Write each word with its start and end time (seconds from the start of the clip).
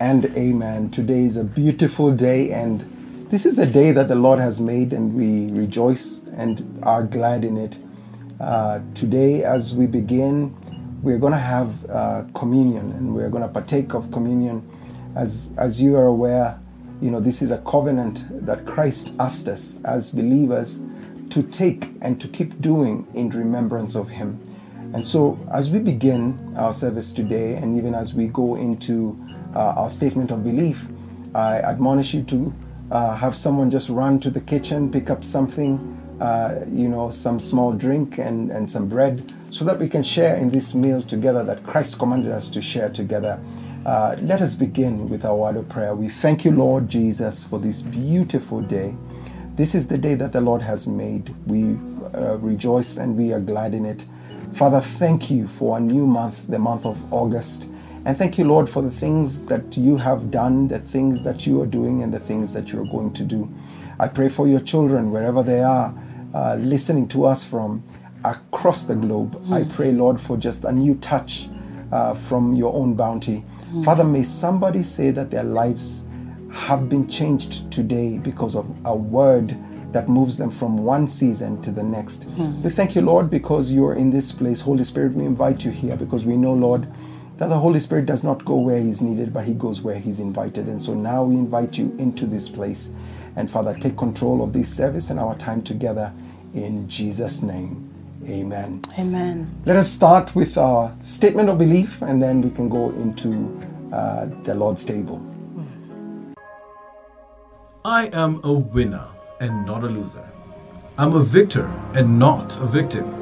and 0.00 0.24
amen. 0.36 0.90
Today 0.90 1.24
is 1.24 1.36
a 1.36 1.44
beautiful 1.44 2.10
day, 2.10 2.52
and 2.52 2.80
this 3.30 3.46
is 3.46 3.58
a 3.58 3.66
day 3.66 3.92
that 3.92 4.08
the 4.08 4.14
Lord 4.14 4.38
has 4.38 4.60
made, 4.60 4.92
and 4.92 5.14
we 5.14 5.56
rejoice 5.58 6.24
and 6.36 6.80
are 6.82 7.04
glad 7.04 7.44
in 7.44 7.56
it. 7.56 7.78
Uh, 8.40 8.80
today, 8.94 9.44
as 9.44 9.74
we 9.74 9.86
begin, 9.86 10.54
we're 11.02 11.18
going 11.18 11.32
to 11.32 11.38
have 11.38 11.88
uh, 11.88 12.24
communion, 12.34 12.92
and 12.92 13.14
we're 13.14 13.28
going 13.28 13.42
to 13.42 13.48
partake 13.48 13.94
of 13.94 14.10
communion. 14.10 14.68
As 15.14 15.54
as 15.58 15.80
you 15.80 15.96
are 15.96 16.06
aware, 16.06 16.58
you 17.00 17.10
know 17.10 17.20
this 17.20 17.40
is 17.40 17.50
a 17.50 17.58
covenant 17.58 18.24
that 18.46 18.66
Christ 18.66 19.14
asked 19.20 19.46
us 19.48 19.80
as 19.84 20.10
believers 20.10 20.82
to 21.30 21.42
take 21.42 21.86
and 22.00 22.20
to 22.20 22.28
keep 22.28 22.60
doing 22.60 23.06
in 23.14 23.30
remembrance 23.30 23.94
of 23.94 24.08
Him. 24.08 24.40
And 24.92 25.06
so, 25.06 25.38
as 25.52 25.70
we 25.70 25.78
begin 25.78 26.54
our 26.56 26.72
service 26.72 27.12
today, 27.12 27.54
and 27.54 27.76
even 27.76 27.94
as 27.94 28.14
we 28.14 28.28
go 28.28 28.54
into 28.54 29.23
our 29.54 29.90
statement 29.90 30.30
of 30.30 30.44
belief, 30.44 30.86
I 31.34 31.58
admonish 31.58 32.14
you 32.14 32.22
to 32.24 32.54
uh, 32.90 33.16
have 33.16 33.34
someone 33.36 33.70
just 33.70 33.88
run 33.88 34.20
to 34.20 34.30
the 34.30 34.40
kitchen, 34.40 34.90
pick 34.90 35.10
up 35.10 35.24
something, 35.24 35.78
uh, 36.20 36.64
you 36.68 36.88
know, 36.88 37.10
some 37.10 37.40
small 37.40 37.72
drink 37.72 38.18
and, 38.18 38.50
and 38.50 38.70
some 38.70 38.88
bread, 38.88 39.32
so 39.50 39.64
that 39.64 39.78
we 39.78 39.88
can 39.88 40.02
share 40.02 40.36
in 40.36 40.50
this 40.50 40.74
meal 40.74 41.02
together 41.02 41.42
that 41.44 41.62
Christ 41.64 41.98
commanded 41.98 42.30
us 42.30 42.50
to 42.50 42.62
share 42.62 42.90
together. 42.90 43.40
Uh, 43.84 44.16
let 44.22 44.40
us 44.40 44.56
begin 44.56 45.08
with 45.08 45.24
our 45.24 45.36
word 45.36 45.56
of 45.56 45.68
prayer. 45.68 45.94
We 45.94 46.08
thank 46.08 46.44
you, 46.44 46.52
Lord 46.52 46.88
Jesus, 46.88 47.44
for 47.44 47.58
this 47.58 47.82
beautiful 47.82 48.60
day. 48.60 48.94
This 49.56 49.74
is 49.74 49.88
the 49.88 49.98
day 49.98 50.14
that 50.14 50.32
the 50.32 50.40
Lord 50.40 50.62
has 50.62 50.86
made. 50.86 51.34
We 51.46 51.76
uh, 52.14 52.38
rejoice 52.38 52.96
and 52.96 53.16
we 53.16 53.32
are 53.32 53.40
glad 53.40 53.74
in 53.74 53.84
it. 53.84 54.06
Father, 54.52 54.80
thank 54.80 55.30
you 55.30 55.46
for 55.46 55.76
a 55.76 55.80
new 55.80 56.06
month, 56.06 56.46
the 56.46 56.58
month 56.58 56.86
of 56.86 57.12
August. 57.12 57.68
And 58.06 58.16
thank 58.16 58.36
you, 58.36 58.44
Lord, 58.44 58.68
for 58.68 58.82
the 58.82 58.90
things 58.90 59.46
that 59.46 59.78
you 59.78 59.96
have 59.96 60.30
done, 60.30 60.68
the 60.68 60.78
things 60.78 61.22
that 61.22 61.46
you 61.46 61.62
are 61.62 61.66
doing, 61.66 62.02
and 62.02 62.12
the 62.12 62.18
things 62.18 62.52
that 62.52 62.70
you're 62.70 62.84
going 62.86 63.14
to 63.14 63.24
do. 63.24 63.50
I 63.98 64.08
pray 64.08 64.28
for 64.28 64.46
your 64.46 64.60
children, 64.60 65.10
wherever 65.10 65.42
they 65.42 65.62
are, 65.62 65.94
uh, 66.34 66.56
listening 66.56 67.08
to 67.08 67.24
us 67.24 67.44
from 67.44 67.82
across 68.24 68.84
the 68.84 68.94
globe. 68.94 69.40
Mm. 69.46 69.52
I 69.54 69.74
pray, 69.74 69.92
Lord, 69.92 70.20
for 70.20 70.36
just 70.36 70.64
a 70.64 70.72
new 70.72 70.96
touch 70.96 71.48
uh, 71.92 72.12
from 72.12 72.54
your 72.54 72.74
own 72.74 72.94
bounty. 72.94 73.44
Mm. 73.72 73.84
Father, 73.84 74.04
may 74.04 74.22
somebody 74.22 74.82
say 74.82 75.10
that 75.10 75.30
their 75.30 75.44
lives 75.44 76.06
have 76.52 76.88
been 76.88 77.08
changed 77.08 77.70
today 77.72 78.18
because 78.18 78.54
of 78.54 78.68
a 78.84 78.94
word 78.94 79.56
that 79.92 80.08
moves 80.08 80.36
them 80.36 80.50
from 80.50 80.76
one 80.78 81.08
season 81.08 81.62
to 81.62 81.70
the 81.70 81.82
next. 81.82 82.28
Mm. 82.30 82.62
We 82.62 82.70
thank 82.70 82.94
you, 82.94 83.00
Lord, 83.00 83.30
because 83.30 83.72
you 83.72 83.86
are 83.86 83.94
in 83.94 84.10
this 84.10 84.32
place. 84.32 84.60
Holy 84.60 84.84
Spirit, 84.84 85.14
we 85.14 85.24
invite 85.24 85.64
you 85.64 85.70
here 85.70 85.96
because 85.96 86.26
we 86.26 86.36
know, 86.36 86.52
Lord, 86.52 86.86
that 87.36 87.48
the 87.48 87.58
Holy 87.58 87.80
Spirit 87.80 88.06
does 88.06 88.22
not 88.22 88.44
go 88.44 88.56
where 88.56 88.80
He's 88.80 89.02
needed, 89.02 89.32
but 89.32 89.44
He 89.44 89.54
goes 89.54 89.82
where 89.82 89.98
He's 89.98 90.20
invited. 90.20 90.68
And 90.68 90.80
so 90.80 90.94
now 90.94 91.24
we 91.24 91.34
invite 91.34 91.76
you 91.78 91.94
into 91.98 92.26
this 92.26 92.48
place. 92.48 92.92
And 93.36 93.50
Father, 93.50 93.74
take 93.74 93.96
control 93.96 94.42
of 94.44 94.52
this 94.52 94.74
service 94.74 95.10
and 95.10 95.18
our 95.18 95.34
time 95.36 95.62
together 95.62 96.12
in 96.54 96.88
Jesus' 96.88 97.42
name. 97.42 97.90
Amen. 98.28 98.80
Amen. 98.98 99.50
Let 99.66 99.76
us 99.76 99.90
start 99.90 100.34
with 100.34 100.56
our 100.56 100.96
statement 101.02 101.48
of 101.48 101.58
belief 101.58 102.00
and 102.00 102.22
then 102.22 102.40
we 102.40 102.50
can 102.50 102.68
go 102.68 102.90
into 102.90 103.60
uh, 103.92 104.26
the 104.44 104.54
Lord's 104.54 104.84
table. 104.84 105.20
I 107.84 108.06
am 108.12 108.40
a 108.44 108.52
winner 108.52 109.06
and 109.40 109.66
not 109.66 109.84
a 109.84 109.88
loser. 109.88 110.26
I'm 110.96 111.14
a 111.16 111.22
victor 111.22 111.66
and 111.94 112.18
not 112.18 112.56
a 112.58 112.66
victim. 112.66 113.12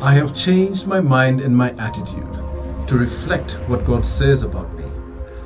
I 0.00 0.14
have 0.14 0.34
changed 0.34 0.86
my 0.86 1.00
mind 1.00 1.40
and 1.40 1.54
my 1.54 1.72
attitude 1.72 2.47
to 2.88 2.96
reflect 2.96 3.52
what 3.68 3.84
God 3.84 4.04
says 4.04 4.42
about 4.42 4.72
me. 4.74 4.84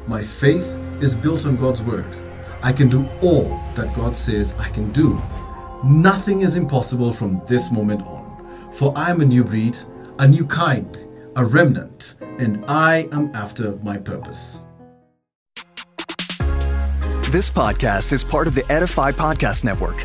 My 0.06 0.22
faith 0.22 0.78
is 1.00 1.14
built 1.14 1.44
on 1.44 1.56
God's 1.56 1.82
word. 1.82 2.06
I 2.62 2.72
can 2.72 2.88
do 2.88 3.08
all 3.20 3.60
that 3.74 3.94
God 3.94 4.16
says 4.16 4.54
I 4.58 4.68
can 4.68 4.92
do. 4.92 5.20
Nothing 5.84 6.42
is 6.42 6.54
impossible 6.54 7.12
from 7.12 7.42
this 7.48 7.72
moment 7.72 8.02
on, 8.02 8.70
for 8.72 8.92
I 8.96 9.10
am 9.10 9.20
a 9.20 9.24
new 9.24 9.42
breed, 9.42 9.76
a 10.20 10.28
new 10.28 10.46
kind, 10.46 10.96
a 11.34 11.44
remnant, 11.44 12.14
and 12.38 12.64
I 12.68 13.08
am 13.10 13.34
after 13.34 13.72
my 13.82 13.98
purpose. 13.98 14.60
This 17.30 17.50
podcast 17.50 18.12
is 18.12 18.22
part 18.22 18.46
of 18.46 18.54
the 18.54 18.70
Edify 18.70 19.10
Podcast 19.10 19.64
Network. 19.64 20.04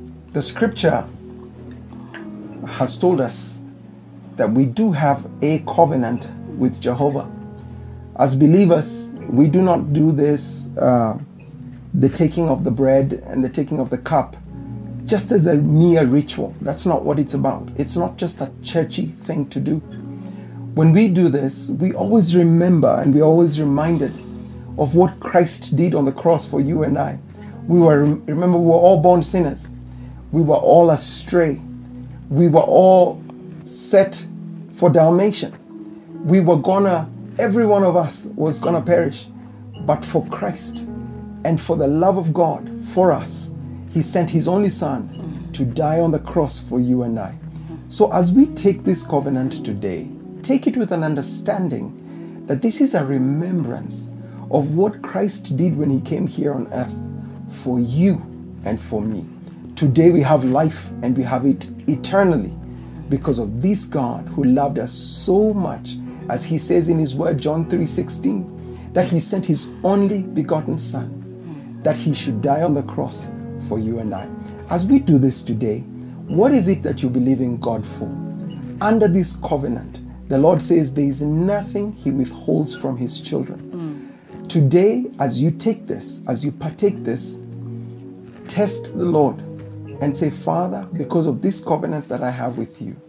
the 0.33 0.41
scripture 0.41 1.05
has 2.65 2.97
told 2.97 3.19
us 3.19 3.59
that 4.37 4.49
we 4.49 4.65
do 4.65 4.93
have 4.93 5.29
a 5.41 5.59
covenant 5.67 6.29
with 6.57 6.81
Jehovah. 6.81 7.29
As 8.17 8.37
believers, 8.37 9.13
we 9.29 9.49
do 9.49 9.61
not 9.61 9.91
do 9.91 10.13
this, 10.13 10.69
uh, 10.77 11.19
the 11.93 12.07
taking 12.07 12.47
of 12.47 12.63
the 12.63 12.71
bread 12.71 13.21
and 13.25 13.43
the 13.43 13.49
taking 13.49 13.79
of 13.79 13.89
the 13.89 13.97
cup, 13.97 14.37
just 15.05 15.33
as 15.33 15.47
a 15.47 15.55
mere 15.55 16.05
ritual. 16.05 16.55
That's 16.61 16.85
not 16.85 17.03
what 17.03 17.19
it's 17.19 17.33
about. 17.33 17.67
It's 17.75 17.97
not 17.97 18.15
just 18.17 18.39
a 18.39 18.53
churchy 18.63 19.07
thing 19.07 19.49
to 19.49 19.59
do. 19.59 19.79
When 20.75 20.93
we 20.93 21.09
do 21.09 21.27
this, 21.27 21.71
we 21.71 21.93
always 21.93 22.37
remember 22.37 23.01
and 23.01 23.13
we're 23.13 23.23
always 23.23 23.59
reminded 23.59 24.13
of 24.77 24.95
what 24.95 25.19
Christ 25.19 25.75
did 25.75 25.93
on 25.93 26.05
the 26.05 26.13
cross 26.13 26.47
for 26.47 26.61
you 26.61 26.83
and 26.83 26.97
I. 26.97 27.19
We 27.67 27.81
were, 27.81 28.05
remember, 28.05 28.57
we 28.57 28.67
were 28.67 28.73
all 28.73 29.01
born 29.01 29.23
sinners. 29.23 29.75
We 30.31 30.41
were 30.41 30.55
all 30.55 30.91
astray. 30.91 31.61
We 32.29 32.47
were 32.47 32.61
all 32.61 33.21
set 33.65 34.25
for 34.71 34.89
damnation. 34.89 35.53
We 36.23 36.39
were 36.39 36.57
gonna, 36.57 37.09
every 37.37 37.65
one 37.65 37.83
of 37.83 37.95
us 37.95 38.25
was 38.35 38.61
gonna 38.61 38.81
perish. 38.81 39.27
But 39.81 40.05
for 40.05 40.25
Christ 40.27 40.85
and 41.43 41.59
for 41.59 41.75
the 41.75 41.87
love 41.87 42.17
of 42.17 42.33
God 42.33 42.69
for 42.93 43.11
us, 43.11 43.53
He 43.89 44.01
sent 44.01 44.29
His 44.29 44.47
only 44.47 44.69
Son 44.69 45.49
to 45.53 45.65
die 45.65 45.99
on 45.99 46.11
the 46.11 46.19
cross 46.19 46.61
for 46.61 46.79
you 46.79 47.03
and 47.03 47.19
I. 47.19 47.35
So 47.89 48.11
as 48.13 48.31
we 48.31 48.45
take 48.45 48.83
this 48.83 49.05
covenant 49.05 49.65
today, 49.65 50.07
take 50.43 50.65
it 50.65 50.77
with 50.77 50.93
an 50.93 51.03
understanding 51.03 52.45
that 52.47 52.61
this 52.61 52.79
is 52.79 52.95
a 52.95 53.03
remembrance 53.03 54.09
of 54.49 54.75
what 54.75 55.01
Christ 55.01 55.57
did 55.57 55.77
when 55.77 55.89
He 55.89 55.99
came 55.99 56.27
here 56.27 56.53
on 56.53 56.71
earth 56.71 56.95
for 57.49 57.79
you 57.79 58.21
and 58.63 58.79
for 58.79 59.01
me. 59.01 59.25
Today 59.81 60.11
we 60.11 60.21
have 60.21 60.43
life 60.43 60.91
and 61.01 61.17
we 61.17 61.23
have 61.23 61.43
it 61.43 61.71
eternally 61.87 62.53
because 63.09 63.39
of 63.39 63.63
this 63.63 63.85
God 63.85 64.27
who 64.27 64.43
loved 64.43 64.77
us 64.77 64.93
so 64.93 65.55
much 65.55 65.95
as 66.29 66.45
he 66.45 66.59
says 66.59 66.87
in 66.87 66.99
his 66.99 67.15
word 67.15 67.39
John 67.39 67.65
3:16 67.65 68.93
that 68.93 69.09
he 69.09 69.19
sent 69.19 69.43
his 69.43 69.71
only 69.83 70.21
begotten 70.21 70.77
son 70.77 71.79
that 71.81 71.97
he 71.97 72.13
should 72.13 72.43
die 72.43 72.61
on 72.61 72.75
the 72.75 72.83
cross 72.83 73.31
for 73.67 73.79
you 73.79 73.97
and 73.97 74.13
I. 74.13 74.27
As 74.69 74.85
we 74.85 74.99
do 74.99 75.17
this 75.17 75.41
today, 75.41 75.79
what 76.27 76.53
is 76.53 76.67
it 76.67 76.83
that 76.83 77.01
you 77.01 77.09
believe 77.09 77.41
in 77.41 77.57
God 77.57 77.83
for? 77.83 78.07
Under 78.81 79.07
this 79.07 79.35
covenant, 79.37 79.99
the 80.29 80.37
Lord 80.37 80.61
says 80.61 80.93
there 80.93 81.05
is 81.05 81.23
nothing 81.23 81.93
he 81.93 82.11
withholds 82.11 82.75
from 82.75 82.97
his 82.97 83.19
children. 83.19 84.13
Today, 84.47 85.07
as 85.17 85.41
you 85.41 85.49
take 85.49 85.87
this, 85.87 86.23
as 86.27 86.45
you 86.45 86.51
partake 86.51 86.97
this, 86.97 87.41
test 88.47 88.95
the 88.95 89.05
Lord 89.05 89.41
and 90.01 90.17
say, 90.17 90.29
Father, 90.29 90.87
because 90.93 91.27
of 91.27 91.41
this 91.41 91.63
covenant 91.63 92.09
that 92.09 92.21
I 92.21 92.31
have 92.31 92.57
with 92.57 92.81
you, 92.81 92.99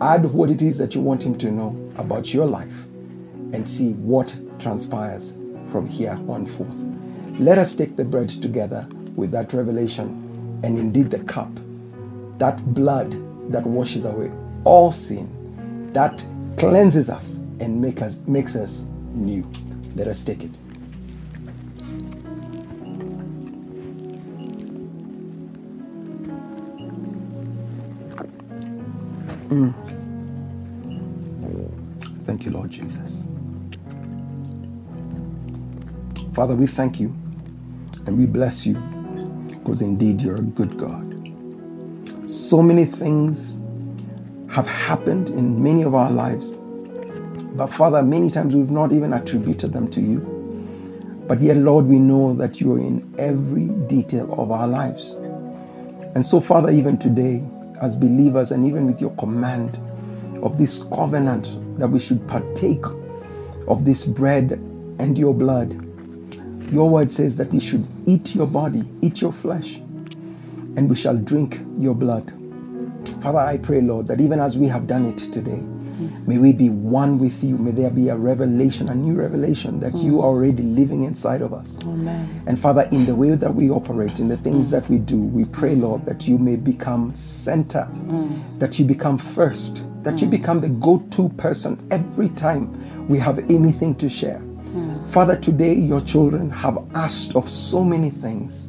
add 0.00 0.24
what 0.26 0.50
it 0.50 0.60
is 0.60 0.76
that 0.78 0.94
you 0.94 1.00
want 1.00 1.24
Him 1.24 1.38
to 1.38 1.50
know 1.50 1.90
about 1.96 2.34
your 2.34 2.46
life 2.46 2.84
and 3.52 3.66
see 3.66 3.92
what 3.92 4.36
transpires 4.58 5.36
from 5.68 5.86
here 5.88 6.18
on 6.28 6.44
forth. 6.44 6.74
let 7.38 7.56
us 7.56 7.76
take 7.76 7.94
the 7.94 8.04
bread 8.04 8.28
together 8.28 8.88
with 9.14 9.30
that 9.30 9.52
revelation 9.52 10.60
and 10.64 10.76
indeed 10.76 11.10
the 11.10 11.22
cup, 11.24 11.50
that 12.38 12.74
blood 12.74 13.12
that 13.52 13.64
washes 13.64 14.04
away 14.04 14.30
all 14.64 14.90
sin, 14.90 15.92
that 15.92 16.24
cleanses 16.56 17.08
us 17.08 17.40
and 17.60 17.80
make 17.80 18.02
us, 18.02 18.18
makes 18.26 18.56
us 18.56 18.86
new. 19.14 19.48
Let 19.94 20.08
us 20.08 20.24
take 20.24 20.42
it. 20.42 20.50
Mm. 29.48 29.74
Thank 32.24 32.44
you, 32.44 32.52
Lord 32.52 32.70
Jesus. 32.70 33.24
Father, 36.34 36.54
we 36.54 36.66
thank 36.66 37.00
you 37.00 37.08
and 38.06 38.18
we 38.18 38.26
bless 38.26 38.66
you 38.66 38.74
because 39.48 39.82
indeed 39.82 40.22
you're 40.22 40.36
a 40.36 40.42
good 40.42 40.76
God. 40.78 41.04
So 42.26 42.62
many 42.62 42.84
things 42.84 43.58
have 44.50 44.66
happened 44.66 45.30
in 45.30 45.62
many 45.62 45.82
of 45.82 45.94
our 45.94 46.10
lives, 46.10 46.56
but 47.56 47.68
Father, 47.68 48.02
many 48.02 48.30
times 48.30 48.54
we've 48.56 48.70
not 48.70 48.92
even 48.92 49.12
attributed 49.12 49.72
them 49.72 49.88
to 49.90 50.00
you. 50.00 50.38
But 51.26 51.40
yet, 51.40 51.58
Lord, 51.58 51.86
we 51.86 51.98
know 51.98 52.34
that 52.34 52.60
you 52.60 52.72
are 52.74 52.78
in 52.78 53.14
every 53.18 53.66
detail 53.88 54.32
of 54.40 54.50
our 54.50 54.66
lives. 54.68 55.12
And 56.14 56.24
so, 56.24 56.40
Father, 56.40 56.70
even 56.70 56.98
today, 56.98 57.44
as 57.80 57.96
believers 57.96 58.52
and 58.52 58.66
even 58.66 58.86
with 58.86 59.00
your 59.00 59.10
command 59.16 59.76
of 60.42 60.58
this 60.58 60.84
covenant 60.84 61.56
that 61.78 61.88
we 61.88 61.98
should 61.98 62.26
partake 62.28 62.84
of 63.66 63.84
this 63.84 64.06
bread 64.06 64.52
and 64.98 65.16
your 65.16 65.34
blood. 65.34 65.72
Your 66.72 66.90
word 66.90 67.10
says 67.10 67.36
that 67.36 67.52
we 67.52 67.60
should 67.60 67.86
eat 68.06 68.34
your 68.34 68.46
body, 68.46 68.84
eat 69.00 69.20
your 69.22 69.32
flesh, 69.32 69.76
and 70.76 70.88
we 70.88 70.96
shall 70.96 71.16
drink 71.16 71.60
your 71.76 71.94
blood. 71.94 72.32
Father, 73.22 73.38
I 73.38 73.58
pray, 73.58 73.80
Lord, 73.80 74.06
that 74.08 74.20
even 74.20 74.38
as 74.38 74.56
we 74.58 74.66
have 74.68 74.86
done 74.86 75.06
it 75.06 75.18
today, 75.18 75.62
may 76.26 76.38
we 76.38 76.52
be 76.52 76.68
one 76.68 77.18
with 77.18 77.42
you. 77.42 77.56
May 77.58 77.72
there 77.72 77.90
be 77.90 78.08
a 78.08 78.16
revelation, 78.16 78.88
a 78.88 78.94
new 78.94 79.14
revelation 79.14 79.80
that 79.80 79.94
you 79.96 80.20
are 80.20 80.26
already 80.26 80.62
living 80.62 81.04
inside 81.04 81.42
of 81.42 81.52
us. 81.52 81.78
Amen. 81.84 82.42
And 82.46 82.58
Father, 82.58 82.88
in 82.92 83.06
the 83.06 83.14
way 83.14 83.34
that 83.34 83.54
we 83.54 83.70
operate, 83.70 84.18
in 84.20 84.28
the 84.28 84.36
things 84.36 84.68
mm. 84.68 84.70
that 84.72 84.88
we 84.88 84.98
do, 84.98 85.18
we 85.18 85.44
pray, 85.44 85.74
Lord, 85.74 86.04
that 86.06 86.28
you 86.28 86.38
may 86.38 86.56
become 86.56 87.14
center, 87.14 87.88
mm. 87.92 88.58
that 88.58 88.78
you 88.78 88.84
become 88.84 89.18
first, 89.18 89.82
that 90.02 90.20
you 90.20 90.28
become 90.28 90.60
the 90.60 90.68
go 90.68 90.98
to 91.10 91.28
person 91.30 91.86
every 91.90 92.28
time 92.30 93.08
we 93.08 93.18
have 93.18 93.38
anything 93.50 93.94
to 93.96 94.08
share. 94.08 94.42
Father, 95.08 95.36
today 95.36 95.74
your 95.74 96.02
children 96.02 96.50
have 96.50 96.78
asked 96.94 97.34
of 97.34 97.48
so 97.48 97.82
many 97.82 98.10
things, 98.10 98.68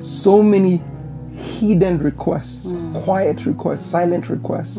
so 0.00 0.42
many 0.42 0.82
hidden 1.34 1.98
requests, 1.98 2.72
quiet 3.04 3.44
requests, 3.44 3.84
silent 3.84 4.30
requests. 4.30 4.78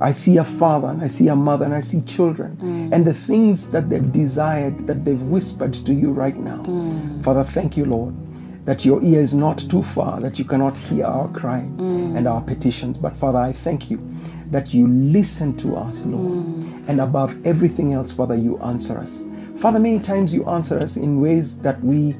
I 0.00 0.12
see 0.12 0.36
a 0.38 0.44
father 0.44 0.88
and 0.88 1.02
I 1.02 1.06
see 1.06 1.28
a 1.28 1.36
mother 1.36 1.64
and 1.64 1.74
I 1.74 1.80
see 1.80 2.00
children 2.02 2.56
mm. 2.56 2.92
and 2.92 3.06
the 3.06 3.14
things 3.14 3.70
that 3.70 3.88
they've 3.88 4.12
desired, 4.12 4.86
that 4.86 5.04
they've 5.04 5.22
whispered 5.22 5.74
to 5.74 5.94
you 5.94 6.12
right 6.12 6.36
now. 6.36 6.62
Mm. 6.64 7.22
Father, 7.24 7.44
thank 7.44 7.76
you, 7.76 7.84
Lord, 7.84 8.14
that 8.64 8.84
your 8.84 9.02
ear 9.02 9.20
is 9.20 9.34
not 9.34 9.58
too 9.58 9.82
far, 9.82 10.20
that 10.20 10.38
you 10.38 10.44
cannot 10.44 10.76
hear 10.76 11.06
our 11.06 11.28
cry 11.28 11.60
mm. 11.76 12.16
and 12.16 12.26
our 12.26 12.42
petitions. 12.42 12.98
But 12.98 13.16
Father, 13.16 13.38
I 13.38 13.52
thank 13.52 13.90
you 13.90 14.02
that 14.50 14.74
you 14.74 14.86
listen 14.88 15.56
to 15.58 15.76
us, 15.76 16.06
Lord. 16.06 16.46
And 16.86 17.00
above 17.00 17.46
everything 17.46 17.92
else, 17.92 18.12
Father, 18.12 18.34
you 18.34 18.58
answer 18.58 18.98
us. 18.98 19.26
Father, 19.56 19.78
many 19.78 19.98
times 20.00 20.34
you 20.34 20.44
answer 20.46 20.78
us 20.78 20.96
in 20.96 21.20
ways 21.20 21.58
that 21.60 21.80
we 21.82 22.16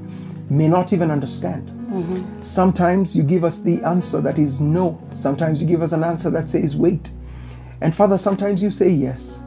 may 0.48 0.68
not 0.68 0.92
even 0.92 1.10
understand. 1.10 1.68
Mm-hmm. 1.68 2.42
Sometimes 2.42 3.16
you 3.16 3.22
give 3.22 3.44
us 3.44 3.60
the 3.60 3.82
answer 3.82 4.20
that 4.20 4.38
is 4.38 4.60
no. 4.60 5.00
Sometimes 5.12 5.62
you 5.62 5.68
give 5.68 5.82
us 5.82 5.92
an 5.92 6.02
answer 6.02 6.30
that 6.30 6.48
says 6.48 6.76
wait. 6.76 7.10
And 7.84 7.94
Father, 7.94 8.16
sometimes 8.16 8.62
you 8.62 8.70
say 8.70 8.88
yes. 8.88 9.42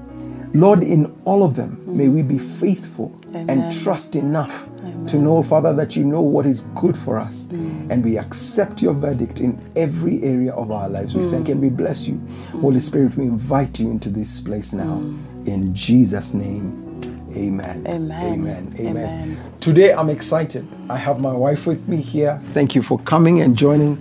Lord, 0.53 0.83
in 0.83 1.19
all 1.25 1.43
of 1.43 1.55
them, 1.55 1.83
may 1.87 2.05
mm. 2.05 2.13
we 2.13 2.21
be 2.21 2.37
faithful 2.37 3.19
Amen. 3.29 3.49
and 3.49 3.81
trust 3.81 4.15
enough 4.15 4.69
to 5.07 5.17
know, 5.17 5.41
Father, 5.41 5.73
that 5.73 5.95
you 5.95 6.03
know 6.03 6.21
what 6.21 6.45
is 6.45 6.63
good 6.75 6.95
for 6.95 7.17
us. 7.17 7.47
Mm. 7.47 7.89
And 7.89 8.05
we 8.05 8.19
accept 8.19 8.79
your 8.79 8.93
verdict 8.93 9.41
in 9.41 9.59
every 9.75 10.21
area 10.23 10.53
of 10.53 10.69
our 10.69 10.87
lives. 10.87 11.15
We 11.15 11.27
thank 11.31 11.47
mm. 11.47 11.53
and 11.53 11.61
we 11.61 11.69
bless 11.69 12.07
you. 12.07 12.21
Holy 12.61 12.79
Spirit, 12.79 13.15
we 13.17 13.23
invite 13.23 13.79
you 13.79 13.89
into 13.89 14.09
this 14.09 14.39
place 14.39 14.71
now. 14.71 14.97
In 15.45 15.73
Jesus' 15.73 16.35
name, 16.35 16.99
amen. 17.35 17.87
Amen. 17.87 18.11
Amen. 18.11 18.73
Amen. 18.79 18.79
Amen. 18.79 19.53
Today, 19.61 19.93
I'm 19.93 20.11
excited. 20.11 20.67
I 20.91 20.97
have 20.97 21.19
my 21.19 21.33
wife 21.33 21.65
with 21.65 21.87
me 21.87 21.97
here. 21.97 22.39
Thank 22.49 22.75
you 22.75 22.83
for 22.83 22.99
coming 22.99 23.41
and 23.41 23.57
joining, 23.57 23.99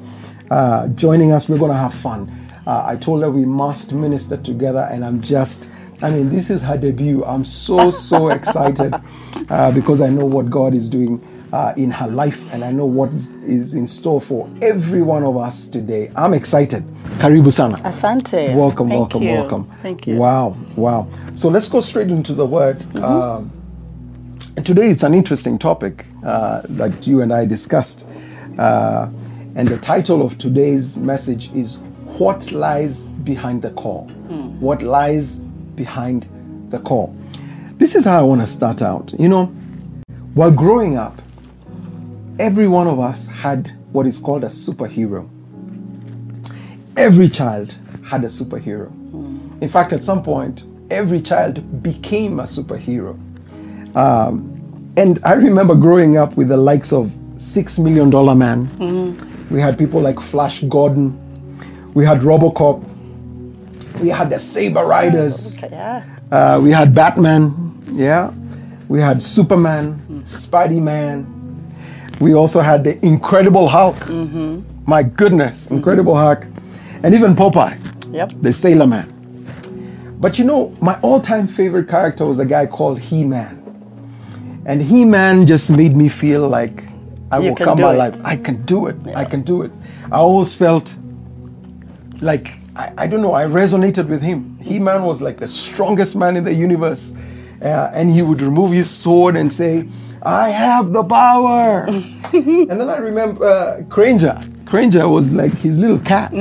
uh, 0.50 0.88
joining 0.88 1.32
us. 1.32 1.48
We're 1.48 1.58
going 1.58 1.72
to 1.72 1.78
have 1.78 1.94
fun. 1.94 2.45
Uh, 2.66 2.84
I 2.84 2.96
told 2.96 3.22
her 3.22 3.30
we 3.30 3.44
must 3.44 3.92
minister 3.92 4.36
together, 4.36 4.88
and 4.90 5.04
I'm 5.04 5.20
just, 5.20 5.68
I 6.02 6.10
mean, 6.10 6.28
this 6.28 6.50
is 6.50 6.62
her 6.62 6.76
debut. 6.76 7.24
I'm 7.24 7.44
so, 7.44 7.90
so 7.92 8.28
excited 8.30 8.92
uh, 9.48 9.70
because 9.70 10.02
I 10.02 10.08
know 10.08 10.24
what 10.24 10.50
God 10.50 10.74
is 10.74 10.88
doing 10.88 11.20
uh, 11.52 11.74
in 11.76 11.92
her 11.92 12.08
life, 12.08 12.52
and 12.52 12.64
I 12.64 12.72
know 12.72 12.86
what 12.86 13.12
is, 13.12 13.74
in 13.74 13.86
store 13.86 14.20
for 14.20 14.50
every 14.60 15.00
one 15.00 15.22
of 15.22 15.36
us 15.36 15.68
today. 15.68 16.10
I'm 16.16 16.34
excited. 16.34 16.82
Karibu 17.20 17.52
sana. 17.52 17.76
Asante. 17.76 18.54
Welcome, 18.56 18.88
Thank 18.88 18.98
welcome, 19.00 19.22
you. 19.22 19.30
welcome. 19.30 19.64
Thank 19.82 20.06
you. 20.08 20.16
Wow, 20.16 20.56
wow. 20.74 21.08
So 21.36 21.48
let's 21.48 21.68
go 21.68 21.80
straight 21.80 22.08
into 22.10 22.34
the 22.34 22.46
word. 22.46 22.78
Mm-hmm. 22.78 23.04
Um, 23.04 23.52
today 24.64 24.88
it's 24.88 25.04
an 25.04 25.14
interesting 25.14 25.56
topic 25.56 26.04
uh, 26.24 26.62
that 26.64 27.06
you 27.06 27.20
and 27.20 27.32
I 27.32 27.44
discussed. 27.44 28.08
Uh, 28.58 29.08
and 29.54 29.68
the 29.68 29.78
title 29.78 30.20
of 30.20 30.36
today's 30.36 30.96
message 30.96 31.52
is 31.54 31.80
What 32.18 32.50
Lies 32.50 33.08
Behind 33.08 33.60
the 33.60 33.70
Call? 33.72 34.08
Hmm. 34.08 34.58
What 34.58 34.80
Lies 34.80 35.40
Behind 35.74 36.26
the 36.70 36.78
Call? 36.78 37.14
This 37.76 37.94
is 37.94 38.06
how 38.06 38.18
I 38.18 38.22
want 38.22 38.40
to 38.40 38.46
start 38.46 38.80
out. 38.80 39.12
You 39.18 39.28
know, 39.28 39.46
while 40.32 40.50
growing 40.50 40.96
up, 40.96 41.20
every 42.38 42.68
one 42.68 42.86
of 42.86 42.98
us 42.98 43.26
had 43.26 43.70
what 43.92 44.06
is 44.06 44.16
called 44.16 44.44
a 44.44 44.46
superhero. 44.46 45.28
Every 46.96 47.28
child 47.28 47.76
had 48.06 48.24
a 48.24 48.28
superhero. 48.28 48.90
In 49.60 49.68
fact, 49.68 49.92
at 49.92 50.02
some 50.02 50.22
point, 50.22 50.64
every 50.90 51.20
child 51.20 51.82
became 51.82 52.40
a 52.40 52.44
superhero. 52.44 53.18
Um, 53.94 54.94
and 54.96 55.18
I 55.22 55.34
remember 55.34 55.74
growing 55.74 56.16
up 56.16 56.34
with 56.38 56.48
the 56.48 56.56
likes 56.56 56.94
of 56.94 57.12
Six 57.36 57.78
Million 57.78 58.08
Dollar 58.08 58.35
Man. 58.35 58.70
We 59.50 59.61
had 59.61 59.76
people 59.76 60.00
like 60.00 60.18
Flash 60.18 60.62
Gordon. 60.62 61.23
We 61.96 62.04
had 62.04 62.18
Robocop. 62.18 62.84
We 64.02 64.10
had 64.10 64.28
the 64.28 64.38
Saber 64.38 64.84
Riders. 64.84 65.56
Okay, 65.56 65.74
yeah. 65.74 66.04
Uh, 66.30 66.60
we 66.62 66.70
had 66.70 66.94
Batman, 66.94 67.54
yeah. 67.92 68.32
We 68.86 69.00
had 69.00 69.22
Superman, 69.22 69.98
Spidey 70.26 70.82
Man. 70.82 71.24
We 72.20 72.34
also 72.34 72.60
had 72.60 72.84
the 72.84 73.02
Incredible 73.02 73.68
Hulk. 73.68 73.96
My 74.86 75.02
goodness, 75.02 75.68
Incredible 75.68 76.14
Hulk. 76.14 76.46
And 77.02 77.14
even 77.14 77.34
Popeye, 77.34 77.78
Yep. 78.12 78.32
the 78.42 78.52
Sailor 78.52 78.86
Man. 78.86 79.08
But 80.20 80.38
you 80.38 80.44
know, 80.44 80.74
my 80.82 81.00
all 81.00 81.18
time 81.18 81.46
favorite 81.46 81.88
character 81.88 82.26
was 82.26 82.40
a 82.40 82.44
guy 82.46 82.66
called 82.66 82.98
He 82.98 83.24
Man. 83.24 83.62
And 84.66 84.82
He 84.82 85.06
Man 85.06 85.46
just 85.46 85.70
made 85.74 85.96
me 85.96 86.10
feel 86.10 86.46
like 86.46 86.84
I 87.30 87.38
You 87.38 87.48
will 87.48 87.56
come 87.56 87.78
alive. 87.78 88.20
I 88.22 88.36
can 88.36 88.60
do 88.64 88.86
it. 88.86 88.96
I 89.14 89.24
can 89.24 89.40
do 89.40 89.62
it. 89.62 89.72
I 90.12 90.16
always 90.16 90.54
felt 90.54 90.94
like 92.20 92.54
I, 92.75 92.92
I 92.99 93.06
don't 93.06 93.23
know 93.23 93.32
i 93.32 93.44
resonated 93.44 94.08
with 94.08 94.23
him. 94.23 94.58
He-man 94.62 95.02
was 95.04 95.20
like 95.23 95.38
the 95.38 95.49
strongest 95.49 96.16
man 96.16 96.37
in 96.37 96.44
the 96.44 96.54
universe. 96.54 97.14
Uh, 97.62 97.90
and 97.94 98.11
he 98.11 98.20
would 98.23 98.40
remove 98.42 98.73
his 98.73 98.90
sword 98.90 99.37
and 99.37 99.52
say 99.52 99.88
i 100.23 100.49
have 100.50 100.92
the 100.92 101.02
power. 101.04 101.87
And 102.32 102.70
then 102.80 102.88
i 102.88 102.96
remember 102.99 103.44
uh, 103.44 103.82
Cringer. 103.88 104.42
Cringer 104.66 105.08
was 105.08 105.32
like 105.32 105.52
his 105.54 105.78
little 105.78 105.99
cat. 106.00 106.32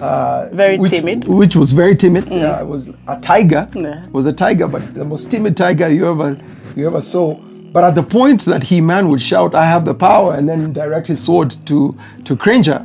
Uh, 0.00 0.48
Very 0.52 0.76
which, 0.76 0.90
timid. 0.90 1.24
which 1.28 1.54
was 1.54 1.70
very 1.72 1.94
timid. 1.94 2.26
Yeah 2.28 2.60
it 2.60 2.66
was 2.66 2.88
a 3.06 3.20
tiger. 3.20 3.68
Yeah. 3.74 4.06
was 4.08 4.26
a 4.26 4.32
tiger 4.32 4.66
but 4.66 4.94
the 4.94 5.04
most 5.04 5.30
timid 5.30 5.56
tiger 5.56 5.88
you 5.88 6.08
ever 6.10 6.36
you 6.76 6.86
ever 6.86 7.00
saw. 7.02 7.34
But 7.74 7.84
at 7.84 7.94
the 7.94 8.02
point 8.02 8.44
that 8.46 8.64
he-man 8.64 9.08
would 9.08 9.20
shout 9.20 9.54
i 9.54 9.64
have 9.64 9.84
the 9.84 9.94
power 9.94 10.34
and 10.34 10.48
then 10.48 10.72
direct 10.72 11.06
his 11.08 11.20
sword 11.22 11.54
to 11.66 11.94
to 12.24 12.34
Granger, 12.36 12.84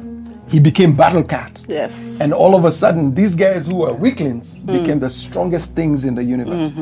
he 0.49 0.59
became 0.59 0.95
battle 0.95 1.23
cat 1.23 1.51
Yes. 1.67 2.17
and 2.21 2.33
all 2.33 2.53
of 2.55 2.65
a 2.65 2.71
sudden, 2.71 3.13
these 3.13 3.35
guys 3.35 3.67
who 3.67 3.75
were 3.75 3.93
weaklings 3.93 4.63
became 4.63 4.99
the 4.99 5.09
strongest 5.09 5.75
things 5.75 6.05
in 6.05 6.15
the 6.15 6.23
universe. 6.23 6.73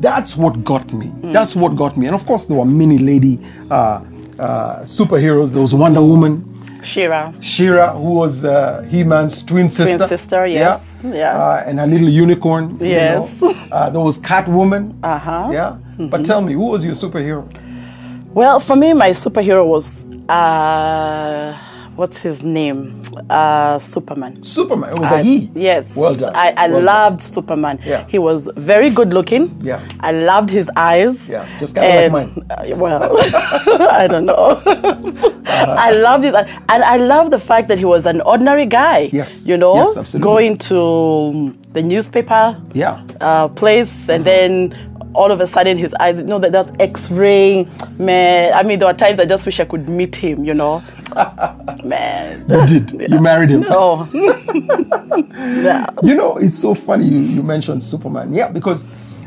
That's 0.00 0.36
what 0.36 0.64
got 0.64 0.92
me. 0.92 1.12
That's 1.36 1.54
what 1.54 1.76
got 1.76 1.96
me. 1.96 2.06
And 2.06 2.14
of 2.14 2.24
course, 2.26 2.46
there 2.46 2.56
were 2.56 2.64
many 2.64 2.98
lady 2.98 3.38
uh, 3.70 3.74
uh, 4.38 4.80
superheroes. 4.82 5.52
There 5.52 5.62
was 5.62 5.74
Wonder 5.74 6.00
Woman, 6.02 6.32
She-Ra. 6.82 7.32
She-Ra, 7.40 7.94
who 7.94 8.14
was 8.14 8.44
uh, 8.44 8.82
He-Man's 8.90 9.44
twin 9.44 9.68
sister. 9.70 9.96
Twin 9.98 10.08
sister, 10.08 10.46
yes. 10.46 10.98
Yeah. 11.04 11.36
Uh, 11.38 11.62
and 11.66 11.78
a 11.78 11.86
little 11.86 12.08
unicorn. 12.08 12.76
you 12.80 12.86
Yes. 12.88 13.40
know. 13.40 13.52
Uh, 13.70 13.90
there 13.90 14.00
was 14.00 14.18
Catwoman. 14.18 14.94
Uh-huh. 15.02 15.50
Yeah. 15.52 15.76
But 16.10 16.24
tell 16.24 16.40
me, 16.40 16.54
who 16.54 16.66
was 16.70 16.84
your 16.84 16.94
superhero? 16.94 17.46
Well, 18.34 18.58
for 18.58 18.74
me, 18.76 18.94
my 18.94 19.10
superhero 19.10 19.64
was 19.68 20.04
uh, 20.28 21.56
what's 21.96 22.20
his 22.20 22.42
name? 22.42 23.00
Uh, 23.28 23.78
Superman. 23.78 24.42
Superman. 24.42 24.92
It 24.92 24.98
was 24.98 25.12
I- 25.12 25.20
a 25.20 25.22
he. 25.22 25.50
Yes. 25.54 25.96
Well 25.96 26.14
done. 26.14 26.34
I, 26.34 26.52
I 26.56 26.68
Well 26.68 26.76
done. 26.76 26.84
loved 26.84 27.20
Superman. 27.20 27.78
Yeah. 27.84 28.06
He 28.08 28.18
was 28.18 28.50
very 28.56 28.90
good 28.90 29.12
looking. 29.12 29.56
Yeah. 29.60 29.80
I 30.00 30.12
loved 30.12 30.50
his 30.50 30.70
eyes. 30.76 31.28
Yeah, 31.28 31.46
just 31.58 31.74
kinda 31.74 32.16
like 32.16 32.28
And, 32.36 32.52
uh, 32.52 32.76
well, 32.76 33.16
I 33.90 34.06
don't 34.08 34.26
know. 34.26 34.60
I 35.46 35.90
loved 35.92 36.24
it. 36.24 36.34
And 36.34 36.82
I 36.84 36.96
love 36.96 37.30
the 37.30 37.38
fact 37.38 37.68
that 37.68 37.78
he 37.78 37.84
was 37.84 38.06
an 38.06 38.20
ordinary 38.22 38.66
guy. 38.66 39.10
Yes. 39.12 39.46
You 39.46 39.56
know? 39.56 39.74
Yes, 39.76 39.96
absolutely. 39.96 40.24
Going 40.24 40.58
to 40.58 41.54
the 41.72 41.82
newspaper 41.82 42.60
Yeah. 42.74 43.02
uh, 43.20 43.48
place 43.48 44.08
and 44.08 44.24
then 44.24 44.91
all 45.14 45.30
of 45.30 45.40
a 45.40 45.46
sudden 45.46 45.76
his 45.76 45.92
eyes, 45.94 46.18
you 46.18 46.24
know, 46.24 46.38
that 46.38 46.52
that's 46.52 46.70
x-ray, 46.80 47.66
man. 47.98 48.52
I 48.54 48.62
mean, 48.62 48.78
there 48.78 48.88
were 48.88 48.94
times 48.94 49.20
I 49.20 49.26
just 49.26 49.44
wish 49.46 49.60
I 49.60 49.64
could 49.64 49.88
meet 49.88 50.16
him, 50.16 50.44
you 50.44 50.54
know. 50.54 50.82
man. 51.84 52.44
You 52.48 52.80
did. 52.80 53.10
You 53.10 53.20
married 53.20 53.50
him. 53.50 53.64
Oh. 53.68 54.08
yeah. 55.62 55.86
You 56.02 56.14
know, 56.14 56.36
it's 56.38 56.58
so 56.58 56.74
funny 56.74 57.06
you, 57.06 57.18
you 57.18 57.42
mentioned 57.42 57.82
Superman. 57.82 58.32
Yeah, 58.32 58.48
because 58.48 58.84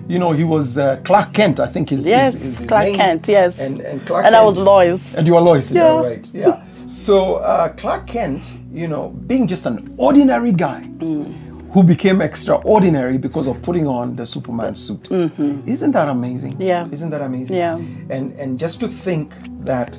you 0.07 0.19
know 0.19 0.31
he 0.31 0.43
was 0.43 0.77
uh, 0.77 0.99
Clark 1.03 1.33
Kent. 1.33 1.59
I 1.59 1.67
think 1.67 1.89
his 1.89 2.07
Yes, 2.07 2.33
his, 2.33 2.41
his, 2.43 2.59
his 2.59 2.67
Clark 2.67 2.85
name. 2.85 2.95
Kent, 2.95 3.27
yes. 3.27 3.59
And 3.59 3.79
and 3.79 4.05
Clark 4.05 4.25
And 4.25 4.35
I 4.35 4.43
was 4.43 4.57
Lois. 4.57 5.13
And 5.15 5.27
you 5.27 5.33
were 5.33 5.41
Lois. 5.41 5.71
Yeah, 5.71 6.01
Yeah. 6.01 6.07
right. 6.07 6.31
Yeah. 6.33 6.63
So 6.87 7.35
uh, 7.37 7.69
Clark 7.69 8.07
Kent, 8.07 8.55
you 8.71 8.87
know, 8.87 9.09
being 9.27 9.47
just 9.47 9.65
an 9.65 9.93
ordinary 9.97 10.51
guy. 10.51 10.83
Mm. 10.97 11.44
Who 11.75 11.83
became 11.83 12.21
extraordinary 12.21 13.17
because 13.17 13.47
of 13.47 13.61
putting 13.61 13.85
on 13.85 14.15
the 14.15 14.25
Superman 14.25 14.75
suit? 14.75 15.11
Isn't 15.11 15.91
that 15.91 16.07
amazing? 16.07 16.53
Mm-hmm. 16.53 16.61
Yeah. 16.61 16.87
Isn't 16.89 17.09
that 17.09 17.21
amazing? 17.21 17.57
Yeah. 17.57 17.75
And 18.15 18.31
and 18.39 18.57
just 18.57 18.79
to 18.79 18.87
think 18.87 19.33
that 19.65 19.97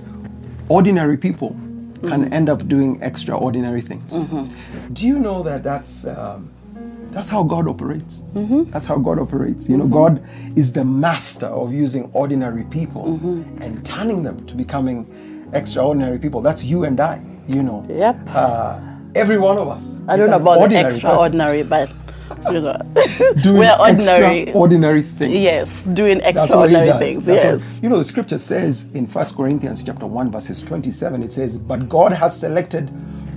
ordinary 0.69 1.17
people 1.19 1.51
Mm-hmm. 1.97 2.09
can 2.09 2.33
end 2.35 2.49
up 2.51 2.69
doing 2.69 2.99
extraordinary 3.01 3.81
things. 3.81 4.13
Do 4.93 5.07
you 5.07 5.19
know 5.19 5.43
that 5.45 5.63
that's 5.63 6.05
um, 6.07 6.51
that's 7.11 7.31
how 7.31 7.43
God 7.43 7.67
operates? 7.69 8.23
Mm-hmm. 8.35 8.65
That's 8.71 8.85
how 8.85 8.99
God 8.99 9.19
operates. 9.19 9.67
You 9.71 9.79
know, 9.79 9.89
God 9.89 10.21
is 10.57 10.73
the 10.75 10.85
master 10.85 11.47
of 11.47 11.73
using 11.73 12.11
ordinary 12.13 12.65
people 12.65 13.05
Mm-hmm. 13.05 13.63
and 13.63 13.73
turning 13.87 14.23
them 14.25 14.45
to 14.47 14.55
becoming 14.55 15.07
extraordinary 15.55 16.19
people. 16.19 16.43
That's 16.43 16.65
you 16.65 16.85
and 16.85 17.01
I. 17.01 17.21
You 17.49 17.63
know. 17.63 17.83
Yep. 17.89 18.17
Uh, 18.29 18.79
every 19.17 19.39
one 19.39 19.59
of 19.59 19.69
us. 19.69 20.01
I 20.09 20.17
don't 20.17 20.31
know 20.31 20.37
about 20.37 20.55
the 20.55 20.61
ordinary 20.61 20.85
person 20.85 20.97
extraordinary, 20.97 21.63
but 21.63 21.91
you 22.53 22.61
know, 22.61 22.77
Doing 23.43 23.59
we're 23.59 23.77
ordinary. 23.79 24.39
extraordinary 24.43 25.03
things. 25.03 25.35
Yes, 25.35 25.85
doing 25.85 26.19
what 26.19 26.27
extraordinary 26.27 26.93
things. 26.99 27.25
That's 27.25 27.45
what- 27.45 27.53
yes. 27.55 27.81
you 27.83 27.89
know, 27.89 27.99
the 27.99 28.05
scripture 28.05 28.39
says 28.39 28.91
in 28.95 29.07
1 29.07 29.25
Corinthians 29.37 29.83
chapter 29.83 30.07
1, 30.07 30.31
verses 30.31 30.63
27, 30.63 31.23
it 31.23 31.33
says, 31.33 31.57
But 31.59 31.89
God 31.89 32.13
has 32.13 32.39
selected 32.39 32.91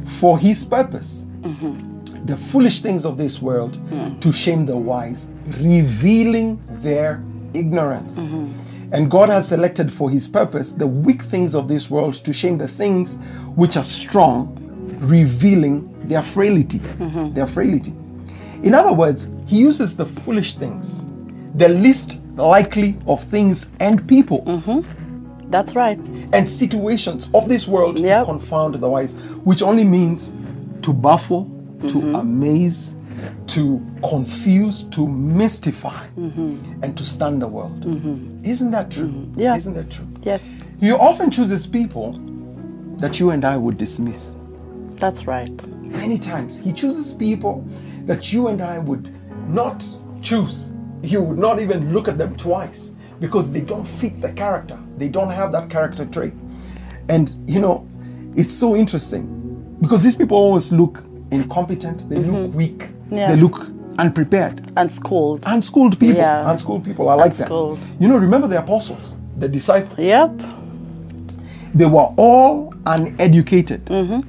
for 0.06 0.38
his 0.38 0.64
purpose 0.64 1.26
Mm-hmm. 1.42 2.26
the 2.26 2.36
foolish 2.36 2.82
things 2.82 3.06
of 3.06 3.18
this 3.18 3.42
world 3.42 3.78
Mm. 3.92 4.20
to 4.20 4.32
shame 4.32 4.66
the 4.66 4.76
wise, 4.76 5.30
revealing 5.62 6.62
their 6.70 7.24
ignorance. 7.54 8.20
Mm-hmm. 8.20 8.94
And 8.94 9.10
God 9.10 9.30
has 9.30 9.48
selected 9.48 9.92
for 9.94 10.10
his 10.10 10.28
purpose 10.28 10.74
the 10.74 10.88
weak 10.88 11.22
things 11.24 11.56
of 11.56 11.68
this 11.68 11.90
world 11.90 12.16
to 12.26 12.34
shame 12.34 12.58
the 12.58 12.68
things 12.68 13.18
which 13.56 13.78
are 13.78 13.84
strong, 13.84 14.58
revealing 15.00 15.84
their 16.08 16.22
frailty. 16.22 16.80
Mm-hmm. 16.80 17.34
Their 17.34 17.46
frailty. 17.46 17.94
In 18.64 18.74
other 18.74 18.94
words, 18.94 19.30
he 19.48 19.58
uses 19.60 19.96
the 19.96 20.06
foolish 20.06 20.56
things, 20.56 21.04
the 21.56 21.70
least 21.70 22.18
likely 22.36 22.98
of 23.08 23.24
things 23.26 23.72
and 23.80 24.08
people 24.08 24.44
That's 25.50 25.76
right. 25.76 25.98
and 26.34 26.48
situations 26.48 27.30
of 27.34 27.48
this 27.50 27.68
world 27.68 28.00
Yep. 28.00 28.26
to 28.26 28.32
confound 28.32 28.76
the 28.76 28.90
wise, 28.90 29.16
which 29.44 29.62
only 29.62 29.84
means 29.84 30.32
to 30.84 30.94
baffle, 30.94 31.46
to 31.82 31.88
Mm-hmm. 32.00 32.16
amaze, 32.16 32.96
to 33.48 33.82
confuse, 34.08 34.84
to 34.84 35.08
mystify, 35.08 36.06
Mm-hmm. 36.18 36.84
and 36.84 36.96
to 36.98 37.04
stun 37.04 37.40
the 37.40 37.48
world. 37.48 37.84
Isn't 38.46 38.72
that 38.72 38.92
true? 38.92 39.30
Yeah. 39.36 39.56
Isn't 39.56 39.74
that 39.74 39.90
true? 39.90 40.08
Yes, 40.24 40.56
He 40.80 40.92
often 40.92 41.32
chooses 41.32 41.66
people 41.68 42.14
that 42.98 43.20
you 43.20 43.32
and 43.32 43.44
I 43.46 43.58
would 43.58 43.78
dismiss. 43.78 44.36
That's 45.00 45.26
right. 45.28 45.68
Many 45.84 46.18
times 46.20 46.58
he 46.58 46.72
chooses 46.74 47.14
people 47.14 47.66
that 48.06 48.32
you 48.34 48.48
and 48.50 48.62
I 48.62 48.80
would 48.80 49.14
not 49.50 49.86
choose. 50.22 50.74
You 51.02 51.22
would 51.22 51.38
not 51.40 51.60
even 51.60 51.94
look 51.94 52.08
at 52.08 52.18
them 52.18 52.36
twice 52.36 52.94
because 53.20 53.52
they 53.52 53.62
don't 53.62 53.86
fit 53.88 54.22
the 54.22 54.32
character. 54.34 54.78
They 54.98 55.08
don't 55.10 55.30
have 55.32 55.52
that 55.54 55.70
character 55.70 56.06
trait. 56.06 56.34
And 57.08 57.32
you 57.48 57.60
know, 57.60 57.88
it's 58.36 58.52
so 58.52 58.76
interesting 58.76 59.26
because 59.82 60.04
these 60.04 60.16
people 60.16 60.38
always 60.38 60.72
look 60.72 61.04
incompetent, 61.32 62.10
they 62.10 62.18
look 62.18 62.54
weak, 62.54 62.90
Yeah. 63.10 63.34
they 63.34 63.42
look 63.42 63.68
unprepared. 63.98 64.72
Unschooled. 64.78 65.44
Unschooled 65.46 66.00
people. 66.00 66.18
Yeah. 66.18 66.50
Unschooled 66.52 66.84
people. 66.86 67.10
I 67.10 67.14
like 67.16 67.32
Unschooled. 67.32 67.80
that. 67.80 68.02
You 68.02 68.08
know, 68.08 68.18
remember 68.18 68.48
the 68.48 68.60
apostles, 68.60 69.18
the 69.38 69.48
disciples 69.48 69.98
Yep. 70.00 70.42
they 71.74 71.86
were 71.86 72.10
all 72.18 72.74
uneducated 72.86 73.86
Mm-hmm. 73.86 74.22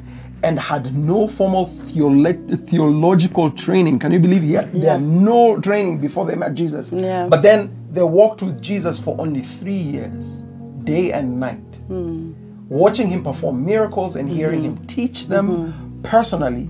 And 0.43 0.59
had 0.59 0.95
no 0.97 1.29
formal 1.29 1.67
theolo- 1.67 2.59
theological 2.69 3.51
training. 3.51 3.99
Can 3.99 4.13
you 4.13 4.19
believe 4.19 4.43
he 4.43 4.55
had, 4.55 4.73
they 4.73 4.87
had 4.87 5.03
no 5.03 5.61
training 5.61 5.99
before 6.01 6.25
they 6.27 6.35
met 6.35 6.55
Jesus? 6.55 6.93
Yeah. 6.93 7.29
But 7.29 7.43
then 7.43 7.71
they 7.93 8.03
walked 8.03 8.43
with 8.43 8.61
Jesus 8.63 8.99
for 8.99 9.15
only 9.21 9.41
three 9.43 9.75
years, 9.77 10.43
day 10.85 11.13
and 11.13 11.39
night, 11.41 11.77
Hmm. 11.89 12.33
watching 12.69 13.09
him 13.09 13.23
perform 13.25 13.65
miracles 13.65 14.17
and 14.17 14.29
hearing 14.29 14.63
Mm-hmm. 14.63 14.77
him 14.83 14.87
teach 14.87 15.27
them 15.29 15.75
personally 16.03 16.65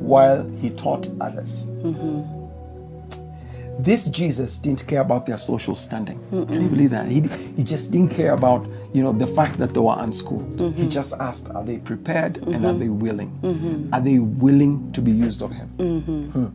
while 0.00 0.48
he 0.60 0.70
taught 0.70 1.08
others. 1.20 1.66
Mm-hmm. 1.84 3.82
This 3.82 4.08
Jesus 4.08 4.58
didn't 4.58 4.84
care 4.88 5.00
about 5.02 5.26
their 5.26 5.38
social 5.38 5.76
standing. 5.76 6.18
Can 6.30 6.62
you 6.62 6.68
believe 6.68 6.90
that? 6.90 7.06
He, 7.06 7.20
he 7.56 7.62
just 7.62 7.92
didn't 7.92 8.10
care 8.10 8.32
about, 8.32 8.66
you 8.92 9.02
know, 9.02 9.12
the 9.12 9.26
fact 9.26 9.58
that 9.58 9.74
they 9.74 9.80
were 9.80 9.96
unschooled. 9.98 10.58
He 10.58 10.64
mm-hmm. 10.64 10.88
just 10.88 11.14
asked, 11.20 11.48
are 11.50 11.64
they 11.64 11.78
prepared 11.78 12.38
and 12.38 12.64
are 12.64 12.70
mm-hmm. 12.70 12.78
they 12.78 12.88
willing? 12.88 13.38
Mm-hmm. 13.42 13.94
Are 13.94 14.00
they 14.00 14.18
willing 14.18 14.92
to 14.92 15.02
be 15.02 15.10
used 15.10 15.42
of 15.42 15.52
him? 15.52 15.68
Hmm. 15.68 16.46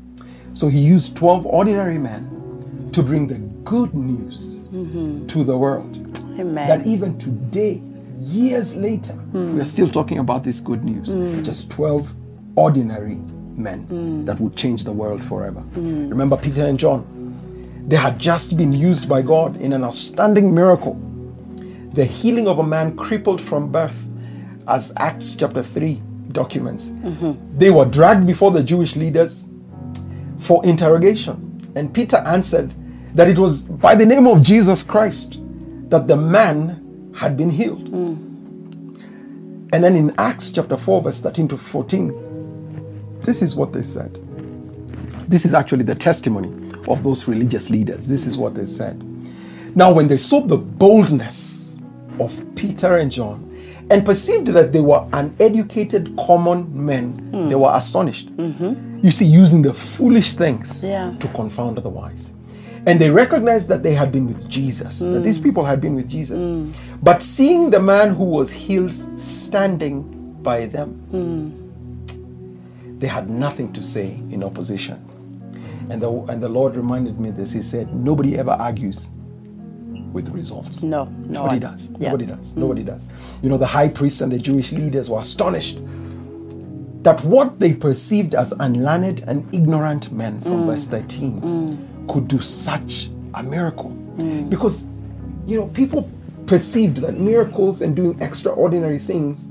So 0.56 0.68
he 0.68 0.80
used 0.80 1.16
12 1.18 1.46
ordinary 1.46 1.98
men 1.98 2.90
to 2.94 3.02
bring 3.02 3.28
the 3.28 3.40
good 3.64 3.94
news 3.94 4.68
to 4.72 5.44
the 5.44 5.58
world. 5.58 5.98
Amen. 6.40 6.68
That 6.68 6.88
even 6.88 7.18
today, 7.18 7.82
years 8.18 8.76
later, 8.76 9.14
we 9.34 9.40
are 9.40 9.64
mm. 9.64 9.66
still 9.66 9.90
talking 9.90 10.18
about 10.18 10.44
this 10.44 10.60
good 10.60 10.84
news. 10.84 11.10
Mm. 11.10 11.46
Just 11.46 11.70
12 11.72 12.16
ordinary 12.56 13.16
men 13.56 13.86
mm. 13.88 14.26
that 14.26 14.40
would 14.40 14.56
change 14.56 14.84
the 14.84 14.92
world 14.92 15.24
forever. 15.24 15.64
Remember 15.76 16.38
Peter 16.38 16.66
and 16.66 16.80
John? 16.80 17.06
They 17.88 17.98
had 17.98 18.18
just 18.18 18.58
been 18.58 18.74
used 18.74 19.08
by 19.08 19.22
God 19.22 19.60
in 19.60 19.74
an 19.74 19.84
outstanding 19.84 20.54
miracle 20.56 20.96
the 21.94 22.06
healing 22.06 22.48
of 22.48 22.60
a 22.60 22.64
man 22.64 22.96
crippled 22.96 23.42
from 23.42 23.72
birth, 23.72 23.98
as 24.68 24.94
Acts 24.98 25.36
chapter 25.36 25.62
3 25.62 26.02
documents. 26.32 26.90
Mm-hmm. 26.90 27.58
They 27.58 27.70
were 27.70 27.86
dragged 27.86 28.26
before 28.26 28.52
the 28.52 28.64
Jewish 28.64 28.96
leaders 28.96 29.50
for 30.38 30.66
interrogation. 30.66 31.50
And 31.76 31.94
Peter 31.94 32.18
answered 32.26 32.74
that 33.16 33.28
it 33.28 33.38
was 33.38 33.66
by 33.66 33.96
the 33.96 34.06
name 34.06 34.26
of 34.28 34.42
Jesus 34.42 34.84
Christ 34.84 35.40
that 35.90 36.08
the 36.08 36.18
man 36.18 37.14
had 37.16 37.38
been 37.38 37.50
healed. 37.50 37.92
Mm. 37.92 38.34
And 39.72 39.84
then 39.84 39.96
in 39.96 40.14
Acts 40.18 40.52
chapter 40.52 40.78
4, 40.78 41.02
verse 41.02 41.22
13 41.22 41.48
to 41.50 41.58
14, 41.58 43.20
this 43.22 43.42
is 43.42 43.56
what 43.56 43.74
they 43.74 43.84
said. 43.84 44.20
This 45.30 45.46
is 45.46 45.54
actually 45.54 45.84
the 45.84 45.96
testimony 45.96 46.50
of 46.88 47.04
those 47.04 47.28
religious 47.28 47.70
leaders. 47.70 48.08
This 48.08 48.26
is 48.26 48.38
what 48.38 48.56
they 48.56 48.66
said. 48.66 49.02
Now, 49.76 49.92
when 49.92 50.08
they 50.08 50.18
saw 50.18 50.42
the 50.42 50.58
boldness 50.58 51.53
of 52.20 52.44
Peter 52.56 52.98
and 52.98 53.12
John 53.12 53.50
and 53.90 54.06
perceived 54.06 54.48
that 54.48 54.72
they 54.72 54.82
were 54.82 55.08
uneducated 55.14 56.16
common 56.18 56.86
men, 56.86 57.14
hmm. 57.14 57.50
they 57.50 57.56
were 57.56 57.72
astonished. 57.74 58.36
Mm-hmm. 58.38 59.00
You 59.04 59.12
see, 59.12 59.26
using 59.26 59.62
the 59.62 59.74
foolish 59.74 60.36
things 60.36 60.84
Yeah. 60.84 61.16
to 61.20 61.28
confound 61.30 61.78
the 61.78 61.90
wise. 61.90 62.32
And 62.86 63.00
they 63.00 63.10
recognized 63.10 63.70
that 63.70 63.82
they 63.82 63.94
had 63.94 64.12
been 64.12 64.28
with 64.28 64.50
Jesus, 64.50 65.00
that 65.00 65.24
these 65.24 65.38
hmm. 65.38 65.44
people 65.44 65.66
had 65.66 65.80
been 65.80 65.96
with 65.96 66.10
Jesus. 66.10 66.44
Hmm. 66.44 66.72
But 67.02 67.24
seeing 67.24 67.70
the 67.70 67.80
man 67.80 68.16
who 68.16 68.26
was 68.26 68.52
healed 68.52 68.94
standing 69.20 70.38
by 70.42 70.66
them, 70.66 71.60
they 73.00 73.08
had 73.08 73.30
nothing 73.30 73.72
to 73.74 73.84
say 73.84 74.18
in 74.32 74.44
opposition. 74.44 74.98
And 75.90 76.02
the, 76.02 76.10
and 76.30 76.42
the 76.42 76.48
Lord 76.50 76.76
reminded 76.76 77.20
me 77.20 77.32
this. 77.32 77.52
He 77.52 77.62
said, 77.62 77.94
Nobody 77.94 78.38
ever 78.38 78.52
argues 78.52 79.10
with 80.14 80.30
results. 80.30 80.84
No, 80.84 81.06
no 81.06 81.44
Nobody 81.44 81.54
one. 81.54 81.60
does. 81.60 81.90
Nobody 81.92 82.26
does. 82.26 82.56
Nobody 82.56 82.84
does. 82.84 83.08
You 83.42 83.50
know, 83.50 83.58
the 83.58 83.66
high 83.68 83.88
priests 83.88 84.22
and 84.22 84.32
the 84.32 84.38
Jewish 84.38 84.72
leaders 84.72 85.10
were 85.10 85.20
astonished 85.20 85.80
that 87.04 87.22
what 87.26 87.60
they 87.60 87.74
perceived 87.74 88.34
as 88.34 88.54
unlearned 88.54 89.24
and 89.28 89.54
ignorant 89.54 90.12
men 90.12 90.40
from 90.42 90.64
mm. 90.64 90.66
verse 90.68 90.88
13 90.88 91.42
mm. 91.42 92.08
could 92.08 92.28
do 92.28 92.40
such 92.40 93.10
a 93.34 93.44
miracle. 93.44 93.92
Mm. 94.16 94.50
Because, 94.50 94.90
you 95.46 95.60
know, 95.60 95.68
people 95.68 96.10
perceived 96.46 96.98
that 96.98 97.16
miracles 97.20 97.82
and 97.82 97.96
doing 97.96 98.22
extraordinary 98.22 99.00
things 99.00 99.50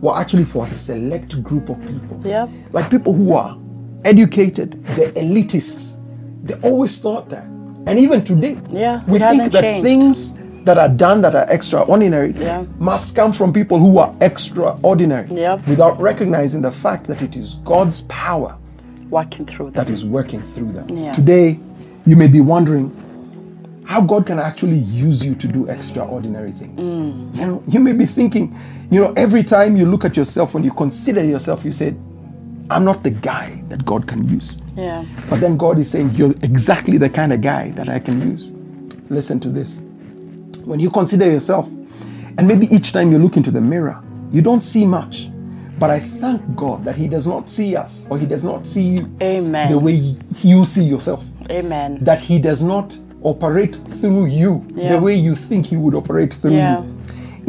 were 0.00 0.16
actually 0.16 0.44
for 0.44 0.64
a 0.64 0.68
select 0.68 1.42
group 1.42 1.68
of 1.70 1.80
people. 1.86 2.20
Yeah. 2.24 2.48
Like 2.72 2.90
people 2.90 3.14
who 3.14 3.34
are 3.34 3.58
educated, 4.04 4.84
the 4.84 5.12
elitists. 5.16 5.98
They 6.42 6.54
always 6.68 6.98
thought 7.00 7.28
that. 7.30 7.46
And 7.90 7.98
even 7.98 8.22
today, 8.24 8.56
Yeah, 8.72 9.02
we 9.06 9.18
think 9.18 9.52
that 9.52 9.60
changed. 9.62 9.82
things 9.84 10.34
that 10.64 10.78
are 10.78 10.88
done 10.88 11.22
that 11.22 11.34
are 11.34 11.46
extraordinary 11.50 12.34
Yeah. 12.38 12.64
must 12.78 13.16
come 13.16 13.32
from 13.32 13.52
people 13.52 13.78
who 13.78 13.98
are 13.98 14.12
extraordinary 14.20 15.26
Yep. 15.30 15.66
without 15.66 16.00
recognizing 16.00 16.62
the 16.62 16.70
fact 16.70 17.06
that 17.08 17.20
it 17.22 17.36
is 17.36 17.56
God's 17.64 18.02
power 18.02 18.54
Walking 19.10 19.44
through 19.46 19.70
that. 19.72 19.86
that 19.86 19.90
is 19.92 20.04
working 20.04 20.40
through 20.40 20.72
them. 20.72 20.86
Yeah. 20.94 21.12
Today, 21.12 21.58
you 22.06 22.14
may 22.16 22.28
be 22.28 22.40
wondering 22.40 22.92
how 23.84 24.00
God 24.02 24.24
can 24.26 24.38
actually 24.38 24.78
use 24.78 25.24
you 25.26 25.34
to 25.34 25.48
do 25.48 25.66
extraordinary 25.66 26.52
things. 26.52 26.78
Mm. 26.80 27.34
You 27.40 27.46
know, 27.46 27.62
you 27.66 27.80
may 27.80 27.92
be 27.92 28.06
thinking, 28.06 28.54
you 28.90 29.00
know, 29.00 29.12
every 29.16 29.42
time 29.42 29.76
you 29.76 29.84
look 29.86 30.04
at 30.04 30.16
yourself, 30.16 30.54
when 30.54 30.62
you 30.62 30.70
consider 30.70 31.24
yourself, 31.24 31.64
you 31.64 31.72
say, 31.72 31.94
I'm 32.70 32.84
not 32.84 33.02
the 33.02 33.10
guy 33.10 33.62
that 33.68 33.84
God 33.84 34.06
can 34.06 34.28
use. 34.28 34.62
Yeah. 34.76 35.04
But 35.28 35.40
then 35.40 35.56
God 35.56 35.78
is 35.78 35.90
saying, 35.90 36.10
You're 36.12 36.32
exactly 36.42 36.98
the 36.98 37.10
kind 37.10 37.32
of 37.32 37.40
guy 37.40 37.70
that 37.72 37.88
I 37.88 37.98
can 37.98 38.20
use. 38.22 38.52
Listen 39.10 39.40
to 39.40 39.48
this. 39.48 39.80
When 40.64 40.78
you 40.80 40.90
consider 40.90 41.28
yourself, 41.30 41.68
and 42.38 42.46
maybe 42.46 42.66
each 42.74 42.92
time 42.92 43.10
you 43.10 43.18
look 43.18 43.36
into 43.36 43.50
the 43.50 43.60
mirror, 43.60 44.02
you 44.30 44.40
don't 44.42 44.60
see 44.62 44.86
much. 44.86 45.30
But 45.78 45.90
I 45.90 45.98
thank 45.98 46.54
God 46.54 46.84
that 46.84 46.94
He 46.96 47.08
does 47.08 47.26
not 47.26 47.48
see 47.48 47.74
us 47.74 48.06
or 48.10 48.18
He 48.18 48.26
does 48.26 48.44
not 48.44 48.66
see 48.66 48.82
you 48.82 49.16
Amen. 49.22 49.70
the 49.72 49.78
way 49.78 49.94
you 50.42 50.64
see 50.64 50.84
yourself. 50.84 51.24
Amen. 51.50 51.98
That 52.04 52.20
He 52.20 52.38
does 52.38 52.62
not 52.62 52.96
operate 53.22 53.76
through 54.00 54.26
you 54.26 54.64
Yeah. 54.74 54.92
the 54.92 55.00
way 55.00 55.14
you 55.14 55.34
think 55.34 55.66
He 55.66 55.76
would 55.76 55.94
operate 55.94 56.32
through 56.34 56.52
Yeah. 56.52 56.82
you. 56.84 56.99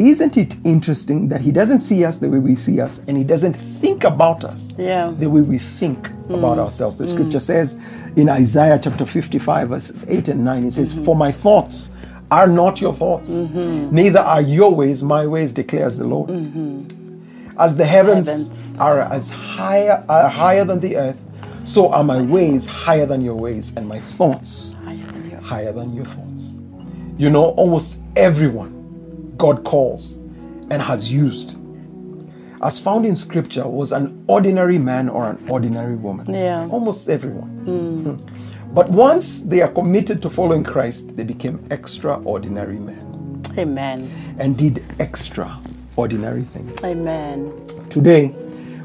Isn't 0.02 0.36
it 0.36 0.56
interesting 0.64 1.28
that 1.28 1.40
He 1.40 1.52
doesn't 1.52 1.82
see 1.82 2.04
us 2.04 2.18
the 2.18 2.28
way 2.28 2.40
we 2.40 2.56
see 2.56 2.80
us 2.80 3.04
and 3.06 3.16
He 3.16 3.22
doesn't 3.22 3.52
think 3.54 4.02
about 4.02 4.44
us 4.44 4.74
Yeah. 4.76 5.12
the 5.16 5.30
way 5.30 5.42
we 5.42 5.58
think 5.58 6.08
mm. 6.08 6.38
about 6.38 6.58
ourselves? 6.58 6.98
The 6.98 7.04
mm. 7.04 7.12
scripture 7.12 7.38
says 7.38 7.80
in 8.16 8.28
Isaiah 8.28 8.80
chapter 8.82 9.06
55, 9.06 9.68
verses 9.68 10.04
8 10.08 10.28
and 10.28 10.44
9, 10.44 10.64
it 10.64 10.72
says, 10.72 10.94
mm-hmm. 10.94 11.04
For 11.04 11.14
my 11.14 11.30
thoughts 11.30 11.92
are 12.32 12.48
not 12.48 12.80
your 12.80 12.94
thoughts, 12.94 13.30
mm-hmm. 13.30 13.94
neither 13.94 14.18
are 14.18 14.42
your 14.42 14.74
ways 14.74 15.04
my 15.04 15.24
ways, 15.24 15.52
declares 15.52 15.98
the 15.98 16.06
Lord. 16.08 16.30
Mm-hmm. 16.30 17.52
As 17.56 17.76
the 17.76 17.84
heavens, 17.84 18.26
Heavens. 18.26 18.78
are 18.80 19.00
as 19.00 19.30
higher 19.30 20.04
are 20.08 20.28
higher 20.28 20.64
than 20.64 20.80
the 20.80 20.96
earth, 20.96 21.22
so 21.58 21.92
are 21.92 22.02
my 22.02 22.20
ways 22.22 22.66
higher 22.66 23.06
than 23.06 23.20
your 23.20 23.36
ways, 23.36 23.72
and 23.76 23.86
my 23.86 24.00
thoughts 24.00 24.74
Higher 24.84 24.96
than 24.96 25.30
yours. 25.30 25.44
higher 25.44 25.72
than 25.72 25.94
your 25.94 26.06
thoughts. 26.06 26.58
You 27.18 27.30
know, 27.30 27.44
almost 27.44 28.00
everyone 28.16 28.81
God 29.42 29.64
calls 29.64 30.18
and 30.70 30.80
has 30.80 31.12
used, 31.12 31.58
as 32.62 32.78
found 32.78 33.04
in 33.04 33.16
scripture, 33.16 33.66
was 33.66 33.90
an 33.90 34.24
ordinary 34.28 34.78
man 34.78 35.08
or 35.08 35.28
an 35.28 35.44
ordinary 35.48 35.96
woman. 35.96 36.32
Yeah. 36.32 36.68
Almost 36.70 37.08
everyone. 37.08 37.48
Hmm. 37.64 38.72
But 38.72 38.90
once 38.90 39.42
they 39.42 39.60
are 39.60 39.68
committed 39.68 40.22
to 40.22 40.30
following 40.30 40.62
Christ, 40.62 41.16
they 41.16 41.24
became 41.24 41.58
extraordinary 41.72 42.78
men 42.78 43.42
Amen. 43.58 44.08
and 44.38 44.56
did 44.56 44.84
extraordinary 45.00 46.42
things. 46.42 46.84
Amen. 46.84 47.66
Today, 47.90 48.28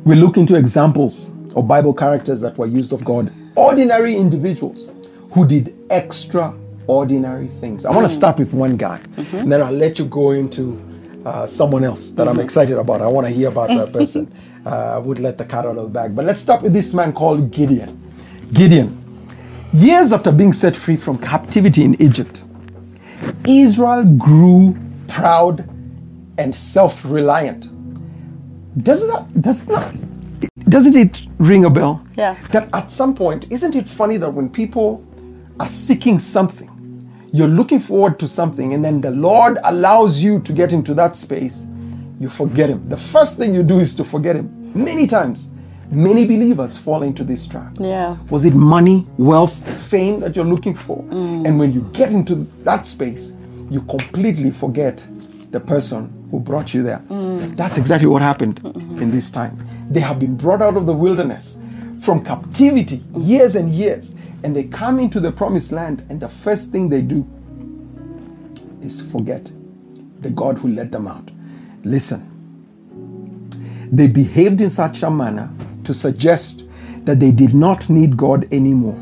we 0.05 0.15
look 0.15 0.37
into 0.37 0.55
examples 0.55 1.33
of 1.55 1.67
Bible 1.67 1.93
characters 1.93 2.41
that 2.41 2.57
were 2.57 2.65
used 2.65 2.93
of 2.93 3.05
God, 3.05 3.31
ordinary 3.55 4.15
individuals 4.15 4.91
who 5.33 5.47
did 5.47 5.75
extraordinary 5.91 6.66
things. 6.87 7.85
I 7.85 7.91
want 7.91 8.05
to 8.05 8.13
start 8.13 8.37
with 8.39 8.53
one 8.53 8.77
guy, 8.77 8.99
and 9.17 9.51
then 9.51 9.61
I'll 9.61 9.71
let 9.71 9.99
you 9.99 10.05
go 10.05 10.31
into 10.31 10.81
uh, 11.25 11.45
someone 11.45 11.83
else 11.83 12.11
that 12.11 12.27
I'm 12.27 12.39
excited 12.39 12.77
about. 12.77 13.01
I 13.01 13.07
want 13.07 13.27
to 13.27 13.33
hear 13.33 13.49
about 13.49 13.69
that 13.69 13.91
person. 13.99 14.31
Uh, 14.65 14.95
I 14.95 14.97
would 14.97 15.19
let 15.19 15.37
the 15.37 15.45
cat 15.45 15.65
out 15.65 15.77
of 15.77 15.83
the 15.83 15.89
bag. 15.89 16.15
But 16.15 16.25
let's 16.25 16.39
start 16.39 16.61
with 16.61 16.73
this 16.73 16.93
man 16.93 17.13
called 17.13 17.51
Gideon. 17.51 18.01
Gideon, 18.53 19.03
years 19.73 20.11
after 20.13 20.31
being 20.31 20.53
set 20.53 20.75
free 20.75 20.97
from 20.97 21.17
captivity 21.17 21.83
in 21.83 22.01
Egypt, 22.01 22.43
Israel 23.47 24.03
grew 24.03 24.77
proud 25.07 25.67
and 26.37 26.53
self-reliant. 26.53 27.71
Doesn't 28.83 29.09
that 29.09 29.41
does 29.41 29.67
not 29.67 29.93
doesn't 30.69 30.95
it 30.95 31.23
ring 31.39 31.65
a 31.65 31.69
bell? 31.69 32.05
Yeah. 32.15 32.35
That 32.51 32.69
at 32.73 32.91
some 32.91 33.15
point, 33.15 33.47
isn't 33.49 33.75
it 33.75 33.87
funny 33.87 34.17
that 34.17 34.29
when 34.29 34.49
people 34.49 35.03
are 35.59 35.67
seeking 35.67 36.19
something, 36.19 36.69
you're 37.33 37.47
looking 37.47 37.79
forward 37.79 38.19
to 38.19 38.27
something, 38.27 38.73
and 38.73 38.83
then 38.83 39.01
the 39.01 39.11
Lord 39.11 39.57
allows 39.63 40.23
you 40.23 40.39
to 40.41 40.53
get 40.53 40.73
into 40.73 40.93
that 40.95 41.15
space, 41.15 41.67
you 42.19 42.29
forget 42.29 42.69
Him. 42.69 42.87
The 42.89 42.97
first 42.97 43.37
thing 43.37 43.53
you 43.53 43.63
do 43.63 43.79
is 43.79 43.95
to 43.95 44.03
forget 44.03 44.35
Him. 44.35 44.71
Many 44.73 45.07
times, 45.07 45.51
many 45.91 46.25
believers 46.25 46.77
fall 46.77 47.03
into 47.03 47.23
this 47.23 47.47
trap. 47.47 47.77
Yeah. 47.79 48.17
Was 48.29 48.45
it 48.45 48.53
money, 48.53 49.07
wealth, 49.17 49.55
fame 49.89 50.19
that 50.21 50.35
you're 50.35 50.45
looking 50.45 50.73
for? 50.73 51.03
Mm. 51.03 51.47
And 51.47 51.59
when 51.59 51.71
you 51.71 51.89
get 51.93 52.11
into 52.11 52.47
that 52.63 52.85
space, 52.85 53.37
you 53.69 53.81
completely 53.81 54.51
forget 54.51 55.05
the 55.51 55.59
person 55.59 56.27
who 56.31 56.39
brought 56.39 56.73
you 56.73 56.83
there. 56.83 57.01
Mm. 57.09 57.55
That's 57.55 57.77
exactly 57.77 58.07
what 58.07 58.21
happened 58.21 58.59
in 58.65 59.11
this 59.11 59.31
time. 59.31 59.57
They 59.89 60.01
have 60.01 60.19
been 60.19 60.35
brought 60.35 60.61
out 60.61 60.75
of 60.75 60.85
the 60.85 60.93
wilderness 60.93 61.57
from 62.01 62.23
captivity 62.23 63.03
years 63.15 63.55
and 63.55 63.69
years, 63.69 64.15
and 64.43 64.55
they 64.55 64.65
come 64.65 64.99
into 64.99 65.19
the 65.19 65.31
promised 65.31 65.71
land, 65.71 66.05
and 66.09 66.19
the 66.19 66.29
first 66.29 66.71
thing 66.71 66.89
they 66.89 67.01
do 67.01 67.27
is 68.81 69.01
forget 69.01 69.51
the 70.21 70.29
God 70.29 70.57
who 70.59 70.69
led 70.69 70.91
them 70.91 71.07
out. 71.07 71.29
Listen, 71.83 72.33
they 73.91 74.07
behaved 74.07 74.61
in 74.61 74.69
such 74.69 75.03
a 75.03 75.09
manner 75.09 75.49
to 75.83 75.93
suggest 75.93 76.67
that 77.05 77.19
they 77.19 77.31
did 77.31 77.53
not 77.53 77.89
need 77.89 78.17
God 78.17 78.51
anymore. 78.53 78.99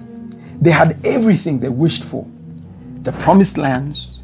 They 0.62 0.72
had 0.72 1.04
everything 1.06 1.60
they 1.60 1.70
wished 1.70 2.04
for 2.04 2.28
the 3.02 3.12
promised 3.14 3.58
lands, 3.58 4.24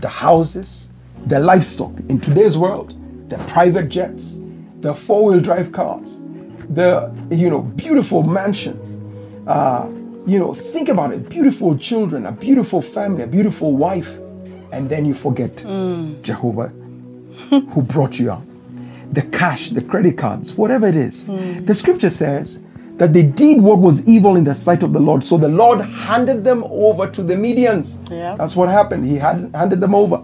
the 0.00 0.08
houses, 0.08 0.90
the 1.26 1.40
livestock. 1.40 1.92
In 2.08 2.20
today's 2.20 2.58
world, 2.58 2.94
the 3.30 3.38
private 3.44 3.88
jets, 3.88 4.40
the 4.80 4.94
four 4.94 5.26
wheel 5.30 5.40
drive 5.40 5.72
cars, 5.72 6.20
the 6.68 7.14
you 7.30 7.48
know 7.50 7.62
beautiful 7.62 8.22
mansions. 8.24 8.98
Uh, 9.46 9.88
you 10.28 10.38
know, 10.38 10.52
think 10.52 10.88
about 10.88 11.12
it 11.12 11.28
beautiful 11.28 11.76
children, 11.78 12.26
a 12.26 12.32
beautiful 12.32 12.82
family, 12.82 13.22
a 13.22 13.26
beautiful 13.26 13.76
wife, 13.76 14.18
and 14.72 14.88
then 14.90 15.06
you 15.06 15.14
forget 15.14 15.56
mm. 15.56 16.20
Jehovah 16.22 16.68
who 17.48 17.82
brought 17.82 18.18
you 18.18 18.30
out. 18.30 18.42
The 19.12 19.22
cash, 19.22 19.70
the 19.70 19.80
credit 19.80 20.18
cards, 20.18 20.54
whatever 20.54 20.86
it 20.86 20.96
is. 20.96 21.28
Mm. 21.28 21.66
The 21.66 21.74
scripture 21.74 22.10
says 22.10 22.62
that 22.96 23.14
they 23.14 23.22
did 23.22 23.62
what 23.62 23.78
was 23.78 24.06
evil 24.06 24.36
in 24.36 24.44
the 24.44 24.54
sight 24.54 24.82
of 24.82 24.92
the 24.92 25.00
Lord. 25.00 25.24
So 25.24 25.38
the 25.38 25.48
Lord 25.48 25.80
handed 25.80 26.44
them 26.44 26.62
over 26.64 27.08
to 27.08 27.22
the 27.22 27.34
Medians. 27.34 28.10
Yeah. 28.10 28.36
That's 28.36 28.54
what 28.54 28.68
happened. 28.68 29.06
He 29.06 29.16
had 29.16 29.50
handed 29.54 29.80
them 29.80 29.94
over. 29.94 30.18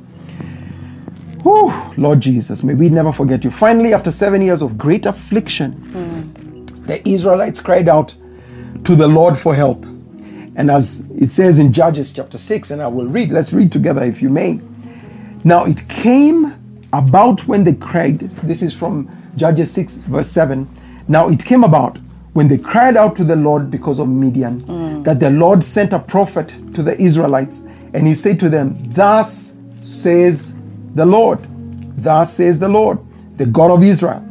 Whew, 1.43 1.73
Lord 1.97 2.21
Jesus, 2.21 2.63
may 2.63 2.75
we 2.75 2.91
never 2.91 3.13
forget 3.13 3.45
you. 3.45 3.51
Finally, 3.51 3.95
after 3.95 4.11
seven 4.11 4.43
years 4.43 4.61
of 4.61 4.77
great 4.77 5.07
affliction, 5.07 5.75
mm. 5.75 6.87
the 6.87 7.07
Israelites 7.09 7.61
cried 7.61 7.89
out 7.89 8.15
to 8.85 8.97
the 8.97 9.09
Lord 9.09 9.39
for 9.39 9.55
help. 9.55 9.87
And 10.57 10.71
as 10.71 11.05
it 11.19 11.33
says 11.33 11.59
in 11.59 11.73
Judges 11.73 12.13
chapter 12.13 12.39
6, 12.39 12.71
and 12.71 12.83
I 12.83 12.87
will 12.87 13.07
read, 13.07 13.31
let's 13.31 13.53
read 13.53 13.73
together 13.73 14.03
if 14.03 14.23
you 14.23 14.29
may. 14.29 14.61
Now 15.43 15.65
it 15.65 15.89
came 15.89 16.55
about 16.93 17.47
when 17.47 17.65
they 17.65 17.75
cried, 17.75 18.21
this 18.21 18.63
is 18.63 18.75
from 18.75 19.11
Judges 19.37 19.73
6, 19.73 20.03
verse 20.05 20.29
7. 20.29 20.69
Now 21.09 21.29
it 21.29 21.45
came 21.45 21.65
about 21.65 21.99
when 22.35 22.49
they 22.49 22.59
cried 22.59 22.97
out 22.97 23.15
to 23.17 23.25
the 23.25 23.37
Lord 23.37 23.71
because 23.71 23.99
of 23.99 24.09
Midian, 24.09 24.61
mm. 24.63 25.05
that 25.05 25.21
the 25.21 25.31
Lord 25.31 25.63
sent 25.63 25.93
a 25.93 25.99
prophet 25.99 26.57
to 26.75 26.83
the 26.83 27.01
Israelites, 27.01 27.63
and 27.95 28.07
he 28.07 28.15
said 28.15 28.41
to 28.41 28.49
them, 28.49 28.77
Thus 28.91 29.57
says 29.83 30.57
the 30.95 31.07
Lord, 31.07 31.41
thus 31.97 32.35
says 32.35 32.59
the 32.59 32.69
Lord, 32.69 32.99
the 33.37 33.47
God 33.47 33.71
of 33.71 33.83
Israel, 33.83 34.25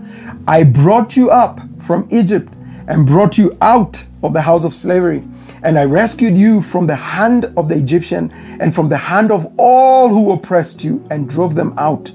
I 0.48 0.64
brought 0.64 1.16
you 1.16 1.30
up 1.30 1.62
from 1.82 2.08
Egypt 2.12 2.52
and 2.88 3.08
brought 3.08 3.38
you 3.38 3.58
out 3.62 4.04
of 4.22 4.34
the 4.34 4.42
house 4.42 4.66
of 4.66 4.74
slavery. 4.74 5.24
And 5.64 5.80
I 5.80 5.86
rescued 5.86 6.38
you 6.38 6.62
from 6.62 6.88
the 6.88 6.96
hand 6.96 7.46
of 7.56 7.70
the 7.70 7.76
Egyptian 7.76 8.32
and 8.60 8.76
from 8.76 8.90
the 8.90 8.98
hand 8.98 9.32
of 9.32 9.52
all 9.58 10.10
who 10.10 10.34
oppressed 10.34 10.84
you 10.84 11.06
and 11.10 11.30
drove 11.30 11.56
them 11.56 11.74
out 11.78 12.12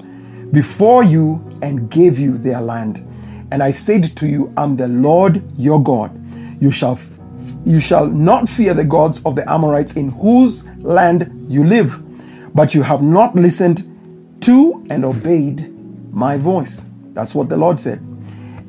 before 0.51 1.03
you 1.03 1.43
and 1.61 1.89
gave 1.89 2.19
you 2.19 2.37
their 2.37 2.61
land. 2.61 3.05
And 3.51 3.63
I 3.63 3.71
said 3.71 4.03
to 4.17 4.27
you, 4.27 4.53
I'm 4.55 4.75
the 4.75 4.87
Lord 4.87 5.43
your 5.57 5.81
God. 5.81 6.15
You 6.61 6.71
shall 6.71 6.99
you 7.65 7.79
shall 7.79 8.05
not 8.05 8.47
fear 8.47 8.73
the 8.73 8.83
gods 8.83 9.23
of 9.25 9.35
the 9.35 9.49
Amorites 9.49 9.95
in 9.95 10.11
whose 10.11 10.67
land 10.77 11.47
you 11.49 11.63
live, 11.63 12.01
but 12.53 12.75
you 12.75 12.83
have 12.83 13.01
not 13.01 13.35
listened 13.35 13.85
to 14.41 14.85
and 14.89 15.05
obeyed 15.05 15.73
my 16.13 16.37
voice. 16.37 16.85
That's 17.13 17.33
what 17.33 17.49
the 17.49 17.57
Lord 17.57 17.79
said. 17.79 17.99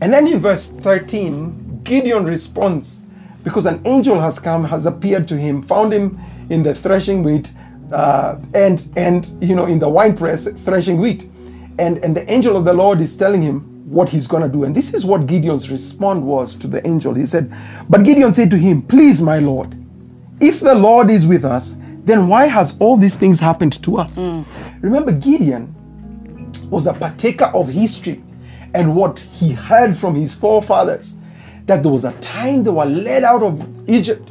And 0.00 0.12
then 0.12 0.26
in 0.26 0.38
verse 0.38 0.68
13, 0.68 1.80
Gideon 1.82 2.24
responds 2.24 3.04
because 3.42 3.66
an 3.66 3.80
angel 3.84 4.20
has 4.20 4.38
come, 4.38 4.64
has 4.64 4.86
appeared 4.86 5.26
to 5.28 5.36
him, 5.36 5.62
found 5.62 5.92
him 5.92 6.18
in 6.50 6.62
the 6.62 6.74
threshing 6.74 7.22
wheat, 7.22 7.52
uh, 7.92 8.36
and 8.54 8.88
and 8.96 9.36
you 9.40 9.54
know 9.54 9.66
in 9.66 9.78
the 9.78 9.88
wine 9.88 10.16
press 10.16 10.48
threshing 10.48 10.98
wheat, 10.98 11.30
and 11.78 12.04
and 12.04 12.16
the 12.16 12.30
angel 12.30 12.56
of 12.56 12.64
the 12.64 12.72
Lord 12.72 13.00
is 13.00 13.16
telling 13.16 13.42
him 13.42 13.60
what 13.88 14.08
he's 14.08 14.28
gonna 14.28 14.48
do, 14.48 14.64
and 14.64 14.74
this 14.74 14.94
is 14.94 15.04
what 15.04 15.26
Gideon's 15.26 15.70
response 15.70 16.22
was 16.22 16.54
to 16.56 16.66
the 16.68 16.86
angel. 16.86 17.14
He 17.14 17.26
said, 17.26 17.52
"But 17.88 18.04
Gideon 18.04 18.32
said 18.32 18.50
to 18.50 18.56
him, 18.56 18.82
Please, 18.82 19.22
my 19.22 19.38
Lord, 19.38 19.74
if 20.38 20.60
the 20.60 20.74
Lord 20.74 21.10
is 21.10 21.26
with 21.26 21.44
us, 21.44 21.76
then 22.04 22.28
why 22.28 22.46
has 22.46 22.76
all 22.78 22.96
these 22.96 23.16
things 23.16 23.40
happened 23.40 23.82
to 23.82 23.96
us?" 23.96 24.18
Remember, 24.80 25.12
Gideon 25.12 25.74
was 26.70 26.86
a 26.86 26.92
partaker 26.92 27.50
of 27.52 27.68
history 27.68 28.22
and 28.72 28.94
what 28.94 29.18
he 29.18 29.52
heard 29.52 29.96
from 29.96 30.14
his 30.14 30.34
forefathers 30.34 31.18
that 31.70 31.84
there 31.84 31.92
was 31.92 32.04
a 32.04 32.12
time 32.14 32.64
they 32.64 32.70
were 32.70 32.84
led 32.84 33.22
out 33.22 33.44
of 33.44 33.88
Egypt 33.88 34.28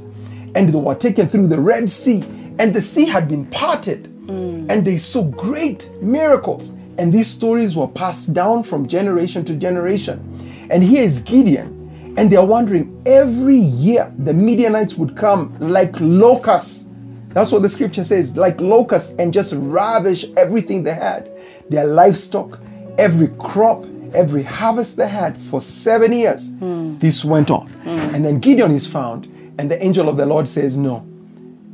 and 0.55 0.67
they 0.67 0.77
were 0.77 0.93
taken 0.93 1.25
through 1.25 1.47
the 1.47 1.57
Red 1.57 1.89
Sea 1.89 2.21
and 2.59 2.73
the 2.73 2.81
sea 2.81 3.05
had 3.05 3.29
been 3.29 3.45
parted. 3.45 4.03
Mm. 4.27 4.69
And 4.69 4.83
they 4.83 4.97
saw 4.97 5.23
great 5.23 5.89
miracles. 6.01 6.71
And 6.97 7.13
these 7.13 7.29
stories 7.29 7.77
were 7.77 7.87
passed 7.87 8.33
down 8.33 8.63
from 8.63 8.89
generation 8.89 9.45
to 9.45 9.55
generation. 9.55 10.67
And 10.69 10.83
here 10.83 11.01
is 11.01 11.21
Gideon. 11.21 12.13
And 12.17 12.29
they 12.29 12.35
are 12.35 12.45
wondering 12.45 13.01
every 13.05 13.57
year 13.57 14.13
the 14.17 14.33
Midianites 14.33 14.95
would 14.95 15.15
come 15.15 15.55
like 15.59 15.95
locusts. 16.01 16.89
That's 17.29 17.53
what 17.53 17.61
the 17.61 17.69
scripture 17.69 18.03
says, 18.03 18.35
like 18.35 18.59
locusts, 18.59 19.15
and 19.17 19.33
just 19.33 19.53
ravish 19.55 20.25
everything 20.35 20.83
they 20.83 20.95
had. 20.95 21.31
Their 21.69 21.85
livestock, 21.85 22.59
every 22.97 23.29
crop, 23.39 23.85
every 24.13 24.43
harvest 24.43 24.97
they 24.97 25.07
had 25.07 25.37
for 25.37 25.61
seven 25.61 26.13
years. 26.13 26.51
This 26.99 27.23
went 27.25 27.49
on. 27.51 27.69
And 27.85 28.23
then 28.25 28.39
Gideon 28.39 28.71
is 28.71 28.87
found, 28.87 29.25
and 29.57 29.69
the 29.69 29.81
angel 29.83 30.09
of 30.09 30.17
the 30.17 30.25
Lord 30.25 30.47
says, 30.47 30.77
No, 30.77 31.05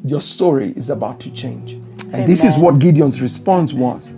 your 0.04 0.22
story 0.22 0.74
is 0.76 0.90
about 0.90 1.20
to 1.22 1.32
change. 1.32 1.74
And 2.14 2.28
this 2.28 2.44
is 2.44 2.58
what 2.58 2.80
Gideon's 2.80 3.22
response 3.22 3.74
was. 3.74 4.14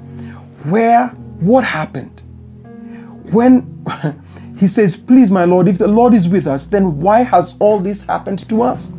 Where, 0.65 1.07
what 1.39 1.63
happened? 1.63 2.21
When 3.31 3.83
he 4.57 4.67
says, 4.67 4.95
Please, 4.97 5.31
my 5.31 5.45
Lord, 5.45 5.67
if 5.67 5.77
the 5.77 5.87
Lord 5.87 6.13
is 6.13 6.27
with 6.27 6.47
us, 6.47 6.67
then 6.67 6.99
why 6.99 7.21
has 7.23 7.55
all 7.59 7.79
this 7.79 8.03
happened 8.03 8.47
to 8.49 8.61
us? 8.61 8.91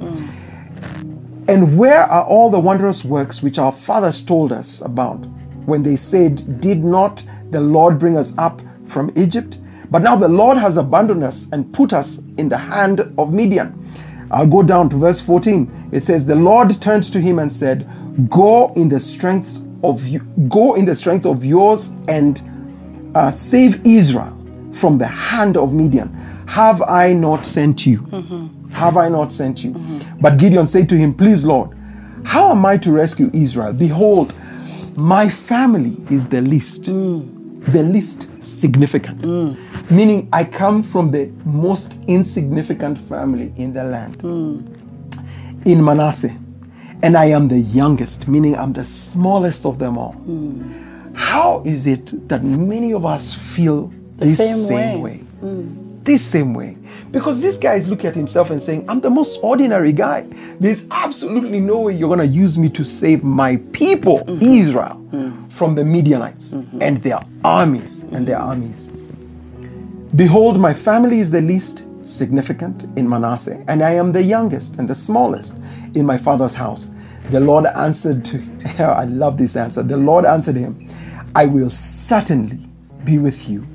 And 1.48 1.78
where 1.78 2.02
are 2.02 2.24
all 2.24 2.50
the 2.50 2.61
wondrous 2.61 3.04
works 3.04 3.42
which 3.42 3.59
our 3.59 3.72
fathers 3.72 4.22
told 4.22 4.52
us 4.52 4.83
about 4.83 5.16
when 5.64 5.83
they 5.83 5.96
said, 5.96 6.61
Did 6.61 6.85
not 6.85 7.24
the 7.50 7.61
Lord 7.61 7.98
bring 7.98 8.16
us 8.16 8.37
up 8.37 8.61
from 8.88 9.12
Egypt? 9.16 9.59
But 9.90 10.03
now 10.03 10.16
the 10.16 10.29
Lord 10.29 10.59
has 10.59 10.77
abandoned 10.77 11.24
us 11.24 11.48
and 11.51 11.72
put 11.72 11.92
us 11.92 12.22
in 12.37 12.48
the 12.48 12.59
hand 12.59 13.01
of 13.16 13.33
Midian. 13.33 13.74
I'll 14.31 14.46
go 14.46 14.62
down 14.62 14.90
to 14.90 14.96
verse 14.96 15.20
14. 15.20 15.90
It 15.92 16.03
says, 16.05 16.27
The 16.27 16.35
Lord 16.35 16.70
turned 16.83 17.05
to 17.05 17.20
him 17.20 17.38
and 17.38 17.53
said, 17.53 17.88
Go 18.29 18.72
in 18.74 18.88
the 18.88 19.01
strength 19.01 19.62
of 19.83 20.07
you, 20.07 20.20
go 20.48 20.74
in 20.74 20.85
the 20.85 20.94
strength 20.94 21.24
of 21.24 21.44
yours 21.44 21.92
and 22.09 22.42
uh, 23.14 23.31
save 23.31 23.87
Israel 23.87 24.35
from 24.72 24.98
the 24.98 25.07
hand 25.07 25.57
of 25.57 25.72
Midian. 25.72 26.09
Have 26.48 26.83
I 26.83 27.12
not 27.12 27.46
sent 27.46 27.87
you? 27.87 28.01
Mm-hmm. 28.01 28.70
Have 28.70 28.96
I 28.96 29.09
not 29.09 29.33
sent 29.33 29.64
you? 29.64 29.72
Mm-hmm. 29.72 30.20
But 30.20 30.38
Gideon 30.38 30.66
said 30.66 30.88
to 30.90 30.96
him, 30.96 31.14
Please, 31.14 31.44
Lord, 31.44 31.77
how 32.24 32.51
am 32.51 32.64
I 32.66 32.77
to 32.79 32.92
rescue 32.92 33.31
Israel? 33.33 33.72
Behold, 33.72 34.35
my 34.96 35.29
family 35.29 35.96
is 36.11 36.29
the 36.29 36.42
least, 36.42 36.85
mm. 36.85 37.38
The 37.72 37.83
least 37.83 38.28
significant. 38.42 39.24
Meaning, 39.90 40.28
I 40.33 40.44
come 40.44 40.83
from 40.83 41.11
the 41.11 41.31
most 41.44 42.02
insignificant 42.07 42.98
family 42.98 43.52
in 43.57 43.72
the 43.72 43.85
land, 43.85 44.22
in 45.64 45.85
Manasseh, 45.85 46.37
and 47.02 47.16
I 47.16 47.26
am 47.26 47.48
the 47.48 47.59
youngest, 47.59 48.28
meaning 48.28 48.57
I'm 48.57 48.72
the 48.72 48.85
smallest 48.85 49.66
of 49.66 49.78
them 49.78 49.98
all. 49.98 50.16
How 51.14 51.62
is 51.64 51.87
it 51.87 52.28
that 52.28 52.44
many 52.44 52.92
of 52.94 53.04
us 53.04 53.35
feel 53.35 53.92
this 54.16 54.37
same 54.37 54.57
same, 54.57 55.02
way. 55.02 55.18
way? 55.18 55.24
Mm. 55.42 56.04
This 56.04 56.24
same 56.24 56.54
way. 56.54 56.77
Because 57.11 57.40
this 57.40 57.59
guy 57.59 57.75
is 57.75 57.88
looking 57.88 58.09
at 58.09 58.14
himself 58.14 58.51
and 58.51 58.61
saying, 58.61 58.88
I'm 58.88 59.01
the 59.01 59.11
most 59.11 59.40
ordinary 59.42 59.92
guy. 59.92 60.27
There's 60.61 60.87
absolutely 60.90 61.61
no 61.61 61.81
way 61.81 61.94
you're 61.94 62.14
going 62.14 62.27
to 62.27 62.27
use 62.27 62.59
me 62.59 62.68
to 62.71 62.85
save 62.85 63.25
my 63.25 63.57
people, 63.73 64.21
mm-hmm. 64.21 64.42
Israel, 64.42 65.07
mm-hmm. 65.11 65.49
from 65.49 65.75
the 65.75 65.85
Midianites 65.85 66.55
mm-hmm. 66.55 66.83
and 66.83 67.03
their 67.03 67.21
armies 67.44 68.05
and 68.05 68.27
their 68.27 68.38
armies. 68.38 68.90
Behold, 70.14 70.59
my 70.59 70.75
family 70.75 71.21
is 71.21 71.31
the 71.31 71.40
least 71.40 71.85
significant 72.05 72.85
in 72.99 73.09
Manasseh, 73.09 73.64
and 73.68 73.83
I 73.83 73.92
am 73.92 74.12
the 74.12 74.23
youngest 74.23 74.77
and 74.77 74.88
the 74.88 74.94
smallest 74.94 75.59
in 75.94 76.07
my 76.07 76.18
father's 76.18 76.55
house. 76.55 76.90
The 77.31 77.40
Lord 77.40 77.66
answered 77.66 78.25
to, 78.27 78.38
him, 78.38 78.61
I 78.79 79.05
love 79.05 79.37
this 79.37 79.57
answer. 79.57 79.83
The 79.83 79.97
Lord 79.97 80.25
answered 80.25 80.57
him, 80.57 80.88
I 81.35 81.47
will 81.47 81.71
certainly 81.71 82.59
be 83.05 83.18
with 83.18 83.49
you, 83.49 83.66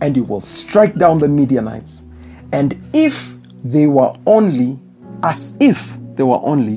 and 0.00 0.16
you 0.16 0.24
will 0.24 0.40
strike 0.40 0.94
down 0.96 1.20
the 1.20 1.28
Midianites. 1.28 2.02
And 2.52 2.80
if 2.92 3.36
they 3.64 3.86
were 3.86 4.14
only, 4.26 4.78
as 5.22 5.56
if 5.60 5.96
there 6.14 6.26
were 6.26 6.40
only 6.42 6.76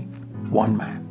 one 0.49 0.75
man, 0.75 1.05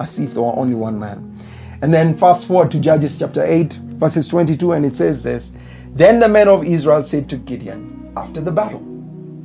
as 0.00 0.18
if 0.18 0.34
there 0.34 0.42
were 0.42 0.56
only 0.56 0.74
one 0.74 0.98
man. 0.98 1.38
And 1.82 1.92
then 1.92 2.16
fast 2.16 2.46
forward 2.46 2.70
to 2.72 2.80
Judges 2.80 3.18
chapter 3.18 3.42
8, 3.44 3.74
verses 3.96 4.28
22, 4.28 4.72
and 4.72 4.86
it 4.86 4.96
says 4.96 5.22
this 5.22 5.54
Then 5.94 6.20
the 6.20 6.28
men 6.28 6.48
of 6.48 6.64
Israel 6.64 7.04
said 7.04 7.28
to 7.30 7.36
Gideon, 7.36 8.12
after 8.16 8.40
the 8.40 8.52
battle, 8.52 8.82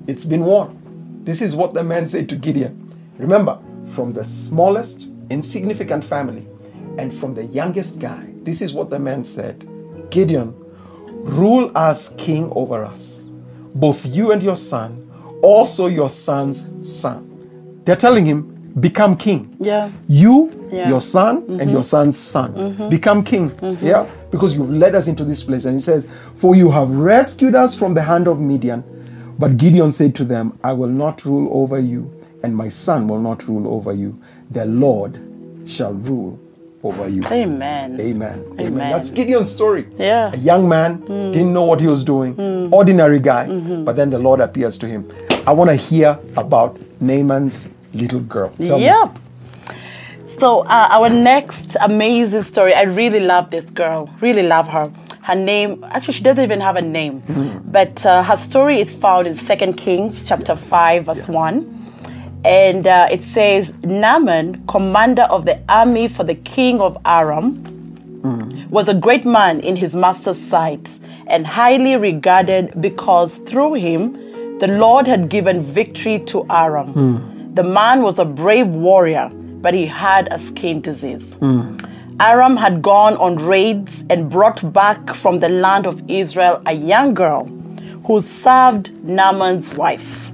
it's 0.07 0.25
been 0.25 0.45
won. 0.45 1.21
This 1.23 1.41
is 1.41 1.55
what 1.55 1.73
the 1.73 1.83
men 1.83 2.07
said 2.07 2.29
to 2.29 2.35
Gideon. 2.35 2.89
Remember, 3.17 3.59
from 3.89 4.13
the 4.13 4.23
smallest, 4.23 5.09
insignificant 5.29 6.03
family 6.03 6.47
and 6.97 7.13
from 7.13 7.33
the 7.33 7.45
youngest 7.45 7.99
guy, 7.99 8.29
this 8.43 8.61
is 8.61 8.73
what 8.73 8.89
the 8.89 8.99
men 8.99 9.25
said 9.25 9.67
Gideon, 10.09 10.55
rule 11.23 11.75
as 11.77 12.15
king 12.17 12.51
over 12.55 12.85
us, 12.85 13.18
both 13.75 14.05
you 14.05 14.31
and 14.31 14.41
your 14.43 14.57
son, 14.57 15.09
also 15.41 15.87
your 15.87 16.09
son's 16.09 16.67
son. 16.81 17.81
They're 17.85 17.95
telling 17.95 18.25
him, 18.25 18.73
become 18.79 19.15
king. 19.17 19.55
Yeah. 19.59 19.91
You, 20.07 20.49
Yeah. 20.71 20.81
Mm-hmm. 20.81 20.89
your 20.89 21.01
son, 21.01 21.43
and 21.59 21.71
your 21.71 21.83
son's 21.83 22.17
son 22.17 22.89
become 22.89 23.23
king. 23.23 23.51
Yeah, 23.81 24.05
because 24.31 24.55
you've 24.55 24.69
led 24.69 24.93
us 24.95 25.07
into 25.07 25.23
this 25.25 25.43
place. 25.43 25.65
And 25.65 25.75
he 25.75 25.79
says, 25.81 26.05
For 26.35 26.55
you 26.55 26.69
have 26.71 26.89
rescued 26.91 27.55
us 27.55 27.75
from 27.75 27.93
the 27.95 28.03
hand 28.03 28.27
of 28.27 28.39
Midian. 28.39 28.83
But 29.39 29.57
Gideon 29.57 29.91
said 29.91 30.13
to 30.15 30.25
them, 30.25 30.59
I 30.63 30.73
will 30.73 30.89
not 30.89 31.25
rule 31.25 31.47
over 31.51 31.79
you, 31.79 32.11
and 32.43 32.55
my 32.55 32.69
son 32.69 33.07
will 33.07 33.21
not 33.21 33.47
rule 33.47 33.67
over 33.73 33.93
you. 33.93 34.19
The 34.51 34.65
Lord 34.65 35.17
shall 35.65 35.93
rule 35.93 36.37
over 36.83 37.09
you. 37.09 37.21
Amen. 37.25 37.99
Amen. 37.99 37.99
Amen. 37.99 38.59
Amen. 38.59 38.91
That's 38.91 39.11
Gideon's 39.11 39.51
story. 39.51 39.87
Yeah. 39.97 40.31
A 40.33 40.37
young 40.37 40.67
man, 40.69 41.01
didn't 41.31 41.53
know 41.53 41.63
what 41.63 41.81
he 41.81 41.87
was 41.87 42.03
doing, 42.03 42.37
ordinary 42.71 43.19
guy, 43.19 43.47
but 43.83 43.95
then 43.95 44.09
the 44.09 44.19
Lord 44.19 44.39
appears 44.39 44.77
to 44.79 44.87
him. 44.87 45.09
I 45.45 45.51
want 45.53 45.69
to 45.69 45.75
hear 45.75 46.19
about 46.37 46.79
Naaman's 47.01 47.69
little 47.93 48.19
girl. 48.21 48.51
Tell 48.57 48.77
me. 48.77 48.91
So 50.27 50.61
uh, 50.61 50.87
our 50.91 51.09
next 51.09 51.75
amazing 51.81 52.43
story, 52.43 52.73
I 52.73 52.83
really 52.83 53.19
love 53.19 53.49
this 53.49 53.69
girl. 53.69 54.09
Really 54.21 54.43
love 54.43 54.67
her. 54.67 54.91
Her 55.23 55.35
name, 55.35 55.83
actually, 55.89 56.13
she 56.13 56.23
doesn't 56.23 56.43
even 56.43 56.61
have 56.61 56.75
a 56.75 56.81
name, 56.81 57.21
but 57.65 58.05
uh, 58.05 58.23
her 58.23 58.35
story 58.35 58.79
is 58.79 58.91
found 58.91 59.27
in 59.27 59.35
Second 59.35 59.73
Kings 59.73 60.25
chapter 60.27 60.55
five, 60.55 61.05
verse 61.05 61.27
one, 61.27 61.78
and 62.45 62.87
uh, 62.87 63.07
it 63.11 63.23
says 63.23 63.73
Naaman, 63.83 64.65
commander 64.67 65.23
of 65.23 65.45
the 65.45 65.61
army 65.67 66.07
for 66.07 66.23
the 66.23 66.35
king 66.35 66.79
of 66.81 66.97
Aram, 67.05 67.63
was 68.69 68.87
a 68.89 68.93
great 68.93 69.25
man 69.25 69.59
in 69.59 69.75
his 69.75 69.95
master's 69.95 70.39
sight 70.39 70.99
and 71.27 71.45
highly 71.47 71.95
regarded 71.95 72.73
because 72.81 73.37
through 73.37 73.75
him 73.75 74.13
the 74.59 74.67
Lord 74.67 75.07
had 75.07 75.29
given 75.29 75.63
victory 75.63 76.19
to 76.31 76.45
Aram. 76.49 76.93
The 77.55 77.63
man 77.63 78.01
was 78.01 78.19
a 78.19 78.25
brave 78.25 78.67
warrior, 78.75 79.29
but 79.33 79.73
he 79.73 79.85
had 79.85 80.27
a 80.31 80.37
skin 80.37 80.81
disease. 80.81 81.35
Aram 82.19 82.57
had 82.57 82.81
gone 82.81 83.15
on 83.17 83.37
raids 83.37 84.03
and 84.09 84.29
brought 84.29 84.73
back 84.73 85.13
from 85.15 85.39
the 85.39 85.49
land 85.49 85.85
of 85.85 86.01
Israel 86.09 86.61
a 86.65 86.73
young 86.73 87.13
girl 87.13 87.45
who 88.05 88.19
served 88.19 88.91
Naaman's 89.03 89.73
wife. 89.73 90.28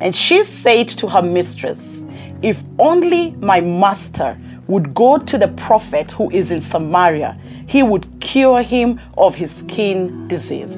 And 0.00 0.14
she 0.14 0.44
said 0.44 0.88
to 0.88 1.08
her 1.08 1.22
mistress, 1.22 2.00
If 2.42 2.62
only 2.78 3.32
my 3.32 3.60
master 3.60 4.38
would 4.66 4.94
go 4.94 5.18
to 5.18 5.36
the 5.38 5.48
prophet 5.48 6.12
who 6.12 6.30
is 6.30 6.50
in 6.50 6.60
Samaria, 6.60 7.38
he 7.66 7.82
would 7.82 8.06
cure 8.20 8.62
him 8.62 9.00
of 9.16 9.34
his 9.34 9.54
skin 9.56 10.26
disease. 10.28 10.76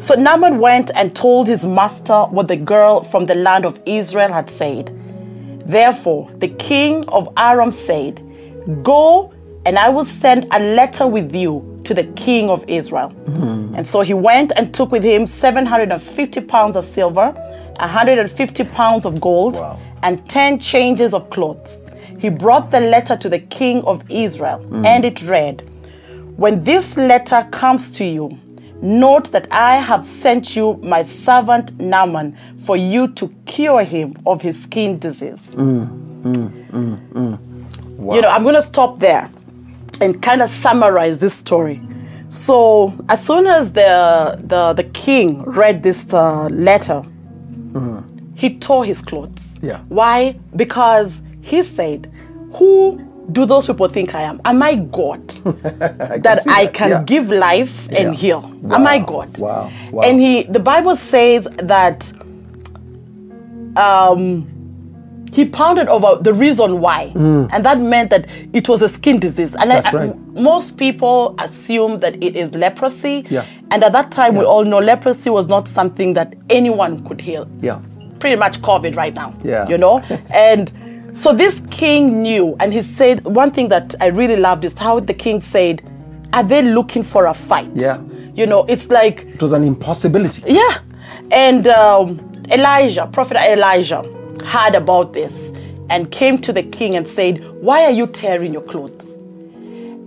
So 0.00 0.14
Naaman 0.14 0.58
went 0.58 0.90
and 0.96 1.14
told 1.14 1.46
his 1.46 1.64
master 1.64 2.24
what 2.24 2.48
the 2.48 2.56
girl 2.56 3.04
from 3.04 3.26
the 3.26 3.34
land 3.36 3.64
of 3.64 3.80
Israel 3.86 4.32
had 4.32 4.50
said. 4.50 4.90
Therefore, 5.64 6.28
the 6.38 6.48
king 6.48 7.04
of 7.08 7.28
Aram 7.36 7.70
said, 7.70 8.20
Go, 8.82 9.32
and 9.64 9.78
I 9.78 9.88
will 9.90 10.04
send 10.04 10.48
a 10.50 10.58
letter 10.58 11.06
with 11.06 11.32
you 11.34 11.80
to 11.84 11.94
the 11.94 12.04
king 12.14 12.50
of 12.50 12.64
Israel. 12.68 13.12
And 13.76 13.86
so 13.86 14.00
he 14.00 14.14
went 14.14 14.52
and 14.56 14.74
took 14.74 14.90
with 14.90 15.04
him 15.04 15.26
750 15.26 16.40
pounds 16.42 16.74
of 16.76 16.84
silver, 16.84 17.32
150 17.80 18.64
pounds 18.64 19.04
of 19.06 19.20
gold, 19.20 19.54
Wow. 19.54 19.78
and 20.02 20.28
10 20.28 20.58
changes 20.58 21.14
of 21.14 21.30
clothes. 21.30 21.78
he 22.18 22.28
brought 22.28 22.70
the 22.70 22.78
letter 22.78 23.16
to 23.16 23.28
the 23.28 23.40
king 23.40 23.82
of 23.84 24.04
Israel, 24.08 24.58
hmm. 24.58 24.86
and 24.86 25.04
it 25.04 25.20
read, 25.22 25.62
When 26.36 26.62
this 26.62 26.96
letter 26.96 27.46
comes 27.50 27.90
to 27.98 28.04
you, 28.04 28.38
note 28.80 29.32
that 29.32 29.48
I 29.50 29.76
have 29.78 30.06
sent 30.06 30.54
you 30.54 30.74
my 30.82 31.02
servant 31.02 31.78
Naaman 31.80 32.36
for 32.64 32.76
you 32.76 33.08
to 33.14 33.28
cure 33.44 33.82
him 33.82 34.14
of 34.24 34.40
his 34.40 34.62
skin 34.62 34.98
disease. 35.00 35.40
Mm, 35.54 36.22
mm, 36.22 37.10
mm, 37.12 38.14
you 38.14 38.20
know, 38.20 38.28
I'm 38.28 38.42
going 38.44 38.54
to 38.54 38.62
stop 38.62 38.98
there 39.00 39.28
and 40.00 40.22
kind 40.22 40.42
of 40.42 40.50
summarize 40.50 41.18
this 41.18 41.34
story. 41.34 41.80
So, 42.28 42.94
as 43.08 43.24
soon 43.26 43.46
as 43.46 43.72
the 43.72 44.38
the, 44.44 44.72
the 44.74 44.84
king 44.84 45.42
read 45.42 45.82
this 45.82 46.12
uh, 46.14 46.48
letter, 46.48 47.02
he 48.34 48.58
tore 48.58 48.84
his 48.84 49.02
clothes. 49.02 49.56
Yeah. 49.62 49.80
Why? 49.88 50.36
Because 50.56 51.22
he 51.40 51.62
said, 51.62 52.10
"Who 52.54 53.00
do 53.30 53.46
those 53.46 53.66
people 53.66 53.88
think 53.88 54.14
I 54.14 54.22
am? 54.22 54.40
Am 54.44 54.62
I 54.62 54.74
God 54.76 55.26
that 56.24 56.42
see 56.42 56.50
I 56.50 56.64
that, 56.64 56.74
can 56.74 56.90
yeah. 56.90 57.02
give 57.04 57.30
life 57.30 57.86
and 57.88 58.14
Yeah. 58.14 58.20
heal? 58.22 58.42
Am 58.70 58.86
I 58.86 58.98
God?" 58.98 59.36
wow, 59.38 59.70
wow. 59.90 60.02
And 60.02 60.20
he, 60.20 60.42
the 60.44 60.60
Bible 60.60 60.96
says 60.96 61.46
that 61.58 62.10
um, 63.76 64.48
he 65.32 65.44
pounded 65.48 65.88
over 65.88 66.22
the 66.22 66.32
reason 66.34 66.80
why, 66.80 67.10
and 67.14 67.64
that 67.64 67.80
meant 67.80 68.10
that 68.10 68.26
it 68.52 68.68
was 68.68 68.82
a 68.82 68.88
skin 68.88 69.18
disease. 69.18 69.54
And 69.54 69.64
Mm. 69.70 69.74
That's 69.74 69.86
I- 69.94 69.98
right. 70.06 70.16
most 70.34 70.76
people 70.76 71.34
assume 71.38 71.98
that 72.00 72.22
it 72.22 72.36
is 72.36 72.54
leprosy. 72.54 73.24
Yeah. 73.30 73.44
And 73.70 73.82
at 73.82 73.92
that 73.92 74.10
time, 74.12 74.36
we 74.36 74.44
all 74.44 74.64
know 74.64 74.78
leprosy 74.78 75.30
was 75.30 75.48
not 75.48 75.68
something 75.68 76.12
that 76.14 76.34
anyone 76.50 77.02
could 77.04 77.20
heal. 77.20 77.46
Yeah. 77.62 77.78
Pretty 78.18 78.36
much 78.36 78.60
COVID 78.60 78.94
right 78.96 79.14
now. 79.14 79.34
Yeah. 79.42 79.66
You 79.68 79.78
know? 79.78 79.98
and 80.34 80.70
so 81.14 81.32
this 81.32 81.60
king 81.70 82.22
knew, 82.22 82.56
and 82.60 82.72
he 82.72 82.82
said, 82.82 83.24
one 83.24 83.50
thing 83.50 83.68
that 83.68 83.94
I 84.00 84.06
really 84.06 84.36
loved 84.36 84.64
is 84.64 84.78
how 84.78 85.00
the 85.00 85.14
king 85.14 85.40
said, 85.40 85.82
Are 86.34 86.42
they 86.44 86.62
looking 86.62 87.02
for 87.02 87.26
a 87.26 87.34
fight? 87.34 87.70
Yeah. 87.74 88.00
You 88.34 88.46
know, 88.46 88.64
it's 88.68 88.88
like, 88.90 89.26
It 89.34 89.42
was 89.42 89.52
an 89.52 89.64
impossibility. 89.64 90.42
yeah. 90.46 90.78
And 91.30 91.66
um, 91.68 92.18
Elijah, 92.50 93.06
Prophet 93.12 93.36
Elijah, 93.50 94.02
heard 94.44 94.74
about 94.74 95.12
this 95.12 95.50
and 95.90 96.10
came 96.10 96.38
to 96.38 96.52
the 96.52 96.62
king 96.62 96.96
and 96.96 97.06
said, 97.08 97.44
Why 97.60 97.84
are 97.84 97.90
you 97.90 98.06
tearing 98.06 98.52
your 98.52 98.62
clothes? 98.62 99.08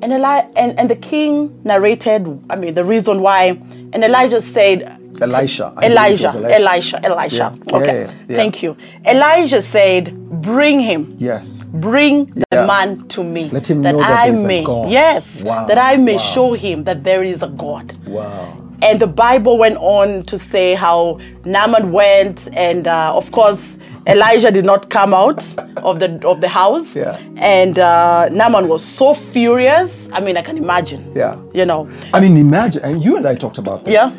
And, 0.01 0.11
Eli- 0.11 0.47
and, 0.55 0.77
and 0.79 0.89
the 0.89 0.95
king 0.95 1.61
narrated, 1.63 2.27
I 2.49 2.55
mean, 2.55 2.73
the 2.75 2.83
reason 2.85 3.21
why. 3.21 3.59
And 3.93 4.03
Elijah 4.03 4.41
said, 4.41 5.01
Elisha. 5.21 5.73
Elijah. 5.81 6.27
Elijah, 6.29 6.55
Elisha, 6.55 7.05
Elisha. 7.05 7.57
Yeah. 7.67 7.75
Okay, 7.77 8.01
yeah, 8.01 8.13
yeah. 8.27 8.35
thank 8.35 8.61
you. 8.61 8.75
Elijah 9.05 9.61
said, 9.61 10.13
Bring 10.41 10.79
him. 10.81 11.15
Yes. 11.17 11.63
Bring 11.63 12.25
the 12.51 12.67
man 12.67 13.07
to 13.07 13.23
me. 13.23 13.49
Let 13.49 13.69
him 13.69 13.81
that 13.83 13.93
know 13.93 13.99
that 13.99 14.27
I 14.27 14.31
may, 14.31 14.63
God. 14.63 14.89
yes, 14.89 15.41
Wow, 15.43 15.65
that 15.67 15.77
I 15.77 15.95
may 15.95 16.17
wow. 16.17 16.21
show 16.21 16.53
him 16.53 16.83
that 16.83 17.03
there 17.03 17.23
is 17.23 17.41
a 17.41 17.47
God. 17.47 17.95
Wow. 18.05 18.61
And 18.81 18.99
the 18.99 19.07
Bible 19.07 19.57
went 19.57 19.77
on 19.77 20.23
to 20.23 20.37
say 20.37 20.73
how 20.75 21.19
Naaman 21.45 21.91
went, 21.91 22.47
and 22.53 22.87
uh, 22.87 23.15
of 23.15 23.31
course, 23.31 23.77
Elijah 24.07 24.51
did 24.51 24.65
not 24.65 24.89
come 24.89 25.13
out 25.13 25.43
of 25.77 25.99
the 25.99 26.19
of 26.27 26.41
the 26.41 26.47
house. 26.47 26.95
Yeah. 26.95 27.17
And 27.37 27.79
uh, 27.79 28.29
Naaman 28.29 28.67
was 28.67 28.83
so 28.83 29.13
furious. 29.13 30.09
I 30.13 30.19
mean, 30.19 30.37
I 30.37 30.41
can 30.41 30.57
imagine. 30.57 31.11
Yeah. 31.15 31.37
You 31.53 31.65
know. 31.65 31.89
I 32.13 32.19
mean, 32.19 32.37
imagine, 32.37 32.83
and 32.83 33.03
you 33.03 33.17
and 33.17 33.25
I 33.25 33.35
talked 33.35 33.57
about 33.57 33.85
this. 33.85 33.93
Yeah. 33.93 34.11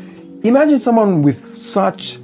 Imagine 0.42 0.80
someone 0.80 1.22
with 1.22 1.56
such 1.56 2.18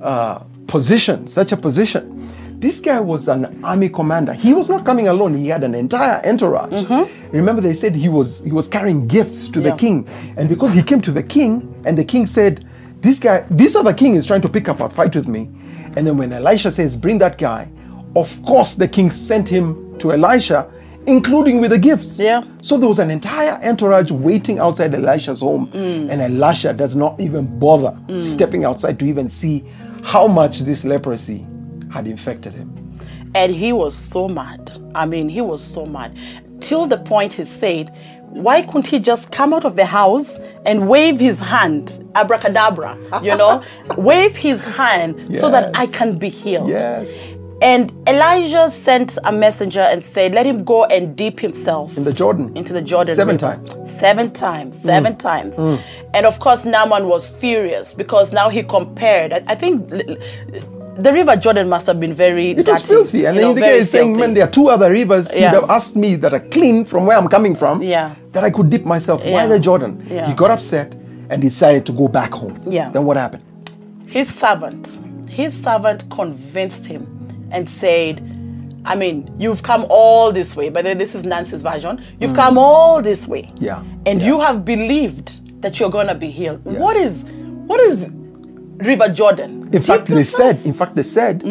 uh, 0.00 0.40
position, 0.66 1.26
such 1.26 1.52
a 1.52 1.56
position. 1.56 2.19
This 2.60 2.78
guy 2.80 3.00
was 3.00 3.26
an 3.28 3.64
army 3.64 3.88
commander. 3.88 4.34
He 4.34 4.52
was 4.52 4.68
not 4.68 4.84
coming 4.84 5.08
alone. 5.08 5.32
He 5.34 5.48
had 5.48 5.64
an 5.64 5.74
entire 5.74 6.20
entourage. 6.26 6.84
Remember, 7.32 7.62
they 7.62 7.72
said 7.74 7.94
he 7.96 8.08
was 8.10 8.40
he 8.44 8.52
was 8.52 8.68
carrying 8.68 9.06
gifts 9.08 9.48
to 9.48 9.60
Mm-hmm. 9.60 9.66
Yeah. 9.66 9.72
the 9.72 9.78
king, 9.78 10.08
and 10.36 10.48
because 10.48 10.72
he 10.74 10.82
came 10.82 11.00
to 11.02 11.10
the 11.12 11.22
king, 11.22 11.74
and 11.86 11.96
the 11.96 12.04
king 12.04 12.26
said, 12.26 12.66
"This 13.00 13.18
guy, 13.18 13.44
this 13.50 13.74
other 13.76 13.94
king 13.94 14.14
is 14.14 14.26
trying 14.26 14.42
to 14.42 14.48
pick 14.48 14.68
up 14.68 14.80
a 14.80 14.90
fight 14.90 15.14
with 15.16 15.26
me." 15.26 15.48
And 15.96 16.06
then 16.06 16.18
when 16.18 16.32
Elisha 16.32 16.70
says, 16.70 16.96
"Bring 16.98 17.18
that 17.18 17.38
guy," 17.38 17.68
of 18.14 18.28
course 18.42 18.74
the 18.74 18.88
king 18.88 19.10
sent 19.10 19.48
him 19.48 19.96
to 19.98 20.12
Elisha, 20.12 20.66
including 21.06 21.60
with 21.60 21.70
the 21.70 21.78
gifts. 21.78 22.18
Yeah. 22.18 22.42
So 22.60 22.76
there 22.76 22.88
was 22.88 22.98
an 22.98 23.10
entire 23.10 23.58
entourage 23.64 24.10
waiting 24.10 24.58
outside 24.58 24.94
Elisha's 24.94 25.40
home, 25.40 25.70
and 25.72 26.20
Elisha 26.20 26.74
does 26.74 26.94
not 26.94 27.18
even 27.20 27.46
bother 27.58 27.96
stepping 28.18 28.64
outside 28.64 28.98
to 28.98 29.06
even 29.06 29.28
see 29.30 29.64
how 30.02 30.26
much 30.26 30.60
this 30.60 30.84
leprosy 30.84 31.46
had 31.90 32.06
infected 32.06 32.54
him. 32.54 32.68
And 33.34 33.54
he 33.54 33.72
was 33.72 33.94
so 33.94 34.28
mad. 34.28 34.70
I 34.94 35.06
mean, 35.06 35.28
he 35.28 35.40
was 35.40 35.62
so 35.62 35.86
mad. 35.86 36.18
Till 36.60 36.86
the 36.86 36.98
point 36.98 37.32
he 37.34 37.44
said, 37.44 37.94
why 38.30 38.62
couldn't 38.62 38.86
he 38.86 38.98
just 39.00 39.32
come 39.32 39.52
out 39.52 39.64
of 39.64 39.74
the 39.76 39.84
house 39.86 40.36
and 40.64 40.88
wave 40.88 41.18
his 41.18 41.40
hand, 41.40 42.08
abracadabra, 42.14 42.96
you 43.22 43.36
know, 43.36 43.62
wave 43.96 44.36
his 44.36 44.62
hand 44.62 45.36
so 45.36 45.50
that 45.50 45.76
I 45.76 45.86
can 45.86 46.16
be 46.18 46.28
healed? 46.28 46.68
Yes. 46.68 47.28
And 47.62 47.92
Elijah 48.08 48.70
sent 48.70 49.18
a 49.24 49.32
messenger 49.32 49.80
and 49.80 50.02
said, 50.02 50.32
Let 50.32 50.46
him 50.46 50.64
go 50.64 50.84
and 50.84 51.14
dip 51.14 51.40
himself 51.40 51.96
In 51.98 52.04
the 52.04 52.12
Jordan. 52.12 52.56
into 52.56 52.72
the 52.72 52.80
Jordan 52.80 53.14
Seven 53.16 53.34
River. 53.36 53.56
times. 53.56 53.70
Mm. 53.70 53.86
Seven 53.86 54.30
times. 54.32 54.82
Seven 54.82 55.16
times. 55.16 55.58
And 56.14 56.24
of 56.24 56.38
course, 56.40 56.64
Naaman 56.64 57.06
was 57.08 57.28
furious 57.28 57.92
because 57.92 58.32
now 58.32 58.48
he 58.48 58.62
compared. 58.62 59.32
I, 59.34 59.42
I 59.48 59.54
think 59.56 59.90
the 61.02 61.12
River 61.12 61.36
Jordan 61.36 61.68
must 61.68 61.86
have 61.86 61.98
been 62.00 62.14
very 62.14 62.50
It 62.50 62.66
was 62.68 62.82
filthy. 62.86 63.24
And 63.26 63.36
you 63.36 63.40
then 63.42 63.50
know, 63.50 63.54
the 63.54 63.60
guy 63.60 63.72
is 63.72 63.90
saying, 63.90 64.16
man, 64.16 64.34
there 64.34 64.44
are 64.44 64.50
two 64.50 64.68
other 64.68 64.90
rivers 64.90 65.28
Yeah. 65.34 65.52
you'd 65.52 65.60
have 65.60 65.70
asked 65.70 65.96
me 65.96 66.16
that 66.16 66.32
are 66.32 66.40
clean 66.40 66.84
from 66.84 67.06
where 67.06 67.16
I'm 67.18 67.28
coming 67.28 67.54
from. 67.54 67.82
Yeah. 67.82 68.14
That 68.32 68.44
I 68.44 68.50
could 68.50 68.70
dip 68.70 68.84
myself. 68.84 69.24
Why 69.24 69.46
the 69.46 69.58
Jordan? 69.58 70.06
Yeah. 70.08 70.28
He 70.28 70.34
got 70.34 70.50
upset 70.50 70.92
and 71.30 71.40
decided 71.40 71.86
to 71.86 71.92
go 71.92 72.08
back 72.08 72.32
home. 72.32 72.60
Yeah. 72.68 72.90
Then 72.90 73.04
what 73.04 73.16
happened? 73.16 73.44
his 74.10 74.28
servant, 74.34 74.88
his 75.28 75.54
servant 75.54 76.08
convinced 76.10 76.84
him 76.84 77.06
and 77.52 77.70
said, 77.70 78.18
I 78.84 78.96
mean, 78.96 79.32
you've 79.38 79.62
come 79.62 79.86
all 79.88 80.32
this 80.32 80.56
way. 80.56 80.68
Way, 80.68 80.94
this 80.94 81.14
is 81.14 81.24
Nancy's 81.24 81.62
version. 81.62 82.02
You've 82.18 82.34
come 82.34 82.58
all 82.58 83.00
this 83.00 83.28
way. 83.28 83.42
Mm. 83.42 83.62
Yeah, 83.62 83.84
And 84.06 84.20
yeah. 84.20 84.26
you 84.26 84.40
have 84.40 84.64
believed 84.64 85.62
that 85.62 85.78
you're 85.78 85.90
gonna 85.90 86.14
be 86.14 86.30
healed. 86.30 86.64
What 86.64 86.96
is 86.96 87.22
what 87.66 87.78
is 87.80 88.10
River 88.82 89.08
Jordan? 89.08 89.68
In 89.72 89.82
fact, 89.82 90.06
they 90.06 90.22
said, 90.24 90.60
in 90.64 90.72
fact, 90.72 90.94
they 90.96 91.02
said, 91.02 91.42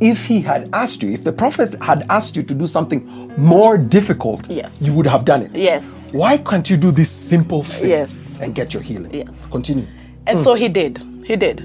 if 0.00 0.26
he 0.26 0.40
had 0.40 0.68
asked 0.72 1.02
you, 1.02 1.10
if 1.12 1.24
the 1.24 1.32
prophet 1.32 1.80
had 1.82 2.04
asked 2.10 2.36
you 2.36 2.42
to 2.42 2.54
do 2.54 2.66
something 2.66 3.32
more 3.38 3.78
difficult, 3.78 4.48
Yes. 4.50 4.76
you 4.80 4.92
would 4.92 5.06
have 5.06 5.24
done 5.24 5.42
it. 5.42 5.52
Yes. 5.54 6.08
Why 6.12 6.36
can't 6.38 6.68
you 6.68 6.76
do 6.76 6.90
this 6.90 7.10
simple 7.10 7.62
thing 7.62 7.88
Yes. 7.88 8.36
and 8.40 8.54
get 8.54 8.74
your 8.74 8.82
healing? 8.82 9.12
Yes. 9.14 9.46
Continue. 9.50 9.86
And 10.26 10.38
so 10.40 10.54
he 10.54 10.68
did. 10.68 10.98
He 11.24 11.36
did. 11.36 11.60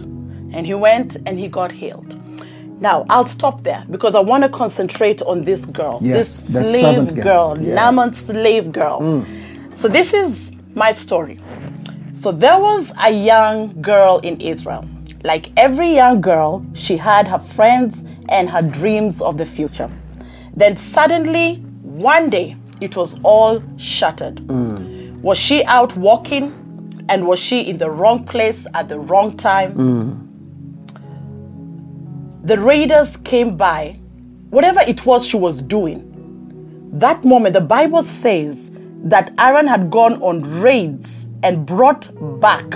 And 0.53 0.65
he 0.65 0.73
went 0.73 1.17
and 1.25 1.37
he 1.39 1.47
got 1.47 1.71
healed. 1.71 2.15
Now, 2.81 3.05
I'll 3.09 3.25
stop 3.27 3.63
there 3.63 3.83
because 3.89 4.15
I 4.15 4.21
want 4.21 4.43
to 4.43 4.49
concentrate 4.49 5.21
on 5.23 5.41
this 5.43 5.65
girl. 5.65 5.99
Yes, 6.01 6.45
this 6.45 6.69
slave 6.71 7.13
girl, 7.15 7.55
girl. 7.55 7.57
Yeah. 7.61 7.71
Mm. 7.71 7.75
Naaman's 7.75 8.17
slave 8.25 8.71
girl. 8.71 9.25
So, 9.75 9.87
this 9.89 10.13
is 10.13 10.51
my 10.75 10.93
story. 10.93 11.39
So, 12.19 12.33
there 12.33 12.59
was 12.59 12.91
a 13.01 13.09
young 13.09 13.81
girl 13.81 14.19
in 14.23 14.41
Israel. 14.41 14.85
Like 15.23 15.53
every 15.55 15.95
young 15.95 16.19
girl, 16.19 16.65
she 16.73 16.97
had 16.97 17.29
her 17.29 17.39
friends 17.39 18.03
and 18.27 18.49
her 18.49 18.61
dreams 18.61 19.21
of 19.21 19.37
the 19.37 19.45
future. 19.45 19.89
Then, 20.53 20.75
suddenly, 20.75 21.55
one 21.81 22.29
day, 22.29 22.57
it 22.81 22.97
was 22.97 23.17
all 23.23 23.63
shattered. 23.77 24.35
Mm. 24.47 25.21
Was 25.21 25.37
she 25.37 25.63
out 25.63 25.95
walking 25.95 26.51
and 27.07 27.25
was 27.25 27.39
she 27.39 27.61
in 27.61 27.77
the 27.77 27.89
wrong 27.89 28.25
place 28.25 28.67
at 28.73 28.89
the 28.89 28.99
wrong 28.99 29.37
time? 29.37 29.71
The 32.43 32.59
raiders 32.59 33.15
came 33.15 33.55
by, 33.55 33.97
whatever 34.49 34.81
it 34.81 35.05
was 35.05 35.25
she 35.25 35.37
was 35.37 35.61
doing. 35.61 36.03
That 36.91 37.23
moment, 37.23 37.53
the 37.53 37.61
Bible 37.61 38.03
says 38.03 38.71
that 39.05 39.33
Aram 39.37 39.67
had 39.67 39.89
gone 39.89 40.21
on 40.21 40.59
raids 40.59 41.28
and 41.43 41.65
brought 41.65 42.09
back 42.41 42.69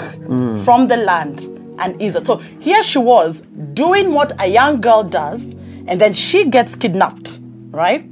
from 0.63 0.87
the 0.87 0.97
land 0.97 1.41
and 1.79 2.01
Israel. 2.01 2.25
So 2.25 2.37
here 2.59 2.83
she 2.83 2.99
was 2.99 3.41
doing 3.73 4.13
what 4.13 4.31
a 4.39 4.47
young 4.47 4.81
girl 4.81 5.03
does, 5.03 5.45
and 5.87 5.99
then 5.99 6.13
she 6.13 6.45
gets 6.45 6.75
kidnapped, 6.75 7.39
right? 7.71 8.03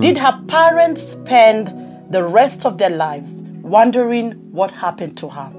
Did 0.00 0.18
her 0.18 0.40
parents 0.48 1.02
spend 1.12 1.72
the 2.10 2.24
rest 2.24 2.64
of 2.66 2.78
their 2.78 2.90
lives 2.90 3.34
wondering 3.62 4.32
what 4.52 4.70
happened 4.70 5.16
to 5.18 5.28
her? 5.28 5.50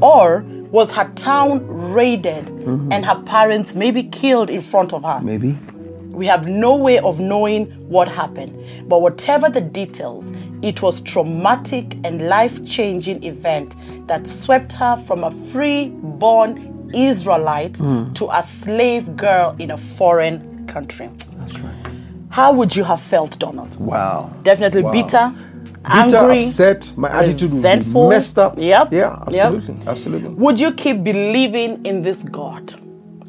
Or 0.00 0.44
was 0.70 0.92
her 0.92 1.10
town 1.14 1.66
raided 1.92 2.48
and 2.92 3.04
her 3.04 3.20
parents 3.22 3.74
maybe 3.74 4.02
killed 4.04 4.50
in 4.50 4.60
front 4.62 4.92
of 4.92 5.02
her? 5.02 5.20
Maybe. 5.20 5.56
We 6.10 6.26
have 6.26 6.48
no 6.48 6.74
way 6.76 6.98
of 6.98 7.20
knowing 7.20 7.66
what 7.90 8.08
happened. 8.08 8.88
But 8.88 9.02
whatever 9.02 9.50
the 9.50 9.60
details, 9.60 10.24
it 10.66 10.82
was 10.82 11.00
traumatic 11.00 11.96
and 12.04 12.28
life-changing 12.28 13.22
event 13.22 13.74
that 14.08 14.26
swept 14.26 14.72
her 14.72 14.96
from 14.96 15.24
a 15.24 15.30
free-born 15.30 16.90
Israelite 16.94 17.74
to 18.14 18.28
a 18.32 18.42
slave 18.42 19.16
girl 19.16 19.54
in 19.58 19.70
a 19.70 19.76
foreign 19.78 20.66
country. 20.66 21.08
That's 21.38 21.58
right. 21.60 21.72
how 22.30 22.52
would 22.52 22.74
you 22.76 22.84
have 22.84 23.00
felt, 23.00 23.38
Donald? 23.38 23.74
Wow. 23.80 24.30
Definitely 24.42 24.82
Wow. 24.82 24.92
bitter, 24.92 25.32
Bitter, 25.84 26.16
angry, 26.16 26.40
upset. 26.44 26.92
My 26.96 27.08
attitude 27.10 27.42
resentful. 27.42 28.08
messed 28.08 28.38
up. 28.38 28.54
Yep. 28.58 28.92
Yeah, 28.92 28.98
Yep. 29.30 29.44
absolutely. 29.44 29.86
Absolutely. 29.86 30.28
Would 30.30 30.60
you 30.60 30.72
keep 30.72 31.02
believing 31.04 31.84
in 31.86 32.02
this 32.02 32.22
God? 32.24 32.74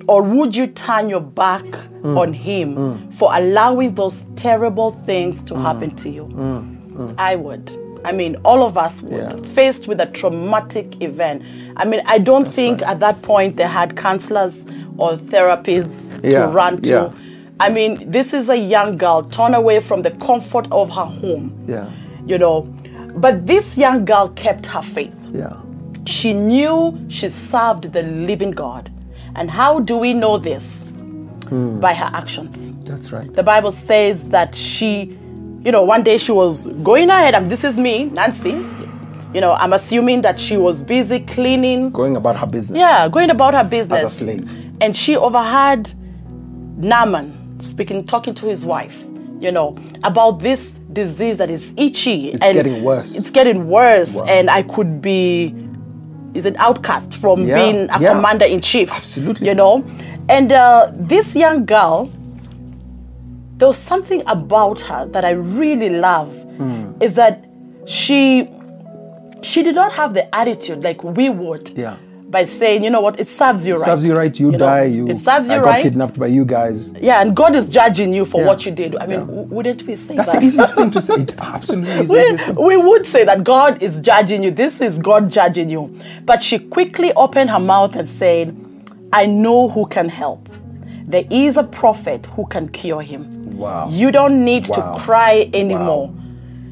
Or 0.08 0.22
would 0.24 0.56
you 0.56 0.68
turn 0.68 1.10
your 1.10 1.20
back 1.22 1.66
Mm. 2.04 2.18
on 2.18 2.34
Him 2.34 3.10
for 3.12 3.30
allowing 3.34 3.94
those 3.96 4.26
terrible 4.36 4.92
things 5.06 5.42
Mm. 5.44 5.48
to 5.48 5.56
happen 5.60 5.92
to 5.98 6.10
you? 6.10 6.26
I 7.18 7.36
would. 7.36 7.72
I 8.06 8.12
mean, 8.12 8.36
all 8.46 8.64
of 8.64 8.78
us 8.78 9.02
would. 9.02 9.12
Yeah. 9.14 9.36
Faced 9.54 9.88
with 9.88 10.00
a 10.00 10.06
traumatic 10.06 11.02
event. 11.02 11.44
I 11.76 11.86
mean, 11.86 12.02
I 12.06 12.20
don't 12.20 12.54
think 12.54 12.82
at 12.84 13.00
that 13.00 13.22
point 13.22 13.56
they 13.58 13.64
had 13.68 13.96
counselors 13.98 14.62
or 14.98 15.18
therapists 15.18 16.24
Yeah, 16.24 16.46
to 16.46 16.52
run 16.52 16.82
to. 16.84 16.90
yeah. 16.90 17.12
I 17.60 17.70
mean, 17.70 18.10
this 18.12 18.34
is 18.34 18.50
a 18.50 18.56
young 18.58 18.98
girl 18.98 19.24
torn 19.24 19.54
away 19.56 19.80
from 19.80 20.04
the 20.04 20.12
comfort 20.12 20.68
of 20.72 20.90
her 20.90 21.06
home. 21.06 21.52
Yeah. 21.68 21.90
You 22.26 22.38
know, 22.38 22.62
but 23.16 23.48
this 23.48 23.78
young 23.78 24.06
girl 24.06 24.30
kept 24.30 24.68
her 24.68 24.82
faith. 24.82 25.16
Yeah. 25.34 25.58
She 26.06 26.34
knew 26.34 26.98
she 27.10 27.30
served 27.30 27.92
the 27.94 28.04
living 28.04 28.52
God. 28.52 28.92
And 29.36 29.50
how 29.52 29.80
do 29.80 29.98
we 29.98 30.14
know 30.14 30.38
this? 30.38 30.84
Hmm. 31.50 31.80
By 31.80 31.94
her 31.94 32.10
actions. 32.14 32.74
That's 32.84 33.12
right. 33.12 33.34
The 33.34 33.44
Bible 33.44 33.72
says 33.72 34.26
that 34.30 34.54
she, 34.54 35.18
you 35.68 35.72
know, 35.74 35.84
one 35.84 36.02
day 36.02 36.18
she 36.18 36.32
was 36.32 36.68
going 36.82 37.10
ahead, 37.10 37.36
and 37.36 37.52
this 37.52 37.66
is 37.66 37.76
me, 37.76 38.06
Nancy. 38.06 38.52
You 39.34 39.42
know, 39.42 39.52
I'm 39.52 39.74
assuming 39.74 40.22
that 40.22 40.40
she 40.40 40.56
was 40.56 40.82
busy 40.82 41.20
cleaning, 41.20 41.90
Going 41.92 42.16
about 42.16 42.38
her 42.38 42.48
business. 42.48 42.80
yeah, 42.80 43.10
going 43.10 43.30
about 43.30 43.54
her 43.54 43.66
business. 43.66 44.02
As 44.02 44.14
a 44.14 44.16
slave. 44.16 44.50
And 44.80 44.96
she 44.96 45.18
overheard 45.18 45.92
Naaman 46.78 47.60
speaking, 47.60 48.06
talking 48.06 48.34
to 48.36 48.46
his 48.46 48.66
wife, 48.66 49.04
you 49.42 49.52
know, 49.52 49.78
about 50.06 50.40
this 50.40 50.68
disease 50.94 51.36
that 51.38 51.50
is 51.50 51.74
itchy. 51.76 52.30
It's 52.30 52.40
getting 52.40 52.82
worse. 52.82 53.14
It's 53.18 53.30
getting 53.30 53.68
worse. 53.68 54.14
Wow. 54.16 54.24
And 54.26 54.50
I 54.50 54.64
could 54.64 55.02
be, 55.02 55.54
is 56.34 56.46
an 56.46 56.56
outcast 56.60 57.14
from 57.16 57.46
Yeah, 57.46 57.56
being 57.56 57.90
a 57.90 58.00
yeah. 58.00 58.14
commander 58.14 58.46
in 58.46 58.62
chief. 58.62 58.90
Absolutely. 58.90 59.48
You 59.50 59.56
know? 59.56 59.84
And 60.30 60.54
uh, 60.54 60.92
this 60.96 61.36
young 61.36 61.66
girl, 61.66 62.10
there 63.58 63.68
was 63.68 63.78
something 63.78 64.22
about 64.28 64.80
her 64.82 65.06
that 65.08 65.26
I 65.26 65.32
really 65.32 65.90
love 65.90 66.32
Hmm. 66.58 66.92
is 67.02 67.14
that 67.16 67.46
she 67.86 68.50
she 69.42 69.62
did 69.64 69.76
not 69.76 69.92
have 69.94 70.14
the 70.14 70.24
attitude 70.36 70.84
like 70.84 71.04
we 71.04 71.30
would 71.30 71.70
Yeah. 71.76 71.96
by 72.30 72.44
saying, 72.46 72.84
you 72.84 72.90
know 72.90 73.02
what, 73.02 73.20
it 73.20 73.30
serves 73.30 73.66
you 73.68 73.76
right. 73.76 73.86
Serves 73.86 74.04
you 74.04 74.16
right, 74.18 74.38
you, 74.40 74.52
know? 74.52 74.58
die. 74.58 74.84
You. 74.86 75.08
it 75.08 75.20
serves 75.20 75.48
you 75.48 75.56
I 75.56 75.60
got 75.62 75.82
kidnapped 75.82 76.20
by 76.20 76.28
you 76.28 76.44
guys. 76.44 76.92
Yeah, 77.00 77.22
and 77.22 77.36
God 77.36 77.56
is 77.56 77.70
judging 77.70 78.12
you 78.14 78.26
for 78.26 78.42
Yeah. 78.42 78.48
what 78.48 78.66
you 78.66 78.72
did. 78.72 78.96
I 78.98 79.06
mean, 79.06 79.20
Yeah. 79.20 79.26
wouldn't 79.56 79.84
we 79.88 79.96
say 79.96 80.16
That's 80.16 80.32
that? 80.32 80.42
the 80.42 80.48
easiest 80.48 80.76
thing 80.76 80.92
to 80.92 81.02
say. 81.08 81.14
It 81.16 81.36
absolutely 81.40 82.02
is. 82.20 82.48
we, 82.58 82.66
we 82.68 82.78
would 82.78 83.06
say 83.06 83.24
that 83.26 83.44
God 83.44 83.82
is 83.82 84.00
judging 84.02 84.44
you. 84.44 84.52
This 84.52 84.82
is 84.82 84.98
God 84.98 85.30
judging 85.30 85.70
you. 85.70 85.90
But 86.26 86.42
she 86.44 86.58
quickly 86.60 87.14
opened 87.14 87.50
her 87.52 87.60
mouth 87.60 87.96
and 87.96 88.10
said, 88.10 88.56
I 89.14 89.26
know 89.28 89.70
who 89.70 89.86
can 89.86 90.10
help. 90.10 90.50
There 91.08 91.24
is 91.32 91.56
a 91.58 91.64
prophet 91.64 92.26
who 92.36 92.46
can 92.48 92.68
cure 92.70 93.02
him. 93.02 93.42
Wow. 93.58 93.88
You 93.90 94.12
don't 94.12 94.44
need 94.44 94.68
Wow. 94.68 94.76
to 94.76 95.00
cry 95.02 95.50
anymore. 95.54 96.12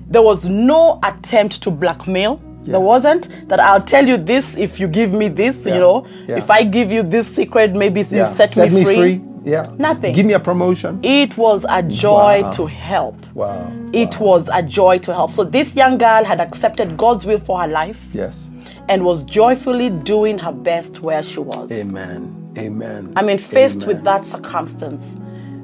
There 0.09 0.21
was 0.21 0.45
no 0.45 0.99
attempt 1.03 1.61
to 1.63 1.71
blackmail. 1.71 2.39
There 2.63 2.79
wasn't 2.79 3.29
that 3.47 3.59
I'll 3.59 3.81
tell 3.81 4.07
you 4.07 4.17
this 4.17 4.57
if 4.57 4.79
you 4.79 4.87
give 4.87 5.13
me 5.13 5.27
this, 5.29 5.65
Yeah. 5.65 5.75
you 5.75 5.79
know. 5.79 6.05
Yeah. 6.27 6.37
If 6.37 6.49
I 6.51 6.63
give 6.63 6.91
you 6.91 7.03
this 7.03 7.27
secret, 7.33 7.73
maybe 7.75 8.01
you 8.01 8.17
Yeah. 8.17 8.25
set, 8.25 8.55
me, 8.71 8.83
free. 8.83 9.21
Yeah. 9.45 9.67
Nothing. 9.77 10.13
Give 10.13 10.25
me 10.25 10.33
a 10.33 10.39
promotion. 10.39 10.99
It 11.03 11.37
was 11.37 11.65
a 11.69 11.83
joy 11.83 12.41
Wow. 12.41 12.49
to 12.51 12.65
help. 12.65 13.15
Wow. 13.35 13.67
It 13.93 14.19
was 14.19 14.49
a 14.51 14.63
joy 14.63 14.97
to 14.99 15.13
help. 15.13 15.31
So 15.31 15.43
this 15.43 15.75
young 15.75 15.97
girl 15.99 16.23
had 16.23 16.41
accepted 16.41 16.97
God's 16.97 17.25
will 17.25 17.37
for 17.39 17.61
her 17.61 17.67
life 17.67 18.07
Yes. 18.13 18.49
and 18.89 19.05
was 19.05 19.23
joyfully 19.23 19.91
doing 19.91 20.39
her 20.39 20.51
best 20.51 21.03
where 21.03 21.21
she 21.23 21.39
was. 21.39 21.71
Amen. 21.71 22.33
Amen. 22.57 23.13
I 23.15 23.21
mean, 23.21 23.37
faced 23.37 23.83
Amen. 23.83 23.87
with 23.95 24.03
that 24.05 24.25
circumstance, 24.25 25.17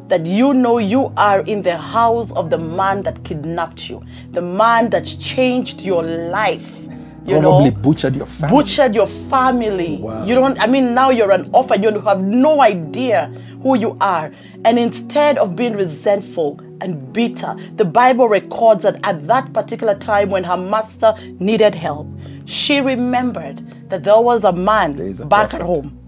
that 0.08 0.26
you 0.26 0.54
know 0.54 0.78
you 0.78 1.14
are 1.16 1.40
in 1.42 1.62
the 1.62 1.78
house 1.78 2.32
of 2.34 2.50
the 2.50 2.58
man 2.58 3.02
that 3.04 3.24
kidnapped 3.24 3.90
you, 3.90 4.04
the 4.32 4.42
man 4.42 4.90
that 4.90 5.06
changed 5.06 5.82
your 5.82 6.04
life. 6.04 6.78
You 7.26 7.40
Probably 7.40 7.70
know, 7.70 7.78
butchered 7.78 8.16
your 8.16 8.26
family. 8.26 8.58
butchered 8.58 8.96
your 8.96 9.08
family. 9.08 9.98
Wow. 10.02 10.26
You 10.26 10.36
don't, 10.36 10.60
I 10.60 10.68
mean, 10.68 10.94
now 10.94 11.12
you're 11.12 11.32
an 11.32 11.50
orphan, 11.54 11.82
you 11.82 11.98
have 12.02 12.20
no 12.22 12.62
idea 12.62 13.28
who 13.62 13.78
you 13.78 13.96
are. 14.02 14.34
And 14.66 14.78
instead 14.78 15.38
of 15.38 15.56
being 15.56 15.74
resentful 15.74 16.60
and 16.82 17.14
bitter, 17.14 17.56
the 17.76 17.86
Bible 17.86 18.28
records 18.28 18.84
that 18.84 19.00
at 19.04 19.28
that 19.28 19.54
particular 19.54 19.96
time 19.96 20.30
when 20.30 20.44
her 20.44 20.58
master 20.58 21.14
needed 21.40 21.76
help, 21.76 22.08
she 22.46 22.82
remembered 22.82 23.60
that 23.90 24.04
there 24.04 24.20
was 24.20 24.44
a 24.44 24.52
man 24.52 25.00
a 25.00 25.26
back 25.26 25.52
prophet. 25.52 25.62
at 25.62 25.62
home 25.62 26.01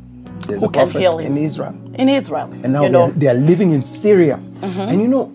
There's 0.48 0.62
who 0.62 0.68
a 0.68 0.72
can 0.72 0.90
heal 0.90 1.18
him 1.18 1.38
in 1.38 1.44
Israel. 1.44 1.76
in 1.96 2.10
Israel. 2.10 2.50
And 2.64 2.74
now 2.74 2.84
you 2.84 2.90
know, 2.90 3.08
they, 3.12 3.28
are, 3.28 3.34
they 3.34 3.42
are 3.42 3.46
living 3.46 3.72
in 3.72 3.84
Syria. 3.84 4.38
Mm-hmm. 4.38 4.80
And 4.80 5.02
you 5.02 5.08
know, 5.08 5.32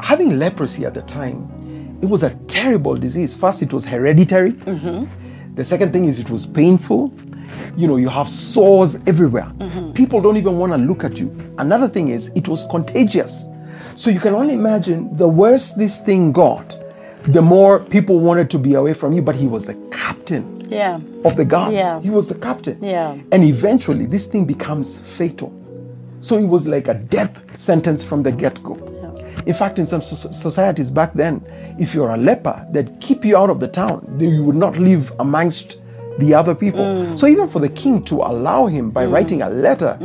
having 0.00 0.38
leprosy 0.38 0.84
at 0.84 0.94
the 0.94 1.02
time, 1.02 1.98
it 2.02 2.06
was 2.06 2.22
a 2.22 2.34
terrible 2.46 2.94
disease. 2.94 3.34
First, 3.36 3.62
it 3.62 3.72
was 3.72 3.86
hereditary. 3.86 4.52
Mm-hmm. 4.52 5.54
The 5.54 5.64
second 5.64 5.92
thing 5.92 6.04
is 6.04 6.20
it 6.20 6.30
was 6.30 6.44
painful. 6.44 7.12
You 7.76 7.88
know, 7.88 7.96
you 7.96 8.08
have 8.08 8.30
sores 8.30 8.98
everywhere. 9.06 9.50
Mm-hmm. 9.56 9.92
People 9.92 10.20
don't 10.20 10.36
even 10.36 10.58
want 10.58 10.72
to 10.72 10.78
look 10.78 11.04
at 11.04 11.18
you. 11.18 11.34
Another 11.58 11.88
thing 11.88 12.08
is 12.08 12.28
it 12.34 12.48
was 12.48 12.66
contagious. 12.70 13.46
So 13.94 14.10
you 14.10 14.20
can 14.20 14.34
only 14.34 14.54
imagine 14.54 15.16
the 15.16 15.26
worse 15.26 15.72
this 15.72 16.00
thing 16.00 16.32
got, 16.32 16.78
the 17.22 17.40
more 17.40 17.80
people 17.80 18.20
wanted 18.20 18.50
to 18.50 18.58
be 18.58 18.74
away 18.74 18.92
from 18.92 19.14
you. 19.14 19.22
But 19.22 19.36
he 19.36 19.46
was 19.46 19.64
the 19.64 19.74
captain 19.90 20.55
yeah. 20.68 21.00
of 21.24 21.36
the 21.36 21.44
guards. 21.44 21.74
Yeah. 21.74 22.00
He 22.00 22.10
was 22.10 22.28
the 22.28 22.34
captain. 22.34 22.82
Yeah. 22.82 23.16
And 23.32 23.44
eventually, 23.44 24.06
this 24.06 24.26
thing 24.26 24.44
becomes 24.44 24.98
fatal. 24.98 25.52
So 26.20 26.36
it 26.38 26.44
was 26.46 26.66
like 26.66 26.88
a 26.88 26.94
death 26.94 27.56
sentence 27.56 28.02
from 28.02 28.22
the 28.22 28.32
get 28.32 28.62
go. 28.62 28.74
In 29.46 29.54
fact, 29.54 29.78
in 29.78 29.86
some 29.86 30.00
so- 30.00 30.30
societies 30.32 30.90
back 30.90 31.12
then, 31.12 31.40
if 31.78 31.94
you're 31.94 32.10
a 32.10 32.16
leper, 32.16 32.66
they'd 32.72 32.98
keep 33.00 33.24
you 33.24 33.36
out 33.36 33.50
of 33.50 33.60
the 33.60 33.68
town. 33.68 34.04
They- 34.18 34.26
You 34.26 34.44
would 34.44 34.56
not 34.56 34.76
live 34.78 35.12
amongst 35.20 35.80
the 36.18 36.34
other 36.34 36.54
people. 36.54 36.80
Mm. 36.84 37.18
So 37.18 37.26
even 37.26 37.46
for 37.48 37.60
the 37.60 37.68
king 37.68 38.02
to 38.04 38.16
allow 38.16 38.66
him 38.66 38.90
by 38.90 39.04
writing 39.04 39.42
a 39.42 39.50
letter, 39.50 39.98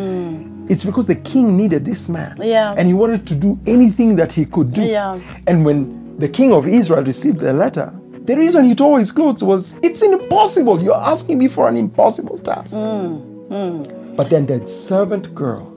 it's 0.68 0.84
because 0.84 1.08
the 1.08 1.16
king 1.16 1.58
needed 1.58 1.86
this 1.86 2.08
man. 2.10 2.36
Yeah. 2.40 2.76
And 2.78 2.88
he 2.88 2.94
wanted 2.94 3.26
to 3.28 3.36
do 3.36 3.58
anything 3.66 4.16
that 4.18 4.32
he 4.34 4.46
could 4.46 4.74
do. 4.74 4.84
Yeah. 4.84 5.18
And 5.48 5.66
when 5.66 6.18
the 6.20 6.28
king 6.28 6.52
of 6.54 6.68
Israel 6.68 7.04
received 7.04 7.40
the 7.40 7.54
letter, 7.54 7.92
the 8.24 8.36
reason 8.38 8.66
he 8.66 8.76
tore 8.76 9.00
his 9.00 9.12
clothes 9.12 9.44
was, 9.44 9.78
It's 9.82 10.02
impossible. 10.02 10.82
You're 10.82 10.96
asking 10.96 11.38
me 11.40 11.48
for 11.48 11.68
an 11.68 11.78
impossible 11.78 12.38
task. 12.40 12.76
Mm, 12.76 14.16
But 14.16 14.30
then 14.30 14.46
the 14.46 14.68
servant 14.68 15.34
girl 15.34 15.68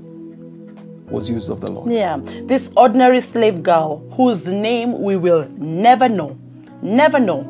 was 1.09 1.28
used 1.30 1.50
of 1.50 1.61
the 1.61 1.70
Lord. 1.70 1.90
Yeah, 1.92 2.18
this 2.46 2.70
ordinary 2.76 3.20
slave 3.20 3.62
girl 3.62 3.98
whose 4.16 4.44
name 4.46 5.00
we 5.02 5.16
will 5.16 5.48
never 5.59 6.09
know, 6.09 6.37
never 6.83 7.18
know, 7.20 7.40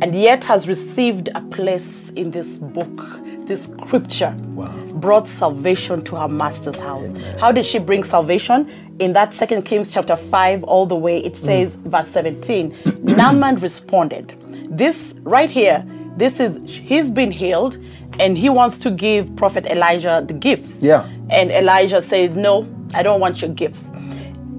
and 0.00 0.14
yet 0.14 0.44
has 0.44 0.66
received 0.66 1.28
a 1.34 1.40
place 1.42 2.10
in 2.10 2.30
this 2.30 2.58
book, 2.58 3.18
this 3.46 3.64
scripture, 3.64 4.34
Wow. 4.54 4.72
brought 4.94 5.28
salvation 5.28 6.02
to 6.04 6.16
her 6.16 6.28
master's 6.28 6.78
house. 6.78 7.12
How 7.38 7.52
did 7.52 7.64
she 7.64 7.78
bring 7.78 8.02
salvation? 8.02 8.68
In 8.98 9.12
that 9.14 9.34
Second 9.34 9.62
Kings 9.62 9.92
chapter 9.92 10.16
5, 10.16 10.64
all 10.64 10.86
the 10.86 10.96
way, 10.96 11.18
it 11.18 11.36
says, 11.36 11.76
verse 11.76 12.08
17, 12.08 12.74
Naaman 13.02 13.56
responded. 13.56 14.34
This 14.72 15.14
right 15.22 15.50
here, 15.50 15.84
this 16.16 16.40
is, 16.40 16.58
he's 16.66 17.10
been 17.10 17.30
healed 17.30 17.78
and 18.18 18.36
he 18.36 18.48
wants 18.48 18.78
to 18.78 18.90
give 18.90 19.34
Prophet 19.36 19.66
Elijah 19.66 20.24
the 20.26 20.34
gifts. 20.34 20.82
Yeah. 20.82 21.08
And 21.30 21.50
Elijah 21.50 22.02
says, 22.02 22.36
No, 22.36 22.66
I 22.94 23.02
don't 23.02 23.20
want 23.20 23.42
your 23.42 23.50
gifts. 23.50 23.86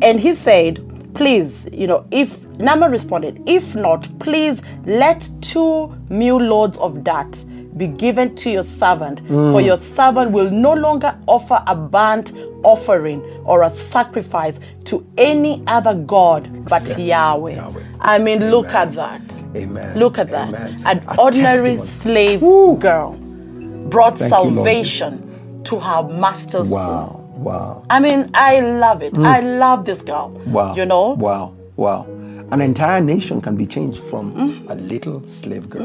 And 0.02 0.20
he 0.20 0.34
said, 0.34 0.90
Please, 1.16 1.68
you 1.72 1.88
know, 1.88 2.06
if 2.12 2.46
Naaman 2.58 2.92
responded, 2.92 3.42
if 3.48 3.76
not, 3.76 4.08
please 4.20 4.62
let 4.86 5.28
two 5.42 5.96
mule 6.10 6.42
loads 6.42 6.78
of 6.78 7.04
that 7.04 7.44
be 7.78 7.88
given 7.88 8.36
to 8.36 8.52
your 8.52 8.64
servant, 8.64 9.20
for 9.20 9.60
mm. 9.60 9.66
your 9.66 9.78
servant 9.78 10.32
will 10.32 10.52
no 10.52 10.74
longer 10.74 11.18
offer 11.28 11.64
a 11.66 11.76
burnt 11.76 12.34
offering 12.64 13.22
or 13.46 13.64
a 13.64 13.76
sacrifice 13.76 14.60
to 14.86 15.06
any 15.18 15.64
other 15.68 15.96
God 15.96 16.66
but 16.70 16.98
Yahweh. 16.98 17.56
Yahweh. 17.56 17.84
I 18.00 18.20
mean, 18.20 18.52
look 18.52 18.68
at 18.68 18.94
that. 18.94 19.22
Amen. 19.56 19.98
Look 20.00 20.18
at 20.18 20.30
that. 20.30 20.50
Amen. 20.50 20.82
An 20.86 21.04
A 21.08 21.20
ordinary 21.20 21.78
testimony. 21.78 21.86
slave 21.88 22.42
Woo. 22.42 22.78
girl 22.78 23.14
brought 23.90 24.18
Thank 24.18 24.32
you, 24.32 24.38
salvation 24.54 25.64
to 25.66 25.80
her 25.80 26.04
master's 26.10 26.70
home. 26.70 26.80
Wow. 26.80 27.20
Wow. 27.36 27.86
I 27.90 28.00
mean, 28.00 28.30
I 28.34 28.60
love 28.62 29.02
it. 29.04 29.18
I 29.18 29.40
love 29.42 29.86
this 29.86 30.02
girl. 30.02 30.30
Wow. 30.46 30.76
You 30.76 30.86
know? 30.86 31.12
Wow. 31.12 31.54
Wow. 31.76 32.06
An 32.52 32.62
entire 32.62 33.02
nation 33.02 33.42
can 33.42 33.56
be 33.56 33.66
changed 33.66 34.02
from 34.04 34.34
Mm-hmm. 34.34 34.72
a 34.72 34.76
little 34.76 35.28
slave 35.28 35.70
girl. 35.70 35.82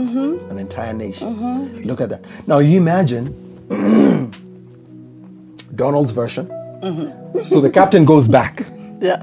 An 0.50 0.58
entire 0.58 0.92
nation. 0.92 1.82
Look 1.84 2.00
at 2.00 2.10
that. 2.10 2.22
Now 2.46 2.58
you 2.58 2.76
imagine 2.78 3.34
Donald's 5.74 6.10
version. 6.12 6.46
Mm-hmm. 6.82 7.40
So 7.46 7.60
the 7.60 7.70
captain 7.70 8.04
goes 8.04 8.28
back. 8.28 8.66
Yeah. 9.00 9.22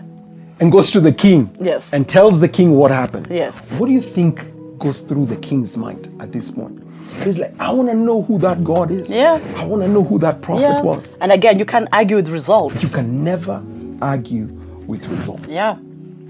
And 0.60 0.72
goes 0.72 0.92
to 0.92 1.00
the 1.02 1.12
king. 1.12 1.56
Yes. 1.60 1.92
And 1.94 2.08
tells 2.08 2.40
the 2.40 2.48
king 2.50 2.72
what 2.72 2.92
happened. 2.92 3.28
Yes. 3.30 3.72
What 3.74 3.88
do 3.88 3.92
you 3.94 4.02
think 4.02 4.44
goes 4.80 5.02
through 5.02 5.26
the 5.28 5.36
king's 5.38 5.78
mind 5.78 6.10
at 6.22 6.32
this 6.32 6.52
point? 6.52 6.82
He's 7.24 7.38
like, 7.40 7.54
I 7.60 7.72
want 7.72 7.90
to 7.90 7.96
know 7.96 8.24
who 8.24 8.38
that 8.40 8.64
God 8.64 8.92
is. 8.92 9.10
Yeah. 9.10 9.40
I 9.58 9.66
want 9.66 9.82
to 9.84 9.88
know 9.88 10.04
who 10.04 10.20
that 10.20 10.42
prophet 10.42 10.64
Yeah. 10.64 10.82
was. 10.82 11.16
And 11.22 11.32
again, 11.32 11.60
you 11.60 11.66
can't 11.66 11.88
argue 11.94 12.18
with 12.18 12.30
results. 12.30 12.84
You 12.84 12.90
can 12.90 13.24
never 13.24 13.64
argue 14.02 14.46
with 14.86 15.08
results. 15.08 15.48
Yeah. 15.48 15.78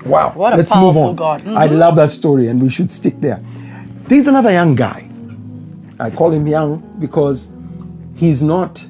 Wow. 0.05 0.33
What 0.35 0.53
a 0.53 0.57
Let's 0.57 0.75
move 0.75 0.93
powerful 0.93 1.09
on. 1.09 1.15
God. 1.15 1.41
Mm-hmm. 1.41 1.57
I 1.57 1.65
love 1.65 1.95
that 1.95 2.09
story 2.11 2.47
and 2.47 2.61
we 2.61 2.69
should 2.69 2.91
stick 2.91 3.19
there. 3.19 3.39
There's 4.07 4.27
another 4.27 4.51
young 4.51 4.75
guy. 4.75 5.07
I 5.99 6.11
call 6.11 6.31
him 6.31 6.45
young 6.45 6.81
because 6.99 7.51
he's 8.15 8.43
not 8.43 8.85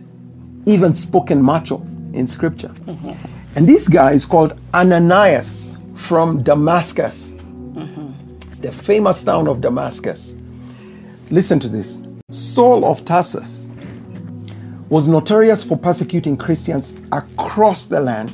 even 0.65 0.93
spoken 0.95 1.41
much 1.41 1.71
of 1.71 1.81
in 2.13 2.27
scripture. 2.27 2.69
Mm-hmm. 2.85 3.11
And 3.55 3.67
this 3.67 3.87
guy 3.87 4.11
is 4.11 4.25
called 4.25 4.59
Ananias 4.73 5.71
from 5.95 6.43
Damascus, 6.43 7.31
Mm-hmm. 7.75 8.61
the 8.61 8.71
famous 8.71 9.21
town 9.23 9.49
of 9.49 9.59
Damascus. 9.59 10.35
Listen 11.29 11.59
to 11.59 11.67
this 11.67 12.01
Saul 12.31 12.85
of 12.85 13.03
Tarsus 13.03 13.67
was 14.89 15.07
notorious 15.09 15.63
for 15.65 15.77
persecuting 15.77 16.37
Christians 16.37 16.97
across 17.11 17.87
the 17.87 17.99
land. 17.99 18.31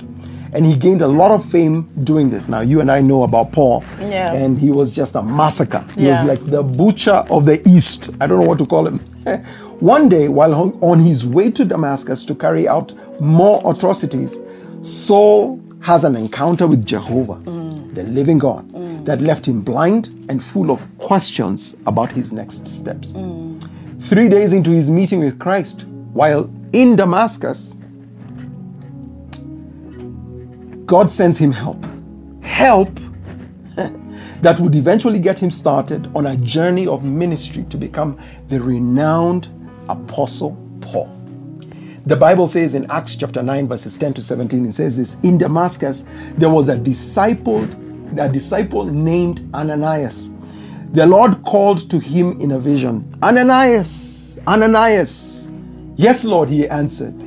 And 0.54 0.64
he 0.66 0.76
gained 0.76 1.02
a 1.02 1.08
lot 1.08 1.32
of 1.32 1.44
fame 1.50 1.90
doing 2.04 2.30
this. 2.30 2.48
Now, 2.50 2.60
you 2.60 2.82
and 2.82 2.92
I 2.92 3.02
know 3.02 3.24
about 3.24 3.52
Paul. 3.52 3.84
Yeah. 4.00 4.34
And 4.34 4.60
he 4.60 4.70
was 4.70 4.94
just 4.94 5.16
a 5.16 5.24
massacre. 5.24 5.84
He 5.96 6.06
Yeah. 6.06 6.24
was 6.24 6.28
like 6.40 6.46
the 6.52 6.62
butcher 6.62 7.24
of 7.32 7.46
the 7.46 7.68
East. 7.68 8.12
I 8.20 8.28
don't 8.28 8.42
know 8.42 8.48
what 8.48 8.60
to 8.60 8.66
call 8.66 8.86
him. 8.86 9.00
One 9.80 10.08
day, 10.10 10.28
while 10.28 10.54
on- 10.54 10.78
on 10.82 11.00
his 11.00 11.26
way 11.26 11.50
to 11.52 11.64
Damascus 11.66 12.26
to 12.26 12.36
carry 12.36 12.68
out 12.68 12.94
more 13.20 13.60
atrocities, 13.66 14.38
Saul 14.82 15.62
has 15.82 16.04
an 16.04 16.16
encounter 16.16 16.68
with 16.68 16.86
Jehovah, 16.86 17.36
mm. 17.36 17.94
the 17.94 18.04
living 18.04 18.38
God, 18.38 18.68
mm. 18.70 19.06
that 19.06 19.22
left 19.22 19.48
him 19.48 19.62
blind 19.62 20.08
and 20.30 20.42
full 20.42 20.72
of 20.72 20.86
questions 20.98 21.76
about 21.86 22.12
his 22.12 22.34
next 22.34 22.68
steps. 22.68 23.14
Mm. 23.14 23.62
Three 24.02 24.30
days 24.30 24.54
into 24.54 24.72
his 24.72 24.90
meeting 24.90 25.20
with 25.20 25.40
Christ, 25.40 25.86
while 26.14 26.50
in 26.74 26.96
Damascus, 26.96 27.76
God 30.86 31.12
sends 31.12 31.38
him 31.38 31.52
help. 31.52 31.84
Help 32.42 33.00
that 34.42 34.60
would 34.60 34.76
eventually 34.76 35.20
get 35.20 35.42
him 35.42 35.52
started 35.52 36.12
on 36.16 36.26
a 36.26 36.38
journey 36.38 36.88
of 36.88 37.04
ministry 37.04 37.66
to 37.70 37.78
become 37.78 38.20
the 38.50 38.60
renowned 38.60 39.48
Apostle 39.90 40.58
Paul. 40.82 41.21
The 42.04 42.16
Bible 42.16 42.48
says 42.48 42.74
in 42.74 42.90
Acts 42.90 43.16
chapter 43.16 43.44
9, 43.44 43.68
verses 43.68 43.96
10 44.00 44.16
to 44.16 44.24
17, 44.24 44.66
it 44.66 44.74
says 44.74 44.98
this 44.98 45.20
In 45.20 45.38
Damascus, 45.38 46.06
there 46.36 46.50
was 46.50 46.68
a 46.68 46.76
disciple, 46.76 47.64
a 48.20 48.28
disciple 48.28 48.86
named 48.86 49.48
Ananias. 49.54 50.34
The 50.94 51.06
Lord 51.06 51.44
called 51.44 51.90
to 51.92 52.00
him 52.00 52.42
in 52.42 52.52
a 52.52 52.60
vision, 52.60 53.08
Ananias, 53.22 54.40
Ananias. 54.48 55.54
Yes, 55.96 56.26
Lord, 56.26 56.50
he 56.50 56.68
answered. 56.68 57.18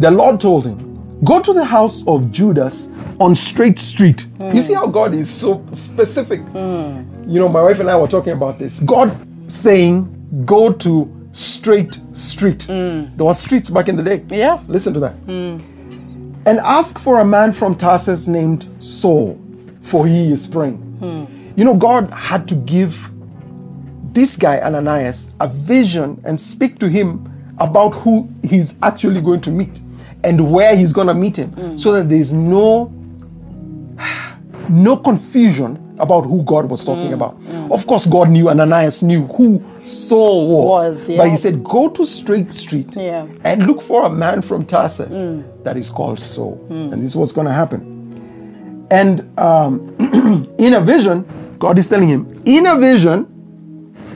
The 0.00 0.10
Lord 0.10 0.40
told 0.40 0.66
him, 0.66 0.82
Go 1.24 1.40
to 1.40 1.52
the 1.52 1.64
house 1.64 2.06
of 2.08 2.32
Judas 2.32 2.90
on 3.20 3.34
Straight 3.36 3.78
Street. 3.78 4.26
You 4.40 4.60
see 4.60 4.74
how 4.74 4.88
God 4.88 5.14
is 5.14 5.30
so 5.30 5.64
specific. 5.70 6.40
Hmm. 6.40 7.04
You 7.30 7.38
know, 7.38 7.48
my 7.48 7.62
wife 7.62 7.78
and 7.80 7.88
I 7.88 7.96
were 7.96 8.08
talking 8.08 8.32
about 8.32 8.58
this. 8.58 8.80
God 8.80 9.16
saying, 9.50 10.44
Go 10.44 10.72
to 10.72 11.15
Straight 11.36 12.00
Street. 12.14 12.60
Mm. 12.60 13.14
There 13.14 13.26
were 13.26 13.34
streets 13.34 13.68
back 13.68 13.90
in 13.90 13.96
the 13.96 14.02
day. 14.02 14.24
Yeah. 14.30 14.58
Listen 14.68 14.94
to 14.94 15.00
that. 15.00 15.14
Mm. 15.26 15.60
And 16.46 16.58
ask 16.60 16.98
for 16.98 17.20
a 17.20 17.24
man 17.26 17.52
from 17.52 17.74
Tarsus 17.74 18.26
named 18.26 18.66
Saul, 18.80 19.38
for 19.82 20.06
he 20.06 20.32
is 20.32 20.46
praying. 20.46 20.76
Hmm. 20.76 21.24
You 21.58 21.64
know, 21.64 21.76
God 21.76 22.10
had 22.14 22.48
to 22.48 22.54
give 22.54 23.10
this 24.14 24.36
guy, 24.36 24.60
Ananias, 24.60 25.30
a 25.40 25.48
vision 25.48 26.22
and 26.24 26.40
speak 26.40 26.78
to 26.78 26.88
him 26.88 27.30
about 27.58 27.90
who 27.90 28.30
he's 28.42 28.78
actually 28.82 29.20
going 29.20 29.42
to 29.42 29.50
meet 29.50 29.80
and 30.24 30.50
where 30.50 30.74
he's 30.74 30.92
going 30.94 31.08
to 31.08 31.14
meet 31.14 31.36
him 31.36 31.50
hmm. 31.50 31.76
so 31.76 31.92
that 31.92 32.08
there's 32.08 32.32
no 32.32 32.86
no 34.70 34.96
confusion 34.96 35.85
about 35.98 36.22
who 36.22 36.42
God 36.42 36.68
was 36.68 36.84
talking 36.84 37.10
mm, 37.10 37.14
about. 37.14 37.40
Mm. 37.42 37.72
Of 37.72 37.86
course, 37.86 38.06
God 38.06 38.30
knew, 38.30 38.48
Ananias 38.48 39.02
knew 39.02 39.26
who 39.26 39.62
Saul 39.84 40.48
was. 40.48 40.96
Was, 40.96 41.08
yeah. 41.08 41.16
But 41.18 41.30
he 41.30 41.36
said, 41.36 41.64
Go 41.64 41.88
to 41.90 42.04
Straight 42.04 42.52
Street 42.52 42.94
Yeah. 42.96 43.26
and 43.44 43.66
look 43.66 43.80
for 43.80 44.04
a 44.04 44.10
man 44.10 44.42
from 44.42 44.66
Tarsus 44.66 45.14
mm. 45.14 45.64
that 45.64 45.76
is 45.76 45.90
called 45.90 46.20
Saul. 46.20 46.64
And 46.68 46.92
this 46.92 47.10
is 47.10 47.16
what's 47.16 47.32
going 47.32 47.46
to 47.46 47.52
happen. 47.52 48.86
And 48.90 49.38
um, 49.38 49.94
in 50.58 50.74
a 50.74 50.80
vision, 50.80 51.24
God 51.58 51.78
is 51.78 51.88
telling 51.88 52.08
him, 52.08 52.42
in 52.44 52.66
a 52.66 52.76
vision, 52.78 53.32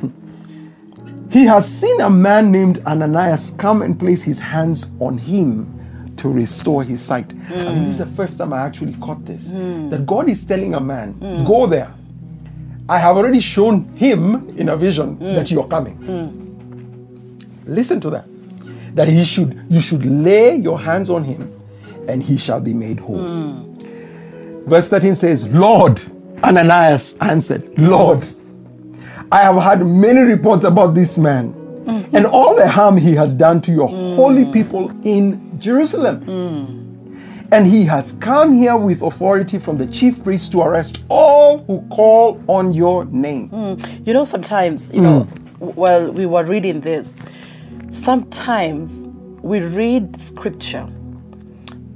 he 1.30 1.44
has 1.46 1.66
seen 1.66 2.00
a 2.00 2.10
man 2.10 2.52
named 2.52 2.78
Ananias 2.86 3.54
come 3.58 3.82
and 3.82 3.98
place 3.98 4.22
his 4.22 4.38
hands 4.38 4.90
on 5.00 5.18
him 5.18 5.79
to 6.20 6.28
restore 6.30 6.84
his 6.84 7.00
sight. 7.02 7.32
I 7.50 7.64
mean, 7.72 7.84
this 7.84 7.94
is 7.94 7.98
the 7.98 8.06
first 8.06 8.38
time 8.38 8.52
I 8.52 8.60
actually 8.60 8.94
caught 8.94 9.24
this. 9.24 9.48
That 9.90 10.04
God 10.06 10.28
is 10.28 10.44
telling 10.44 10.74
a 10.74 10.80
man, 10.80 11.18
go 11.44 11.66
there. 11.66 11.92
I 12.88 12.98
have 12.98 13.16
already 13.16 13.40
shown 13.40 13.84
him 13.96 14.48
in 14.58 14.68
a 14.68 14.76
vision 14.76 15.18
that 15.18 15.50
you're 15.50 15.68
coming. 15.68 15.96
Listen 17.66 18.00
to 18.00 18.10
that. 18.10 18.26
That 18.94 19.08
he 19.08 19.24
should 19.24 19.64
you 19.68 19.80
should 19.80 20.04
lay 20.04 20.56
your 20.56 20.78
hands 20.80 21.10
on 21.10 21.22
him 21.22 21.52
and 22.08 22.22
he 22.22 22.36
shall 22.36 22.60
be 22.60 22.74
made 22.74 22.98
whole. 22.98 23.66
Verse 24.66 24.90
13 24.90 25.14
says, 25.14 25.46
Lord, 25.48 26.00
Ananias 26.42 27.16
answered, 27.20 27.78
Lord, 27.78 28.26
I 29.30 29.42
have 29.42 29.62
had 29.62 29.86
many 29.86 30.20
reports 30.20 30.64
about 30.64 30.94
this 30.94 31.16
man 31.18 31.54
Mm. 31.90 32.14
and 32.14 32.26
all 32.26 32.54
the 32.54 32.68
harm 32.68 32.96
he 32.96 33.14
has 33.14 33.34
done 33.34 33.60
to 33.62 33.72
your 33.72 33.88
mm. 33.88 34.16
holy 34.16 34.44
people 34.52 34.90
in 35.04 35.58
Jerusalem. 35.58 36.24
Mm. 36.26 36.80
And 37.52 37.66
he 37.66 37.84
has 37.84 38.12
come 38.12 38.52
here 38.52 38.76
with 38.76 39.02
authority 39.02 39.58
from 39.58 39.76
the 39.76 39.86
chief 39.86 40.22
priest 40.22 40.52
to 40.52 40.60
arrest 40.60 41.02
all 41.08 41.58
who 41.64 41.84
call 41.88 42.40
on 42.46 42.72
your 42.72 43.04
name. 43.06 43.50
You 44.04 44.14
know, 44.14 44.22
sometimes, 44.22 44.88
you 44.94 45.00
know, 45.00 45.24
while 45.58 46.12
we 46.12 46.26
were 46.26 46.44
reading 46.44 46.80
this, 46.80 47.18
sometimes 47.90 49.04
we 49.42 49.60
read 49.60 50.20
scripture 50.20 50.88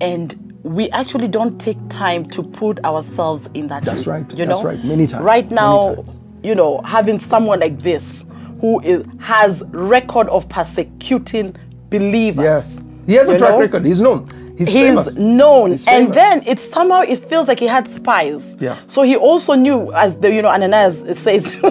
and 0.00 0.34
we 0.64 0.90
actually 0.90 1.28
don't 1.28 1.60
take 1.60 1.76
time 1.88 2.24
to 2.24 2.42
put 2.42 2.84
ourselves 2.84 3.48
in 3.54 3.68
that 3.68 3.84
That's 3.84 4.06
right, 4.06 4.28
You 4.30 4.46
that's 4.46 4.62
know? 4.62 4.70
right, 4.70 4.82
many 4.84 5.06
times, 5.06 5.22
Right 5.22 5.50
now, 5.50 6.04
you 6.42 6.54
know, 6.54 6.80
having 6.82 7.20
someone 7.20 7.60
like 7.60 7.80
this 7.80 8.23
who 8.64 8.80
is, 8.80 9.04
has 9.20 9.62
record 9.72 10.26
of 10.30 10.48
persecuting 10.48 11.54
believers. 11.90 12.42
Yes. 12.42 12.88
He 13.06 13.12
has 13.14 13.28
a 13.28 13.36
track 13.36 13.50
know? 13.50 13.60
record. 13.60 13.84
He's 13.84 14.00
known. 14.00 14.26
He's, 14.56 14.68
He's 14.68 14.76
famous. 14.76 15.18
known, 15.18 15.72
He's 15.72 15.86
and 15.88 16.14
then 16.14 16.42
it 16.46 16.60
somehow 16.60 17.00
it 17.00 17.28
feels 17.28 17.48
like 17.48 17.58
he 17.58 17.66
had 17.66 17.86
spies. 17.88 18.56
Yeah. 18.60 18.76
So 18.86 19.02
he 19.02 19.16
also 19.16 19.54
knew, 19.54 19.92
as 19.92 20.16
the 20.16 20.32
you 20.32 20.40
know 20.42 20.48
Ananias 20.48 21.00
says, 21.18 21.44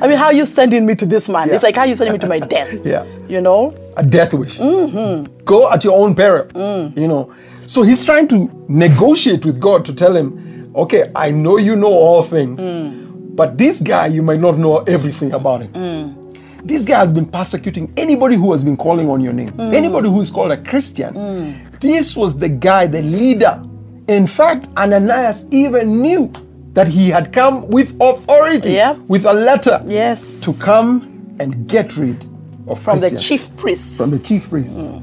I 0.00 0.08
mean, 0.08 0.16
how 0.16 0.24
are 0.26 0.32
you 0.32 0.46
sending 0.46 0.86
me 0.86 0.94
to 0.96 1.06
this 1.06 1.28
man? 1.28 1.46
Yeah. 1.48 1.54
It's 1.54 1.62
like 1.62 1.74
how 1.76 1.82
are 1.82 1.86
you 1.86 1.94
sending 1.96 2.14
me 2.14 2.18
to 2.18 2.26
my 2.26 2.40
death? 2.40 2.72
Yeah. 2.84 3.04
You 3.28 3.40
know. 3.42 3.74
a 3.96 4.02
death 4.02 4.32
wish. 4.34 4.58
Mm-hmm. 4.58 5.44
Go 5.44 5.70
at 5.70 5.84
your 5.84 5.96
own 6.02 6.14
peril. 6.14 6.46
Mm. 6.46 6.96
You 6.98 7.06
know. 7.08 7.32
So 7.66 7.82
he's 7.82 8.04
trying 8.04 8.26
to 8.28 8.50
negotiate 8.68 9.44
with 9.44 9.60
God 9.60 9.84
to 9.84 9.94
tell 9.94 10.16
him, 10.16 10.72
okay, 10.74 11.12
I 11.14 11.30
know 11.30 11.58
you 11.58 11.76
know 11.76 11.92
all 11.92 12.22
things, 12.24 12.58
Mm. 12.60 13.36
but 13.36 13.58
this 13.58 13.80
guy 13.82 14.06
you 14.06 14.22
might 14.22 14.40
not 14.40 14.56
know 14.56 14.78
everything 14.84 15.32
about 15.32 15.60
him. 15.60 15.72
Mm. 15.74 16.19
This 16.64 16.84
guy 16.84 16.98
has 16.98 17.12
been 17.12 17.26
persecuting 17.26 17.92
anybody 17.96 18.36
who 18.36 18.52
has 18.52 18.62
been 18.64 18.76
calling 18.76 19.08
on 19.08 19.20
your 19.20 19.32
name, 19.32 19.50
Mm. 19.52 19.74
anybody 19.74 20.08
who 20.08 20.20
is 20.20 20.30
called 20.30 20.52
a 20.52 20.56
Christian. 20.56 21.14
Mm. 21.14 21.80
This 21.80 22.16
was 22.16 22.38
the 22.38 22.48
guy, 22.48 22.86
the 22.86 23.02
leader. 23.02 23.62
In 24.08 24.26
fact, 24.26 24.68
Ananias 24.76 25.46
even 25.50 26.00
knew 26.02 26.30
that 26.74 26.88
he 26.88 27.08
had 27.10 27.32
come 27.32 27.66
with 27.68 27.94
authority, 28.00 28.72
Yeah. 28.72 28.94
with 29.08 29.24
a 29.24 29.32
letter 29.32 29.82
Yes. 29.86 30.22
to 30.42 30.52
come 30.54 31.08
and 31.38 31.66
get 31.66 31.96
rid 31.96 32.24
of 32.68 32.78
From 32.80 32.98
the 33.00 33.10
chief 33.18 33.54
priest. 33.56 33.96
from 33.96 34.10
the 34.10 34.18
chief 34.18 34.50
priests. 34.50 34.78
Mm. 34.90 35.02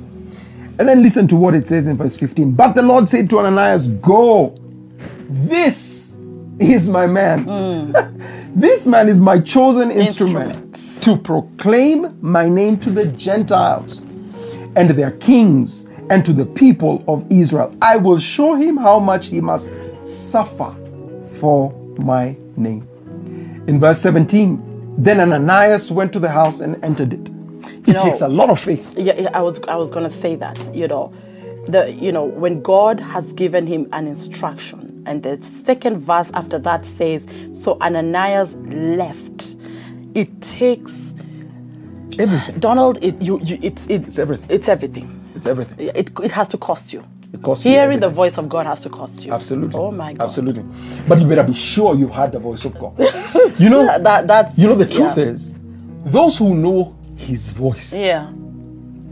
And 0.80 0.88
then 0.88 1.02
listen 1.02 1.28
to 1.30 1.36
what 1.36 1.56
it 1.56 1.68
says 1.68 1.88
in 1.88 1.98
verse 1.98 2.16
15. 2.18 2.52
But 2.52 2.74
the 2.76 2.84
Lord 2.84 3.10
said 3.10 3.30
to 3.32 3.40
Ananias, 3.40 3.88
Go, 3.88 4.54
this 5.28 6.18
is 6.60 6.88
my 6.90 7.08
man. 7.08 7.46
Mm. 7.46 8.22
this 8.56 8.86
man 8.88 9.10
is 9.10 9.20
my 9.20 9.40
chosen 9.40 9.90
instrument 9.92 10.52
Instrument. 10.56 10.78
To 11.08 11.16
proclaim 11.16 12.20
my 12.22 12.50
name 12.50 12.78
to 12.78 12.90
the 12.90 13.06
Gentiles 13.06 14.02
and 14.76 14.90
their 14.90 15.12
kings 15.12 15.86
and 16.10 16.26
to 16.26 16.34
the 16.34 16.46
people 16.46 17.02
of 17.08 17.26
Israel. 17.32 17.74
I 17.82 17.96
will 17.96 18.20
show 18.20 18.56
him 18.56 18.76
how 18.76 19.00
much 19.00 19.28
he 19.28 19.40
must 19.40 19.72
suffer 20.02 20.76
for 21.40 21.72
my 22.00 22.36
name. 22.58 22.86
In 23.68 23.80
verse 23.80 24.02
17, 24.02 24.96
then 24.98 25.22
Ananias 25.22 25.94
went 25.94 26.12
to 26.12 26.20
the 26.20 26.28
house 26.28 26.60
and 26.60 26.84
entered 26.84 27.14
it. 27.14 27.30
It 27.88 27.94
know- 27.94 28.00
takes 28.02 28.20
a 28.20 28.28
lot 28.28 28.50
of 28.50 28.60
faith. 28.60 28.86
yeah, 28.98 29.14
yeah, 29.18 29.30
I 29.34 29.42
was 29.42 29.62
I 29.70 29.78
was 29.78 29.90
gonna 29.90 30.12
say 30.12 30.36
that. 30.36 30.76
You 30.76 30.90
know, 30.90 31.14
the 31.68 31.94
you 31.94 32.12
know 32.12 32.26
when 32.26 32.62
God 32.62 33.00
has 33.00 33.32
given 33.32 33.66
him 33.66 33.88
an 33.94 34.08
instruction 34.08 34.88
And 35.08 35.24
the 35.24 35.42
second 35.42 36.00
verse 36.00 36.32
after 36.34 36.60
that 36.60 36.86
says, 36.86 37.26
So 37.54 37.78
Ananias 37.80 38.56
left. 38.56 39.56
It 40.22 40.42
takes 40.42 41.14
Everything. 42.20 42.60
Donald. 42.60 42.98
It 43.04 43.22
you, 43.22 43.40
you 43.44 43.60
it's 43.62 43.86
it, 43.88 44.08
It's 44.08 44.18
everything. 44.20 44.48
It's 44.50 44.68
everything. 44.68 45.08
It's 45.36 45.46
everything. 45.46 45.90
It, 45.96 46.10
it 46.24 46.32
has 46.32 46.48
to 46.50 46.58
cost 46.58 46.92
you. 46.94 47.04
It 47.34 47.42
costs 47.44 47.64
you 47.66 47.72
Hearing 47.72 48.00
the 48.00 48.10
voice 48.10 48.38
of 48.40 48.50
God 48.50 48.66
has 48.66 48.82
to 48.82 48.90
cost 48.90 49.24
you. 49.24 49.32
Absolutely. 49.34 49.80
Oh 49.80 49.92
my 49.92 50.14
God. 50.14 50.26
Absolutely. 50.26 50.64
But 51.08 51.20
you 51.22 51.28
better 51.28 51.44
be 51.44 51.54
sure 51.54 51.94
you've 51.96 52.10
heard 52.20 52.32
the 52.32 52.40
voice 52.40 52.66
of 52.66 52.74
God. 52.80 52.94
You 53.60 53.70
know, 53.70 53.86
That, 53.86 54.04
that, 54.04 54.28
that's- 54.28 54.58
you 54.58 54.68
know 54.68 54.76
the 54.76 54.86
truth 54.86 55.18
yeah. 55.18 55.24
is, 55.34 55.58
those 56.06 56.38
who 56.38 56.56
know 56.56 56.96
his 57.16 57.52
voice 57.52 57.92
Yeah. 57.94 58.28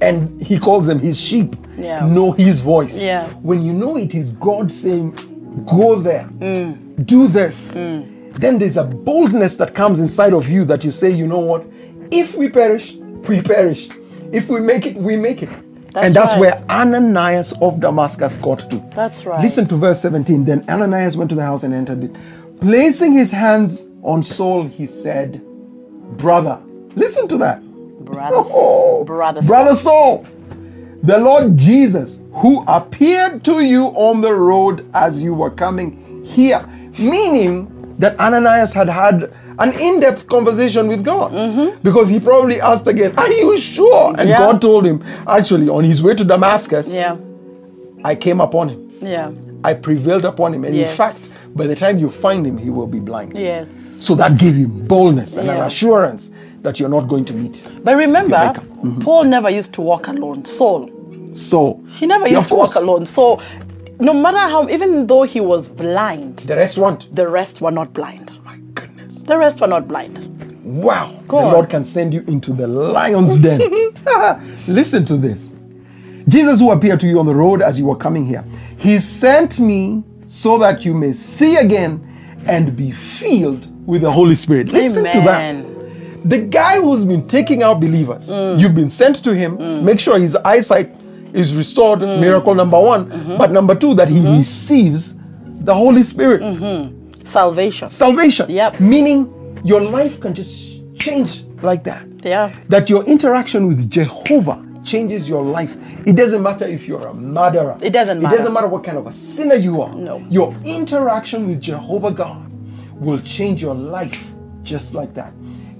and 0.02 0.40
he 0.42 0.58
calls 0.60 0.86
them 0.88 1.00
his 1.00 1.20
sheep 1.20 1.56
Yeah. 1.78 2.06
know 2.06 2.32
his 2.32 2.62
voice. 2.62 3.04
Yeah. 3.04 3.28
When 3.42 3.64
you 3.64 3.74
know 3.74 3.98
it 3.98 4.14
is 4.16 4.32
God 4.34 4.72
saying, 4.72 5.12
go 5.68 5.96
there, 5.96 6.28
Mm. 6.40 7.06
do 7.06 7.28
this, 7.28 7.76
then 8.36 8.58
there's 8.58 8.78
a 8.78 8.84
boldness 8.84 9.58
that 9.58 9.74
comes 9.74 10.00
inside 10.00 10.34
of 10.34 10.50
you 10.50 10.66
that 10.66 10.84
you 10.84 10.92
say, 10.92 11.10
you 11.10 11.28
know 11.28 11.40
what? 11.40 11.66
If 12.12 12.36
we 12.36 12.50
perish, 12.50 12.94
we 12.94 13.42
perish. 13.42 13.90
If 14.32 14.50
we 14.50 14.60
make 14.60 14.86
it, 14.86 14.96
we 14.98 15.16
make 15.16 15.44
it. 15.44 15.50
That's 15.94 16.08
and 16.08 16.16
that's 16.16 16.34
right. 16.34 16.40
where 16.42 16.66
Ananias 16.70 17.54
of 17.62 17.80
Damascus 17.80 18.36
got 18.36 18.60
to. 18.70 18.78
That's 18.94 19.26
right. 19.26 19.40
Listen 19.40 19.66
to 19.68 19.78
verse 19.78 20.02
17. 20.02 20.44
Then 20.44 20.66
Ananias 20.70 21.16
went 21.16 21.30
to 21.30 21.36
the 21.36 21.44
house 21.44 21.64
and 21.64 21.74
entered 21.74 22.04
it. 22.04 22.16
Placing 22.60 23.14
his 23.14 23.32
hands 23.32 23.88
on 24.04 24.22
Saul, 24.22 24.66
he 24.66 24.88
said, 24.88 25.42
Brother, 26.18 26.62
listen 26.96 27.28
to 27.30 27.38
that. 27.38 27.62
Brother, 28.04 28.36
Oh, 28.46 29.06
brother, 29.06 29.42
brother 29.42 29.74
Saul, 29.74 30.28
the 31.02 31.18
Lord 31.18 31.58
Jesus, 31.58 32.20
who 32.34 32.66
appeared 32.68 33.46
to 33.46 33.62
you 33.62 33.86
on 33.96 34.20
the 34.20 34.34
road 34.34 34.90
as 34.94 35.22
you 35.22 35.34
were 35.34 35.52
coming 35.52 36.24
here, 36.26 36.68
meaning 36.98 37.75
that 38.00 38.20
Ananias 38.20 38.74
had 38.74 38.90
had 38.90 39.32
an 39.58 39.72
in-depth 39.80 40.28
conversation 40.28 40.88
with 40.88 41.04
God 41.04 41.32
because 41.82 42.10
he 42.10 42.20
probably 42.20 42.60
asked 42.60 42.88
again, 42.88 43.14
"Are 43.18 43.32
you 43.32 43.58
sure?" 43.58 44.10
And 44.10 44.18
Mm-hmm. 44.18 44.30
Yeah. 44.30 44.38
God 44.40 44.62
told 44.62 44.86
him, 44.86 45.04
actually, 45.28 45.70
on 45.70 45.84
his 45.84 46.04
way 46.04 46.14
to 46.16 46.24
Damascus, 46.26 46.94
Yeah. 46.94 47.16
I 48.04 48.16
came 48.16 48.42
upon 48.42 48.70
him. 48.70 48.90
Yeah. 49.02 49.32
I 49.64 49.74
prevailed 49.74 50.26
upon 50.26 50.54
him, 50.54 50.64
and 50.66 50.76
Yes. 50.76 50.90
in 50.92 50.96
fact, 50.98 51.30
by 51.56 51.68
the 51.68 51.76
time 51.76 51.98
you 52.00 52.10
find 52.10 52.46
him, 52.46 52.58
he 52.58 52.70
will 52.70 52.88
be 52.88 53.00
blind. 53.00 53.34
Yes. 53.38 53.70
So 54.00 54.14
that 54.16 54.38
gave 54.38 54.56
him 54.56 54.86
boldness 54.88 55.38
and 55.38 55.50
an 55.50 55.62
assurance 55.62 56.32
that 56.62 56.80
you're 56.80 56.90
not 56.90 57.08
going 57.08 57.26
to 57.26 57.34
meet. 57.34 57.64
But 57.84 57.96
remember, 57.96 58.36
Mm-hmm. 58.36 59.00
Paul 59.02 59.24
never 59.24 59.50
used 59.50 59.74
to 59.74 59.82
walk 59.82 60.08
alone. 60.10 60.46
Saul, 60.46 60.90
So 61.34 61.80
he 62.00 62.06
never 62.06 62.28
used 62.28 62.44
of 62.44 62.48
to 62.50 62.56
walk 62.56 62.76
alone. 62.76 63.06
So, 63.06 63.40
no 64.00 64.14
matter 64.14 64.38
how, 64.38 64.68
even 64.70 65.08
though 65.08 65.24
he 65.24 65.40
was 65.40 65.70
blind, 65.70 66.38
The 66.40 66.56
restaurant. 66.56 67.08
the 67.16 67.28
rest 67.28 67.62
were 67.62 67.72
not 67.72 67.94
blind. 67.94 68.32
My 68.44 68.58
goodness. 68.74 69.22
The 69.24 69.38
rest 69.38 69.62
were 69.62 69.68
not 69.68 69.88
blind. 69.88 70.20
Wow. 70.64 71.12
Go 71.28 71.40
the 71.40 71.46
on. 71.48 71.54
Lord 71.54 71.70
can 71.70 71.86
send 71.86 72.14
you 72.14 72.22
into 72.28 72.52
the 72.54 72.68
lion's 72.68 73.38
den. 73.38 73.62
Listen 74.68 75.06
to 75.06 75.18
this. 75.18 75.52
Jesus, 76.28 76.60
who 76.60 76.72
appeared 76.72 77.00
to 77.02 77.08
you 77.08 77.20
on 77.20 77.26
the 77.28 77.36
road 77.36 77.62
as 77.62 77.78
you 77.80 77.86
were 77.86 77.96
coming 77.96 78.26
here, 78.26 78.44
he 78.78 78.98
sent 79.00 79.60
me 79.60 80.04
so 80.26 80.58
that 80.58 80.84
you 80.84 80.94
may 80.94 81.12
see 81.14 81.56
again 81.58 82.02
and 82.48 82.76
be 82.76 82.92
filled 82.92 83.68
with 83.88 84.02
the 84.02 84.12
Holy 84.12 84.36
Spirit. 84.36 84.72
Listen 84.72 85.04
to 85.04 85.12
that. 85.22 85.66
The 86.28 86.42
guy 86.42 86.82
who's 86.82 87.06
been 87.06 87.28
taking 87.28 87.62
out 87.62 87.80
believers, 87.80 88.30
Mm. 88.30 88.60
you've 88.60 88.74
been 88.74 88.90
sent 88.90 89.18
to 89.24 89.36
him, 89.36 89.86
make 89.86 90.00
sure 90.00 90.20
his 90.20 90.36
eyesight 90.38 90.90
is 91.36 91.56
restored, 91.56 92.00
Mm. 92.00 92.20
miracle 92.20 92.56
number 92.56 92.80
one. 92.80 93.06
Mm-hmm. 93.06 93.38
But 93.38 93.52
number 93.52 93.76
two, 93.76 93.94
that 93.96 94.08
he 94.08 94.20
receives 94.38 95.16
the 95.68 95.74
Holy 95.74 96.04
Spirit. 96.04 96.42
Salvation. 97.26 97.90
Salvation. 97.90 98.50
Yep. 98.50 98.80
Meaning 98.80 99.60
your 99.64 99.82
life 99.82 100.20
can 100.20 100.34
just 100.34 100.82
change 100.98 101.44
like 101.62 101.84
that. 101.84 102.06
Yeah. 102.24 102.52
That 102.70 102.90
your 102.90 103.04
interaction 103.06 103.68
with 103.68 103.90
Jehovah 103.90 104.64
changes 104.84 105.28
your 105.28 105.44
life. 105.44 105.76
It 106.06 106.16
doesn't 106.16 106.44
matter 106.44 106.68
if 106.68 106.88
you're 106.88 107.06
a 107.08 107.14
murderer. 107.14 107.78
It 107.82 107.90
doesn't 107.92 108.22
matter. 108.22 108.34
It 108.34 108.38
doesn't 108.38 108.54
matter 108.54 108.68
what 108.68 108.84
kind 108.84 108.98
of 108.98 109.08
a 109.08 109.12
sinner 109.12 109.56
you 109.56 109.82
are. 109.82 109.94
No. 109.96 110.24
Your 110.30 110.54
interaction 110.64 111.48
with 111.48 111.60
Jehovah 111.62 112.12
God 112.12 112.46
will 113.00 113.20
change 113.20 113.62
your 113.64 113.76
life 113.76 114.32
just 114.64 114.94
like 114.94 115.14
that. 115.16 115.34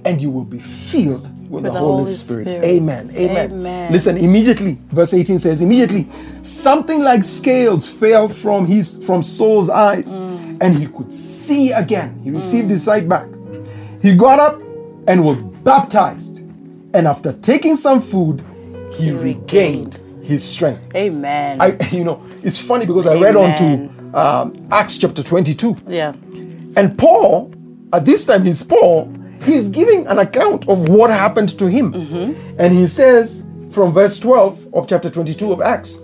And 0.04 0.20
you 0.20 0.30
will 0.30 0.44
be 0.44 0.58
filled 0.58 1.28
with, 1.48 1.64
the, 1.64 1.70
Holy, 1.70 2.10
Spirit. 2.10 2.44
Spirit. 2.46 2.64
Amen. 2.64 3.10
Amen. 3.16 3.52
Amen. 3.52 3.92
Listen, 3.92 4.16
immediately, 4.16 4.78
verse 4.90 5.14
18 5.14 5.38
says, 5.38 5.62
immediately 5.62 6.08
something 6.42 7.02
like 7.02 7.24
scales 7.24 7.88
fell 7.88 8.28
from 8.28 8.66
his 8.66 9.04
from 9.06 9.22
Saul's 9.22 9.68
eyes, 9.70 10.14
Mm. 10.14 10.58
and 10.62 10.76
he 10.76 10.86
could 10.86 11.12
see 11.12 11.72
again. 11.72 12.18
He 12.24 12.30
received 12.30 12.70
his 12.70 12.84
sight 12.84 13.08
back. 13.08 13.28
He 14.02 14.14
got 14.16 14.38
up 14.40 14.60
and 15.08 15.24
was 15.24 15.42
baptized. 15.42 16.38
And 16.94 17.06
after 17.06 17.32
taking 17.34 17.76
some 17.76 18.00
food, 18.00 18.42
he, 18.94 19.10
regained 19.10 19.98
his 20.22 20.42
strength. 20.42 20.80
Amen. 20.94 21.60
I, 21.60 21.76
you 21.92 22.04
know, 22.04 22.22
it's 22.42 22.58
funny 22.58 22.86
because 22.86 23.06
I 23.06 23.14
read 23.18 23.36
on 23.36 23.56
to 23.58 24.18
um, 24.18 24.66
Acts 24.70 24.96
chapter 24.96 25.22
22. 25.22 25.76
yeah. 25.88 26.14
And 26.76 26.96
Paul, 26.98 27.52
at 27.92 28.04
this 28.04 28.24
time, 28.26 28.44
he's 28.44 28.62
Paul, 28.62 29.12
he's 29.46 29.68
giving 29.68 30.06
an 30.06 30.18
account 30.18 30.68
of 30.68 30.88
what 30.88 31.10
happened 31.10 31.58
to 31.58 31.66
him. 31.66 31.92
Mm-hmm. 31.92 32.56
And 32.58 32.74
he 32.74 32.86
says 32.86 33.46
from 33.70 33.92
verse 33.92 34.18
12 34.18 34.74
of 34.74 34.88
chapter 34.88 35.10
22 35.10 35.52
of 35.52 35.60
Acts, 35.60 35.98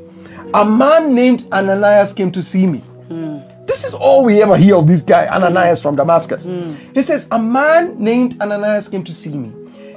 a 0.55 0.64
man 0.64 1.14
named 1.14 1.47
Ananias 1.53 2.12
came 2.12 2.30
to 2.32 2.43
see 2.43 2.66
me. 2.66 2.82
Mm. 3.09 3.66
This 3.66 3.84
is 3.84 3.95
all 3.95 4.24
we 4.24 4.43
ever 4.43 4.57
hear 4.57 4.76
of 4.76 4.86
this 4.86 5.03
guy, 5.03 5.26
mm. 5.26 5.32
Ananias 5.32 5.80
from 5.80 5.97
Damascus. 5.97 6.47
Mm. 6.47 6.76
He 6.95 7.03
says, 7.03 7.28
A 7.30 7.38
man 7.38 7.99
named 7.99 8.40
Ananias 8.40 8.88
came 8.88 9.05
to 9.05 9.12
see 9.12 9.36
me. 9.36 9.53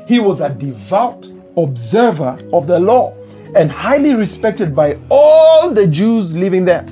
He 0.08 0.20
was 0.20 0.42
a 0.42 0.50
devout 0.50 1.30
observer 1.58 2.38
of 2.54 2.68
the 2.68 2.80
law 2.80 3.14
and 3.56 3.72
highly 3.72 4.14
respected 4.14 4.76
by 4.76 4.98
all 5.10 5.72
the 5.72 5.88
Jews 5.88 6.36
living 6.36 6.66
there. 6.66 6.86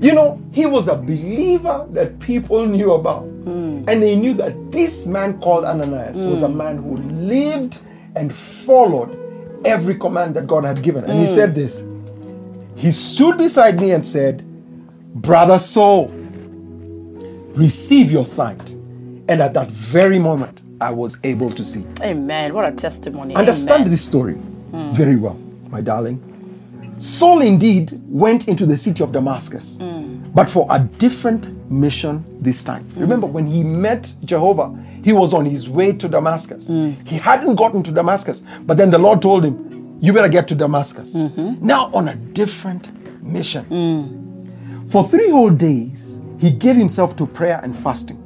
You 0.00 0.14
know, 0.14 0.40
he 0.52 0.64
was 0.64 0.88
a 0.88 0.96
believer 0.96 1.86
that 1.90 2.18
people 2.20 2.66
knew 2.66 2.94
about. 2.94 3.24
Hmm. 3.24 3.84
And 3.86 4.02
they 4.02 4.16
knew 4.16 4.32
that 4.34 4.72
this 4.72 5.06
man 5.06 5.38
called 5.40 5.64
Ananias 5.64 6.24
was 6.26 6.42
a 6.42 6.48
hmm. 6.48 6.56
man 6.56 6.76
who 6.78 6.96
lived 6.96 7.80
and 8.16 8.34
followed 8.34 9.16
every 9.66 9.96
command 9.96 10.34
that 10.36 10.46
God 10.46 10.64
had 10.64 10.82
given. 10.82 11.04
And 11.04 11.12
he 11.12 11.26
hmm. 11.26 11.34
said 11.34 11.54
this 11.54 11.84
He 12.76 12.92
stood 12.92 13.36
beside 13.36 13.78
me 13.78 13.92
and 13.92 14.04
said, 14.04 14.42
Brother 15.14 15.58
Saul, 15.58 16.08
receive 17.54 18.10
your 18.10 18.24
sight. 18.24 18.70
And 19.28 19.42
at 19.42 19.52
that 19.52 19.70
very 19.70 20.18
moment, 20.18 20.62
I 20.80 20.92
was 20.92 21.18
able 21.24 21.50
to 21.50 21.64
see. 21.64 21.84
Amen. 22.00 22.54
What 22.54 22.64
a 22.64 22.72
testimony. 22.72 23.34
Understand 23.34 23.82
Amen. 23.82 23.90
this 23.90 24.04
story 24.04 24.38
very 24.72 25.16
well, 25.16 25.38
my 25.68 25.82
darling. 25.82 26.29
Saul 27.00 27.40
indeed 27.40 27.98
went 28.08 28.46
into 28.46 28.66
the 28.66 28.76
city 28.76 29.02
of 29.02 29.10
Damascus, 29.10 29.78
but 30.34 30.50
for 30.50 30.66
a 30.68 30.78
different 30.98 31.48
mission 31.70 32.22
this 32.42 32.62
time. 32.62 32.86
Remember, 32.94 33.26
when 33.26 33.46
he 33.46 33.64
met 33.64 34.12
Jehovah, 34.24 34.76
he 35.02 35.12
was 35.14 35.32
on 35.32 35.46
his 35.46 35.66
way 35.68 35.92
to 35.94 36.08
Damascus. 36.08 36.68
He 36.68 37.16
hadn't 37.16 37.54
gotten 37.54 37.82
to 37.84 37.90
Damascus, 37.90 38.44
but 38.66 38.76
then 38.76 38.90
the 38.90 38.98
Lord 38.98 39.22
told 39.22 39.44
him, 39.44 39.96
You 40.00 40.12
better 40.12 40.28
get 40.28 40.46
to 40.48 40.54
Damascus. 40.54 41.14
Now, 41.14 41.90
on 41.94 42.08
a 42.08 42.14
different 42.16 42.90
mission. 43.22 43.64
For 44.86 45.02
three 45.08 45.30
whole 45.30 45.50
days, 45.50 46.20
he 46.38 46.50
gave 46.50 46.76
himself 46.76 47.16
to 47.16 47.26
prayer 47.26 47.60
and 47.62 47.74
fasting, 47.74 48.18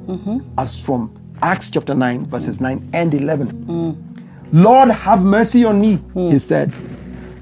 as 0.57 0.81
from 0.81 1.11
Acts 1.41 1.69
chapter 1.69 1.95
9, 1.95 2.25
verses 2.25 2.59
9 2.59 2.89
and 2.93 3.13
11. 3.13 3.95
Lord, 4.51 4.89
have 4.89 5.21
mercy 5.23 5.63
on 5.63 5.79
me, 5.79 5.99
he 6.13 6.39
said. 6.39 6.73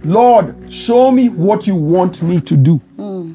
Lord, 0.04 0.72
show 0.72 1.12
me 1.12 1.30
what 1.30 1.66
you 1.66 1.76
want 1.76 2.22
me 2.22 2.42
to 2.42 2.58
do. 2.58 2.82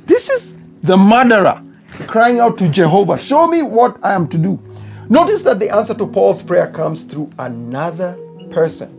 This 0.07 0.29
is 0.29 0.59
the 0.83 0.97
murderer 0.97 1.63
crying 2.07 2.39
out 2.41 2.59
to 2.59 2.69
Jehovah, 2.69 3.19
Show 3.19 3.47
me 3.47 3.63
what 3.63 3.97
I 4.05 4.13
am 4.13 4.29
to 4.29 4.39
do. 4.39 4.63
Notice 5.09 5.43
that 5.45 5.59
the 5.59 5.71
answer 5.71 5.95
to 5.95 6.07
Paul's 6.07 6.43
prayer 6.43 6.71
comes 6.71 7.05
through 7.05 7.31
another 7.39 8.19
person 8.51 8.95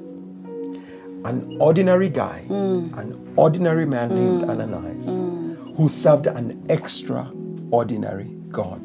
an 1.26 1.57
ordinary 1.59 2.09
guy, 2.09 2.45
an 2.49 3.34
ordinary 3.36 3.86
man 3.86 4.09
named 4.09 4.49
Ananias, 4.49 5.07
who 5.76 5.89
served 5.89 6.28
an 6.28 6.65
extraordinary 6.70 8.30
God. 8.49 8.82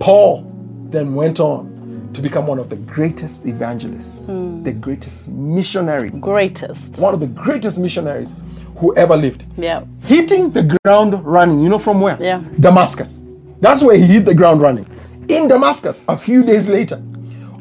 Paul 0.00 0.50
then 0.90 1.14
went 1.14 1.40
on 1.40 1.73
to 2.14 2.22
become 2.22 2.46
one 2.46 2.58
of 2.58 2.68
the 2.70 2.76
greatest 2.76 3.44
evangelists, 3.46 4.20
the 4.26 4.72
greatest 4.80 5.28
missionary, 5.28 6.10
Greatest. 6.10 6.98
one 6.98 7.12
of 7.14 7.20
the 7.20 7.26
greatest 7.26 7.78
missionaries 7.78 8.36
who 8.76 8.94
ever 8.96 9.16
lived. 9.16 9.44
Yeah. 9.56 9.84
Hitting 10.02 10.50
the 10.50 10.76
ground 10.84 11.24
running. 11.24 11.60
You 11.60 11.68
know 11.68 11.78
from 11.78 12.00
where? 12.00 12.16
Yeah. 12.20 12.42
Damascus. 12.58 13.22
That's 13.60 13.82
where 13.82 13.96
he 13.96 14.04
hit 14.06 14.24
the 14.24 14.34
ground 14.34 14.60
running. 14.60 14.86
In 15.28 15.48
Damascus, 15.48 16.04
a 16.08 16.16
few 16.16 16.44
days 16.44 16.68
later, 16.68 17.00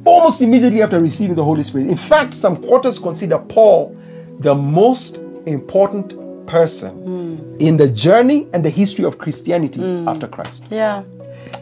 almost 0.06 0.42
immediately 0.42 0.82
after 0.82 1.00
receiving 1.00 1.36
the 1.36 1.44
Holy 1.44 1.64
Spirit. 1.64 1.88
In 1.88 1.96
fact, 1.96 2.34
some 2.34 2.58
quarters 2.58 3.00
consider 3.00 3.38
Paul 3.40 3.96
the 4.40 4.54
most 4.54 5.18
important 5.46 6.46
person 6.48 7.56
in 7.60 7.78
the 7.78 7.88
journey 7.88 8.48
and 8.54 8.66
the 8.66 8.70
history 8.70 9.06
of 9.06 9.18
Christianity 9.18 9.80
Mm. 9.80 10.10
after 10.10 10.28
Christ. 10.28 10.66
Yeah. 10.70 11.04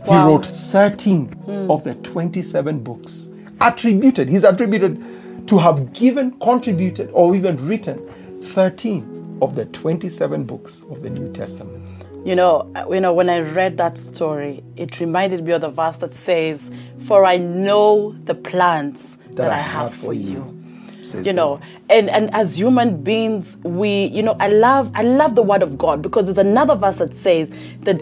He 0.05 0.15
wrote 0.15 0.45
13 0.45 1.67
of 1.69 1.83
the 1.83 1.95
27 1.95 2.79
books 2.79 3.29
attributed, 3.59 4.29
he's 4.29 4.43
attributed 4.43 5.47
to 5.47 5.57
have 5.57 5.93
given, 5.93 6.31
contributed, 6.39 7.09
or 7.13 7.35
even 7.35 7.65
written 7.67 8.05
13 8.41 9.39
of 9.41 9.55
the 9.55 9.65
27 9.65 10.43
books 10.43 10.83
of 10.89 11.01
the 11.01 11.09
New 11.09 11.31
Testament. 11.31 11.83
You 12.23 12.35
know, 12.35 12.71
you 12.89 12.99
know, 12.99 13.13
when 13.13 13.29
I 13.29 13.39
read 13.39 13.77
that 13.77 13.97
story, 13.97 14.63
it 14.75 14.99
reminded 14.99 15.43
me 15.43 15.53
of 15.53 15.61
the 15.61 15.69
verse 15.69 15.97
that 15.97 16.13
says, 16.13 16.69
"For 16.99 17.25
I 17.25 17.37
know 17.37 18.15
the 18.25 18.35
plans 18.35 19.17
that, 19.31 19.49
I 19.49 19.57
have 19.57 19.91
for 19.93 20.13
you." 20.13 20.55
You 21.01 21.23
the 21.23 21.33
know, 21.33 21.59
and 21.89 22.11
and 22.11 22.31
as 22.31 22.59
human 22.59 23.01
beings, 23.01 23.57
we, 23.63 24.05
you 24.05 24.21
know, 24.21 24.35
I 24.39 24.49
love 24.49 24.91
I 24.93 25.01
love 25.01 25.33
the 25.33 25.41
word 25.41 25.63
of 25.63 25.79
God 25.79 26.03
because 26.03 26.25
there's 26.25 26.37
another 26.37 26.75
verse 26.75 26.97
that 26.97 27.15
says 27.15 27.49
that 27.81 27.99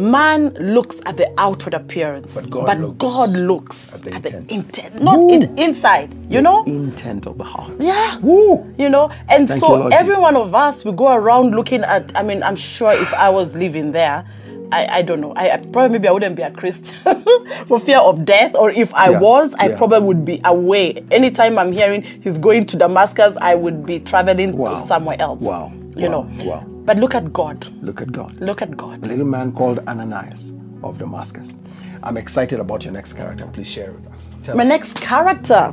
man 0.00 0.50
looks 0.74 1.00
at 1.06 1.16
the 1.16 1.32
outward 1.38 1.74
appearance, 1.74 2.34
But 2.34 2.50
God 2.50 2.78
looks 2.80 2.96
God 2.98 3.30
looks 3.30 3.94
at 3.94 4.02
the 4.02 4.14
at 4.14 4.22
the 4.22 4.28
intent. 4.38 4.50
intent, 4.50 5.02
not 5.02 5.18
in, 5.30 5.58
inside. 5.58 6.14
You 6.32 6.40
know, 6.40 6.64
intent 6.64 7.26
of 7.26 7.36
the 7.38 7.44
heart. 7.44 7.72
yeah. 7.78 8.18
Woo. 8.18 8.72
You 8.78 8.88
know, 8.88 9.10
and 9.28 9.48
Thank 9.48 9.60
so 9.60 9.86
you, 9.88 9.92
every 9.92 10.16
one 10.16 10.36
of 10.36 10.54
us, 10.54 10.84
we 10.84 10.92
go 10.92 11.12
around 11.14 11.54
looking 11.54 11.82
at, 11.84 12.10
I 12.16 12.22
mean, 12.22 12.42
I'm 12.42 12.56
sure 12.56 12.92
if 12.92 13.12
I 13.14 13.28
was 13.30 13.54
living 13.54 13.92
there, 13.92 14.24
I, 14.72 14.86
I 14.98 15.02
don't 15.02 15.20
know, 15.20 15.32
I, 15.32 15.50
I 15.54 15.56
probably 15.56 15.88
maybe 15.98 16.06
I 16.06 16.12
wouldn't 16.12 16.36
be 16.36 16.42
a 16.42 16.50
Christian 16.52 16.96
for 17.66 17.80
fear 17.80 17.98
of 17.98 18.24
death, 18.24 18.54
or 18.54 18.70
if 18.70 18.94
I 18.94 19.10
Yeah, 19.10 19.18
was, 19.18 19.52
I 19.58 19.68
yeah. 19.70 19.76
probably 19.76 20.00
would 20.00 20.24
be 20.24 20.40
away. 20.44 21.04
Anytime 21.10 21.58
I'm 21.58 21.72
hearing 21.72 22.02
he's 22.02 22.38
going 22.38 22.66
to 22.66 22.76
Damascus, 22.76 23.36
I 23.40 23.56
would 23.56 23.84
be 23.84 23.98
traveling 23.98 24.56
Wow. 24.56 24.74
to 24.80 24.86
somewhere 24.86 25.16
else. 25.18 25.42
Wow. 25.42 25.72
You 25.96 26.08
Wow. 26.08 26.22
know. 26.22 26.44
Wow. 26.44 26.66
But 26.84 26.98
look 26.98 27.14
at 27.14 27.32
God. 27.32 27.66
Look 27.82 28.00
at 28.00 28.10
God. 28.12 28.40
Look 28.40 28.62
at 28.62 28.76
God. 28.76 29.02
A 29.04 29.06
little 29.06 29.26
man 29.26 29.52
called 29.52 29.80
Ananias 29.86 30.52
of 30.82 30.98
Damascus. 30.98 31.54
I'm 32.02 32.16
excited 32.16 32.58
about 32.58 32.84
your 32.84 32.92
next 32.92 33.12
character. 33.12 33.46
Please 33.52 33.68
share 33.68 33.92
with 33.92 34.06
us. 34.08 34.34
Tell 34.42 34.56
My 34.56 34.62
us. 34.62 34.68
next 34.68 35.00
character 35.00 35.72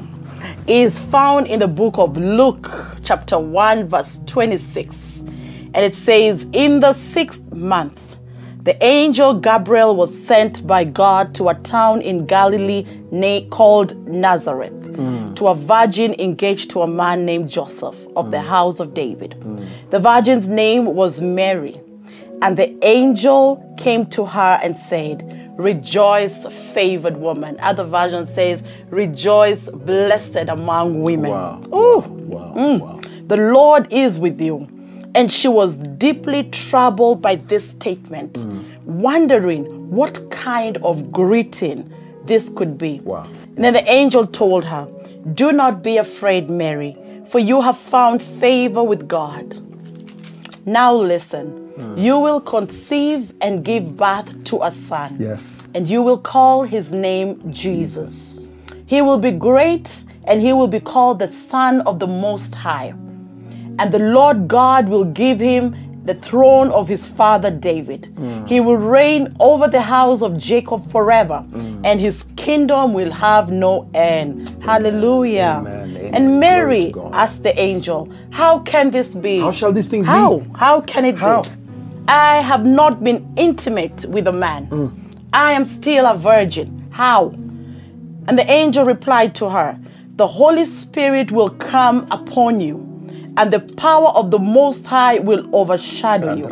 is 0.67 0.99
found 0.99 1.47
in 1.47 1.59
the 1.59 1.67
book 1.67 1.97
of 1.97 2.17
Luke, 2.17 2.69
chapter 3.03 3.39
1, 3.39 3.87
verse 3.87 4.19
26. 4.27 5.19
And 5.73 5.77
it 5.77 5.95
says, 5.95 6.45
In 6.53 6.79
the 6.81 6.93
sixth 6.93 7.41
month, 7.53 7.99
the 8.67 8.83
angel 8.83 9.33
Gabriel 9.33 9.95
was 9.95 10.13
sent 10.27 10.67
by 10.67 10.83
God 10.83 11.33
to 11.35 11.47
a 11.47 11.55
town 11.55 12.01
in 12.01 12.25
Galilee 12.25 12.85
na- 13.11 13.47
called 13.49 13.95
Nazareth 14.05 14.73
hmm. 14.97 15.33
to 15.35 15.47
a 15.47 15.55
virgin 15.55 16.13
engaged 16.19 16.71
to 16.71 16.81
a 16.81 16.87
man 16.87 17.25
named 17.25 17.49
Joseph 17.49 17.95
of 18.17 18.29
the 18.29 18.41
hmm. 18.41 18.47
house 18.49 18.81
of 18.81 18.93
David. 18.93 19.35
Hmm. 19.35 19.63
The 19.89 19.99
virgin's 19.99 20.49
name 20.49 20.83
was 20.83 21.21
Mary. 21.21 21.79
And 22.41 22.57
the 22.57 22.77
angel 22.85 23.63
came 23.77 24.05
to 24.07 24.25
her 24.25 24.59
and 24.61 24.77
said, 24.77 25.23
Rejoice, 25.57 26.45
favored 26.73 27.15
woman. 27.15 27.57
Other 27.61 27.85
version 27.85 28.27
says, 28.27 28.63
Rejoice, 28.89 29.69
blessed 29.69 30.49
among 30.49 31.03
women. 31.03 31.31
Wow. 31.31 31.63
Ooh, 31.73 31.99
Wow. 31.99 32.53
Mm. 32.57 32.79
Wow. 32.81 32.99
the 33.27 33.37
Lord 33.37 33.87
is 33.93 34.19
with 34.19 34.41
you. 34.41 34.67
And 35.17 35.31
she 35.31 35.47
was 35.47 35.77
deeply 35.77 36.43
troubled 36.43 37.23
by 37.23 37.35
this 37.35 37.71
statement, 37.71 38.37
wondering 38.85 39.89
what 39.89 40.29
kind 40.29 40.77
of 40.77 41.11
greeting 41.11 41.91
this 42.25 42.49
could 42.49 42.77
be. 42.77 42.99
Wow. 42.99 43.23
And 43.55 43.63
then 43.65 43.73
the 43.73 43.91
angel 43.91 44.27
told 44.27 44.65
her, 44.65 44.87
Do 45.33 45.51
not 45.51 45.81
be 45.81 45.97
afraid, 45.97 46.51
Mary, 46.51 46.95
for 47.31 47.39
you 47.39 47.61
have 47.61 47.79
found 47.79 48.21
favor 48.21 48.83
with 48.83 49.07
God. 49.07 49.57
Now 50.67 50.93
listen, 50.93 51.95
you 51.97 52.19
will 52.19 52.39
conceive 52.39 53.33
and 53.41 53.65
give 53.65 53.97
birth 53.97 54.43
to 54.45 54.61
a 54.61 54.69
son. 54.69 55.15
Yes. 55.19 55.67
And 55.73 55.87
you 55.87 56.03
will 56.03 56.19
call 56.19 56.61
his 56.61 56.91
name 56.91 57.51
Jesus. 57.51 58.39
He 58.85 59.01
will 59.01 59.17
be 59.17 59.31
great 59.31 59.89
and 60.25 60.41
he 60.41 60.53
will 60.53 60.67
be 60.67 60.79
called 60.79 61.19
the 61.19 61.27
Son 61.27 61.81
of 61.81 61.99
the 61.99 62.07
Most 62.07 62.53
High. 62.53 62.93
And 63.79 63.91
the 63.91 63.99
Lord 63.99 64.47
God 64.47 64.89
will 64.89 65.05
give 65.05 65.39
him 65.39 65.75
the 66.05 66.15
throne 66.15 66.71
of 66.71 66.87
his 66.87 67.05
father 67.05 67.51
David. 67.51 68.09
Mm. 68.15 68.47
He 68.47 68.59
will 68.61 68.77
reign 68.77 69.35
over 69.39 69.67
the 69.67 69.81
house 69.81 70.21
of 70.21 70.37
Jacob 70.37 70.89
forever, 70.89 71.45
mm. 71.49 71.81
and 71.83 71.99
his 71.99 72.23
kingdom 72.37 72.93
will 72.93 73.11
have 73.11 73.51
no 73.51 73.89
end. 73.93 74.57
Hallelujah. 74.63 75.57
Amen. 75.59 75.97
Amen. 75.97 76.15
And 76.15 76.39
Mary 76.39 76.93
asked 77.11 77.43
the 77.43 77.59
angel, 77.59 78.11
How 78.31 78.59
can 78.59 78.89
this 78.89 79.13
be? 79.13 79.39
How 79.39 79.51
shall 79.51 79.73
these 79.73 79.89
things 79.89 80.07
How? 80.07 80.39
be? 80.39 80.49
How 80.55 80.81
can 80.81 81.03
it 81.05 81.17
How? 81.17 81.41
be? 81.41 81.49
I 82.07 82.37
have 82.37 82.65
not 82.65 83.03
been 83.03 83.27
intimate 83.35 84.05
with 84.05 84.27
a 84.27 84.31
man. 84.31 84.67
Mm. 84.67 85.07
I 85.33 85.51
am 85.51 85.65
still 85.65 86.05
a 86.05 86.15
virgin. 86.15 86.87
How? 86.89 87.29
And 88.27 88.39
the 88.39 88.49
angel 88.49 88.85
replied 88.85 89.35
to 89.35 89.49
her, 89.49 89.77
The 90.15 90.27
Holy 90.27 90.65
Spirit 90.65 91.31
will 91.31 91.49
come 91.49 92.07
upon 92.11 92.61
you, 92.61 92.77
and 93.37 93.53
the 93.53 93.59
power 93.59 94.09
of 94.09 94.31
the 94.31 94.39
Most 94.39 94.85
High 94.85 95.19
will 95.19 95.47
overshadow 95.55 96.33
you. 96.33 96.47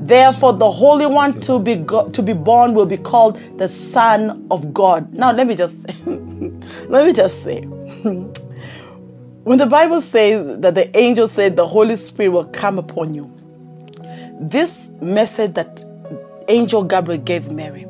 Therefore, 0.00 0.52
the 0.52 0.70
Holy 0.70 1.06
One 1.06 1.40
to 1.40 1.58
be 1.58 1.76
to 2.12 2.22
be 2.22 2.34
born 2.34 2.74
will 2.74 2.86
be 2.86 2.98
called 2.98 3.40
the 3.58 3.68
Son 3.68 4.46
of 4.50 4.72
God. 4.74 5.12
Now, 5.14 5.32
let 5.32 5.46
me 5.46 5.56
just 5.56 5.80
let 6.06 7.06
me 7.06 7.12
just 7.14 7.42
say, 7.42 7.62
when 9.44 9.58
the 9.58 9.66
Bible 9.66 10.02
says 10.02 10.60
that 10.60 10.74
the 10.74 10.94
angel 10.96 11.26
said 11.26 11.56
the 11.56 11.66
Holy 11.66 11.96
Spirit 11.96 12.30
will 12.30 12.44
come 12.44 12.78
upon 12.78 13.14
you, 13.14 13.32
this 14.38 14.88
message 15.00 15.54
that 15.54 15.82
angel 16.48 16.84
Gabriel 16.84 17.20
gave 17.20 17.50
Mary. 17.50 17.86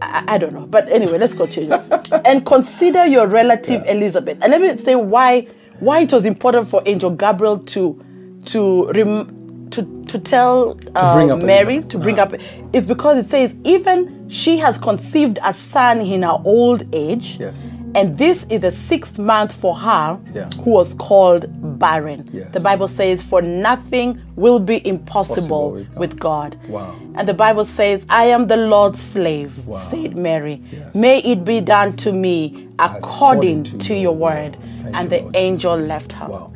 I, 0.00 0.24
I 0.28 0.38
don't 0.38 0.52
know, 0.52 0.66
but 0.66 0.88
anyway, 0.88 1.18
let's 1.18 1.34
continue. 1.34 1.72
and 2.24 2.44
consider 2.46 3.06
your 3.06 3.26
relative 3.26 3.84
Elizabeth. 3.86 4.38
And 4.42 4.52
let 4.52 4.60
me 4.60 4.76
say 4.82 4.94
why 4.94 5.48
why 5.80 6.00
it 6.00 6.12
was 6.12 6.24
important 6.24 6.68
for 6.68 6.82
angel 6.86 7.10
Gabriel 7.10 7.58
to 7.58 8.04
to 8.46 8.90
rem, 8.92 9.68
to 9.70 10.04
to 10.06 10.18
tell 10.18 10.78
uh, 10.94 11.26
up 11.26 11.42
Mary 11.42 11.82
to 11.84 11.98
bring 11.98 12.18
up 12.18 12.34
it's 12.72 12.86
because 12.86 13.18
it 13.18 13.28
says 13.28 13.54
even 13.64 14.28
she 14.28 14.58
has 14.58 14.78
conceived 14.78 15.38
a 15.44 15.52
son 15.52 16.00
in 16.00 16.22
her 16.22 16.38
old 16.44 16.86
age. 16.94 17.38
Yes. 17.38 17.66
And 17.98 18.16
this 18.16 18.46
is 18.48 18.60
the 18.60 18.70
sixth 18.70 19.18
month 19.18 19.52
for 19.52 19.74
her, 19.74 20.18
Yeah. 20.32 20.48
who 20.62 20.70
was 20.70 20.94
called 20.94 21.46
barren. 21.80 22.30
Yes. 22.32 22.52
The 22.52 22.60
Bible 22.60 22.86
says, 22.86 23.22
For 23.22 23.42
nothing 23.42 24.20
will 24.36 24.60
be 24.60 24.86
impossible 24.86 25.72
Possible 25.72 25.86
with 25.96 26.18
God. 26.20 26.56
Wow. 26.68 26.94
And 27.16 27.26
the 27.26 27.34
Bible 27.34 27.64
says, 27.64 28.06
I 28.08 28.26
am 28.26 28.46
the 28.46 28.56
Lord's 28.56 29.00
slave, 29.00 29.50
Wow. 29.66 29.78
said 29.78 30.14
Mary. 30.16 30.62
Yes. 30.70 30.94
May 30.94 31.18
it 31.32 31.44
be 31.44 31.60
done 31.60 31.96
to 31.96 32.12
me 32.12 32.68
according, 32.78 33.64
to, 33.64 33.94
your 33.94 34.14
word. 34.14 34.56
Thank 34.82 34.96
and 34.96 35.10
you, 35.10 35.16
the 35.18 35.22
Lord 35.24 35.36
angel 35.36 35.74
Jesus. 35.76 35.88
left 35.88 36.12
her. 36.12 36.28
Wow. 36.28 36.52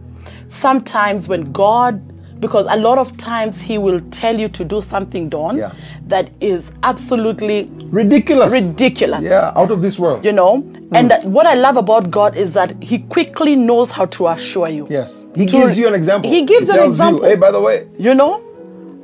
Sometimes 0.46 1.26
when 1.26 1.50
God, 1.50 2.00
because 2.40 2.66
a 2.70 2.76
lot 2.76 2.98
of 2.98 3.16
times 3.16 3.60
He 3.60 3.78
will 3.78 4.00
tell 4.12 4.38
you 4.38 4.48
to 4.48 4.64
do 4.64 4.80
something 4.80 5.28
done 5.28 5.56
Yeah. 5.56 5.72
That 6.12 6.30
is 6.40 6.70
absolutely 6.82 7.58
Ridiculous. 8.00 8.52
ridiculous 8.52 9.22
Yeah, 9.22 9.52
out 9.60 9.70
of 9.70 9.80
this 9.82 9.98
world. 9.98 10.24
you 10.28 10.32
know 10.40 10.52
hmm. 10.60 10.96
and 10.96 11.10
that, 11.10 11.24
what 11.36 11.46
i 11.46 11.54
love 11.66 11.76
about 11.82 12.10
god 12.10 12.36
is 12.44 12.54
that 12.58 12.70
he 12.92 12.98
quickly 13.16 13.56
knows 13.56 13.90
how 13.98 14.06
to 14.16 14.28
assure 14.28 14.68
you 14.78 14.86
Yes. 14.90 15.24
He 15.34 15.46
To- 15.46 15.52
gives 15.58 15.78
you 15.78 15.86
an 15.88 15.94
example. 15.94 16.30
he 16.30 16.40
gives 16.54 16.68
an 16.68 16.76
tells 16.76 16.90
example 16.96 17.22
You, 17.24 17.30
hey, 17.30 17.36
by 17.36 17.50
the 17.50 17.60
way, 17.68 17.76
you 17.98 18.14
know 18.14 18.32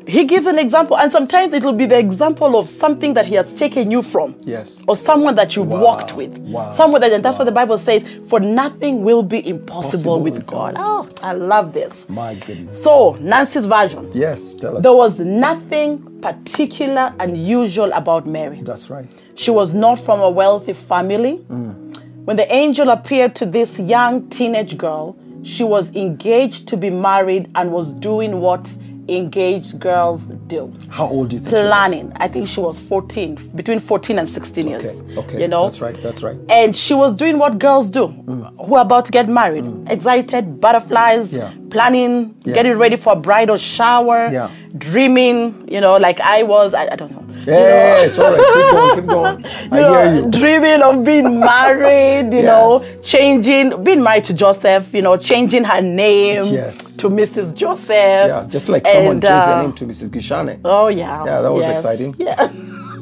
he 0.08 0.24
gives 0.24 0.46
an 0.46 0.58
example 0.58 0.96
and 0.96 1.12
sometimes 1.12 1.52
it 1.52 1.62
will 1.62 1.74
be 1.74 1.84
the 1.86 1.98
example 1.98 2.56
of 2.58 2.66
something 2.68 3.12
that 3.14 3.26
he 3.26 3.34
has 3.34 3.52
taken 3.54 3.90
you 3.90 4.00
from 4.02 4.34
Yes. 4.44 4.82
or 4.88 4.96
someone 4.96 5.34
that 5.34 5.54
you've 5.54 5.68
Wow. 5.68 5.82
walked 5.82 6.14
with 6.16 6.38
Wow. 6.38 6.70
someone 6.70 7.00
that 7.02 7.12
and 7.12 7.22
that's 7.24 7.38
what 7.38 7.44
the 7.44 7.52
bible 7.52 7.78
says 7.78 8.02
for 8.28 8.40
nothing 8.40 9.04
will 9.04 9.22
be 9.22 9.46
impossible 9.46 9.82
Possible 9.82 10.20
with 10.20 10.34
with 10.34 10.46
god. 10.46 10.74
God. 10.76 10.82
oh 10.84 11.08
i 11.22 11.32
love 11.34 11.72
this 11.74 12.08
my 12.08 12.34
goodness. 12.36 12.82
so 12.82 13.16
nancy's 13.20 13.66
version 13.66 14.10
Yes, 14.14 14.54
tell 14.54 14.76
us. 14.78 14.82
there 14.82 14.94
was 14.94 15.18
nothing 15.18 15.98
particular 16.22 17.12
unusual 17.20 17.92
about 17.92 18.26
mary 18.26 18.60
That's 18.62 18.88
right. 18.90 19.06
she 19.34 19.50
was 19.50 19.74
not 19.74 19.98
from 20.00 20.20
a 20.20 20.30
wealthy 20.30 20.72
family. 20.72 21.38
Mm. 21.50 22.24
When 22.24 22.36
the 22.36 22.52
angel 22.52 22.90
appeared 22.90 23.34
to 23.36 23.46
this 23.46 23.78
young 23.78 24.28
teenage 24.28 24.76
girl, 24.76 25.16
she 25.44 25.64
was 25.64 25.94
engaged 25.96 26.68
to 26.68 26.76
be 26.76 26.90
married 26.90 27.48
and 27.54 27.72
was 27.72 27.92
doing 27.94 28.40
what 28.40 28.68
engaged 29.08 29.78
girls 29.80 30.26
do. 30.46 30.72
How 30.90 31.06
old 31.08 31.30
do 31.30 31.36
you 31.36 31.40
think? 31.40 31.50
Planning. 31.50 32.12
I 32.16 32.28
think 32.28 32.46
she 32.46 32.60
was 32.60 32.78
14, 32.78 33.52
between 33.54 33.80
14 33.80 34.18
and 34.18 34.28
16 34.28 34.66
years. 34.66 34.84
Okay, 35.00 35.16
okay. 35.16 35.40
You 35.40 35.48
know? 35.48 35.62
That's 35.64 35.80
right, 35.80 36.02
that's 36.02 36.22
right. 36.22 36.36
And 36.48 36.76
she 36.76 36.94
was 36.94 37.14
doing 37.14 37.38
what 37.38 37.58
girls 37.58 37.90
do 37.90 38.08
mm. 38.08 38.66
who 38.66 38.74
are 38.74 38.82
about 38.82 39.04
to 39.06 39.12
get 39.12 39.28
married. 39.28 39.64
Mm. 39.64 39.90
Excited, 39.90 40.60
butterflies, 40.60 41.32
Yeah. 41.32 41.52
planning, 41.70 42.34
Yeah. 42.44 42.54
getting 42.54 42.74
ready 42.78 42.96
for 42.96 43.14
a 43.14 43.16
bridal 43.16 43.56
shower, 43.56 44.28
Yeah. 44.30 44.50
dreaming, 44.76 45.68
you 45.70 45.80
know, 45.80 45.96
like 45.96 46.20
I 46.20 46.42
was. 46.42 46.74
I, 46.74 46.88
I 46.92 46.96
don't 46.96 47.10
know. 47.12 47.24
Yeah, 47.46 48.02
it's 48.04 48.18
all 48.18 48.32
right. 48.32 48.94
Keep 48.96 49.06
going, 49.06 49.40
keep 49.40 49.44
going. 49.46 49.72
I 49.72 49.80
know, 49.80 49.92
hear 49.92 50.14
you. 50.24 50.30
dreaming 50.30 50.82
of 50.82 51.04
being 51.04 51.40
married, 51.40 52.32
you 52.32 52.40
Yes. 52.42 52.44
know, 52.46 53.02
changing, 53.02 53.82
being 53.84 54.02
married 54.02 54.24
to 54.24 54.34
Joseph, 54.34 54.92
you 54.92 55.02
know, 55.02 55.16
changing 55.16 55.64
her 55.64 55.80
name 55.80 56.52
Yes. 56.52 56.96
to 56.96 57.08
Mrs. 57.08 57.54
Joseph. 57.54 57.88
Yeah, 58.28 58.46
just 58.48 58.68
like 58.68 58.86
someone 58.86 59.12
And, 59.16 59.22
changed 59.22 59.34
uh, 59.34 59.46
their 59.54 59.62
name 59.62 59.72
to 59.74 59.84
Mrs. 59.86 60.08
Gichane. 60.10 60.60
Oh 60.64 60.88
yeah. 60.88 61.24
Yeah, 61.24 61.40
that 61.42 61.52
was 61.52 61.64
Yes. 61.64 61.74
exciting. 61.74 62.14
Yeah. 62.18 62.50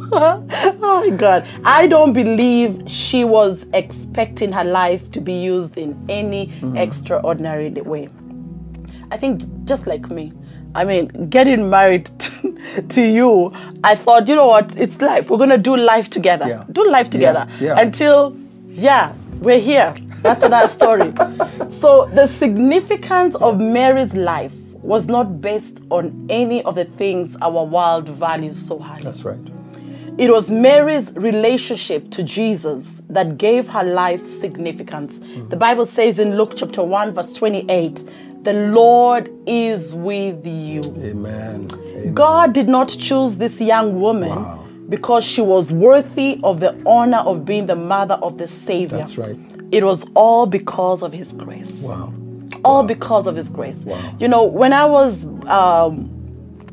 oh 0.13 1.03
my 1.09 1.11
God. 1.17 1.47
I 1.65 1.87
don't 1.89 2.13
believe 2.13 2.83
she 2.87 3.25
was 3.25 3.67
expecting 3.75 4.53
her 4.53 4.65
life 4.65 5.11
to 5.13 5.21
be 5.21 5.33
used 5.33 5.77
in 5.77 5.97
any 6.09 6.47
Mm-hmm. 6.49 6.77
extraordinary 6.77 7.71
way. 7.71 8.09
I 9.11 9.17
think 9.17 9.43
just 9.65 9.87
like 9.87 10.11
me. 10.11 10.33
I 10.75 10.85
mean, 10.85 11.09
getting 11.31 11.71
married 11.71 12.09
to 12.89 13.03
you, 13.03 13.53
I 13.85 13.95
thought, 13.97 14.29
you 14.29 14.35
know 14.35 14.47
what, 14.49 14.77
it's 14.77 15.01
life. 15.01 15.31
We're 15.31 15.39
gonna 15.39 15.59
do 15.59 15.77
life 15.77 16.11
together. 16.11 16.47
Yeah. 16.49 16.65
Do 16.71 16.89
life 16.91 17.11
together. 17.11 17.47
yeah. 17.61 17.79
Until, 17.79 18.37
yeah, 18.69 19.15
we're 19.41 19.61
here. 19.61 19.95
That's 20.23 20.43
another 20.43 20.69
story. 20.69 21.13
So 21.71 22.07
the 22.15 22.27
significance 22.27 23.35
of 23.37 23.61
Mary's 23.61 24.15
life 24.15 24.55
was 24.75 25.09
not 25.09 25.41
based 25.41 25.83
on 25.91 26.27
any 26.31 26.63
of 26.63 26.75
the 26.77 26.85
things 26.85 27.37
our 27.43 27.65
world 27.65 28.09
values 28.09 28.57
so 28.57 28.79
highly. 28.79 29.05
That's 29.05 29.25
right. 29.25 29.39
It 30.19 30.31
was 30.31 30.51
Mary's 30.51 31.15
relationship 31.17 32.11
to 32.13 32.23
Jesus 32.23 33.03
that 33.11 33.37
gave 33.37 33.69
her 33.69 33.83
life 33.83 34.27
significance. 34.27 35.19
Mm. 35.19 35.51
The 35.51 35.57
Bible 35.57 35.85
says 35.85 36.19
in 36.19 36.39
Luke 36.39 36.55
chapter 36.57 36.83
1, 36.83 37.13
verse 37.13 37.35
28, 37.35 38.09
the 38.47 38.53
Lord 38.55 39.31
is 39.47 39.95
with 39.95 40.47
you. 40.47 40.81
Amen. 41.05 41.69
Amen. 41.73 42.15
God 42.15 42.53
did 42.55 42.69
not 42.69 42.89
choose 42.89 43.37
this 43.37 43.61
young 43.61 44.01
woman 44.01 44.31
Wow. 44.31 44.65
because 44.89 45.25
she 45.25 45.43
was 45.43 45.71
worthy 45.73 46.41
of 46.43 46.61
the 46.61 46.73
honor 46.87 47.19
of 47.19 47.45
being 47.45 47.67
the 47.67 47.77
mother 47.77 48.15
of 48.23 48.39
the 48.39 48.47
Savior. 48.47 48.99
That's 48.99 49.19
right. 49.19 49.37
It 49.73 49.83
was 49.85 50.07
all 50.15 50.47
because 50.47 51.03
of 51.03 51.13
His 51.13 51.33
grace 51.33 51.71
Wow. 51.83 52.13
all 52.65 52.83
because 52.85 53.27
of 53.29 53.37
his 53.37 53.49
grace. 53.51 53.77
Wow. 53.85 54.01
You 54.19 54.29
know, 54.29 54.43
when 54.45 54.73
I 54.73 54.85
was 54.87 55.27
um, 55.47 56.09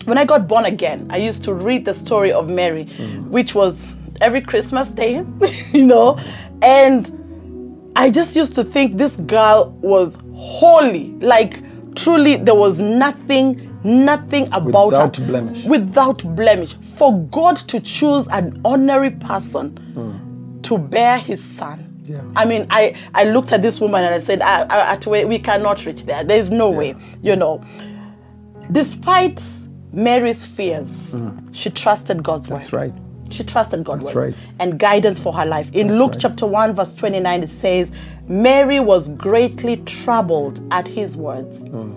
when 0.05 0.17
I 0.17 0.25
got 0.25 0.47
born 0.47 0.65
again, 0.65 1.07
I 1.09 1.17
used 1.17 1.43
to 1.45 1.53
read 1.53 1.85
the 1.85 1.93
story 1.93 2.31
of 2.31 2.49
Mary, 2.49 2.85
Mm. 2.85 3.29
which 3.29 3.53
was 3.55 3.95
every 4.21 4.41
Christmas 4.41 4.91
day, 4.91 5.23
you 5.71 5.85
know, 5.85 6.17
and 6.61 7.11
I 7.95 8.09
just 8.09 8.35
used 8.35 8.55
to 8.55 8.63
think 8.63 8.97
this 8.97 9.15
girl 9.17 9.69
was 9.81 10.17
holy, 10.43 11.11
like 11.13 11.61
truly 11.95 12.35
there 12.35 12.55
was 12.55 12.79
nothing, 12.79 13.79
nothing 13.83 14.47
about 14.47 14.87
Without 14.87 15.17
her 15.17 15.25
blemish. 15.25 15.65
without 15.65 16.35
blemish. 16.35 16.73
For 16.97 17.17
God 17.25 17.57
to 17.57 17.79
choose 17.79 18.27
an 18.27 18.59
ordinary 18.65 19.11
person 19.11 20.59
to 20.63 20.77
bear 20.77 21.17
His 21.17 21.43
son. 21.43 21.89
Yeah. 22.03 22.21
I 22.35 22.43
mean, 22.45 22.67
I, 22.69 22.95
I 23.13 23.23
looked 23.23 23.53
at 23.53 23.61
this 23.61 23.79
woman 23.79 24.03
and 24.03 24.13
I 24.13 24.19
said, 24.19 24.41
I, 24.41 24.63
I, 24.63 24.93
at 24.93 25.07
way, 25.07 25.23
we 25.23 25.39
cannot 25.39 25.85
reach 25.85 26.03
there. 26.03 26.23
There 26.23 26.37
is 26.37 26.51
no 26.51 26.69
way, 26.69 26.95
you 27.21 27.35
know. 27.37 27.63
Despite 28.71 29.41
Mary's 29.93 30.43
fears, 30.43 31.11
mm. 31.13 31.47
she 31.53 31.69
trusted 31.69 32.21
God's 32.21 32.47
That's 32.47 32.73
word. 32.73 32.91
right. 32.91 32.93
She 33.29 33.43
trusted 33.45 33.85
God's 33.85 34.03
That's 34.05 34.15
word 34.15 34.35
right. 34.35 34.35
and 34.59 34.77
guidance 34.77 35.17
for 35.17 35.31
her 35.33 35.45
life. 35.45 35.71
In 35.71 35.97
Luke 35.97 36.11
right. 36.11 36.19
chapter 36.19 36.45
1, 36.45 36.75
verse 36.75 36.93
29, 36.93 37.43
it 37.43 37.49
says, 37.49 37.91
Mary 38.27 38.79
was 38.79 39.09
greatly 39.09 39.77
troubled 39.77 40.61
at 40.71 40.87
his 40.87 41.17
words. 41.17 41.59
Hmm. 41.59 41.93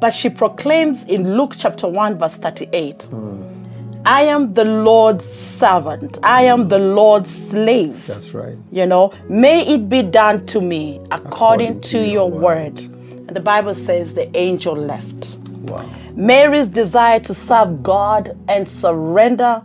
But 0.00 0.10
she 0.12 0.28
proclaims 0.28 1.04
in 1.04 1.36
Luke 1.36 1.54
chapter 1.56 1.88
1, 1.88 2.18
verse 2.18 2.36
38, 2.36 3.02
Hmm. 3.04 3.58
I 4.06 4.22
am 4.22 4.54
the 4.54 4.64
Lord's 4.64 5.30
servant. 5.30 6.18
I 6.22 6.42
am 6.42 6.68
the 6.68 6.78
Lord's 6.78 7.30
slave. 7.48 8.06
That's 8.06 8.32
right. 8.32 8.56
You 8.72 8.86
know, 8.86 9.12
may 9.28 9.66
it 9.66 9.88
be 9.88 10.02
done 10.02 10.46
to 10.46 10.60
me 10.60 10.98
according, 11.10 11.26
According 11.26 11.80
to, 11.82 11.88
to 11.90 11.98
your 11.98 12.12
your 12.12 12.30
word. 12.30 12.78
And 12.78 13.30
the 13.30 13.40
Bible 13.40 13.74
says 13.74 14.14
the 14.14 14.34
angel 14.36 14.74
left. 14.74 15.36
Wow. 15.48 15.84
Mary's 16.14 16.68
desire 16.68 17.20
to 17.20 17.34
serve 17.34 17.82
God 17.82 18.36
and 18.48 18.66
surrender 18.66 19.62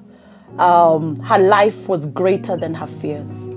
um, 0.59 1.20
her 1.22 1.39
life 1.39 1.88
was 1.88 2.07
greater 2.07 2.57
than 2.57 2.74
her 2.74 2.88
fears. 2.88 3.52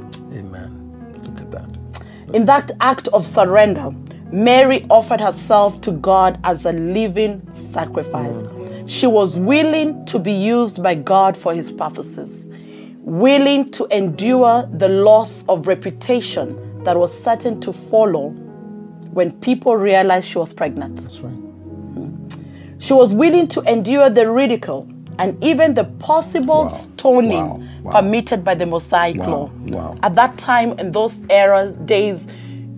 In 2.37 2.45
that 2.45 2.71
act 2.83 3.09
of 3.15 3.25
surrender, 3.25 3.89
Mary 4.31 4.85
offered 4.91 5.23
herself 5.23 5.81
to 5.81 5.91
God 5.91 6.39
as 6.45 6.67
a 6.67 6.73
living 6.73 7.41
sacrifice. 7.55 8.45
She 8.87 9.07
was 9.07 9.39
willing 9.39 10.05
to 10.05 10.19
be 10.19 10.33
used 10.33 10.83
by 10.83 10.97
God 10.97 11.35
for 11.35 11.55
his 11.55 11.73
purposes, 11.73 12.45
willing 13.01 13.71
to 13.71 13.87
endure 13.87 14.69
the 14.71 14.91
loss 14.91 15.47
of 15.49 15.67
reputation 15.67 16.85
that 16.85 16.99
was 16.99 17.19
certain 17.25 17.59
to 17.63 17.73
follow 17.73 18.29
when 19.15 19.33
people 19.41 19.75
realized 19.75 20.29
she 20.29 20.37
was 20.37 20.53
pregnant. 20.53 20.97
That's 20.97 21.21
right. 21.21 21.33
Hmm. 21.33 22.29
She 22.79 22.93
was 22.93 23.15
willing 23.15 23.49
to 23.49 23.63
endure 23.63 24.11
the 24.11 24.31
ridicule 24.31 24.87
and 25.19 25.43
even 25.43 25.75
the 25.75 25.85
possible 25.85 26.65
Wow. 26.65 26.69
stoning 26.69 27.31
Wow. 27.49 27.61
Wow. 27.83 27.93
permitted 27.93 28.45
by 28.45 28.55
the 28.55 28.67
Mosaic 28.67 29.17
law. 29.27 29.51
Wow. 29.69 29.97
At 30.03 30.15
that 30.17 30.37
time, 30.39 30.79
in 30.79 30.93
those 30.93 31.19
era 31.31 31.71
days, 31.85 32.27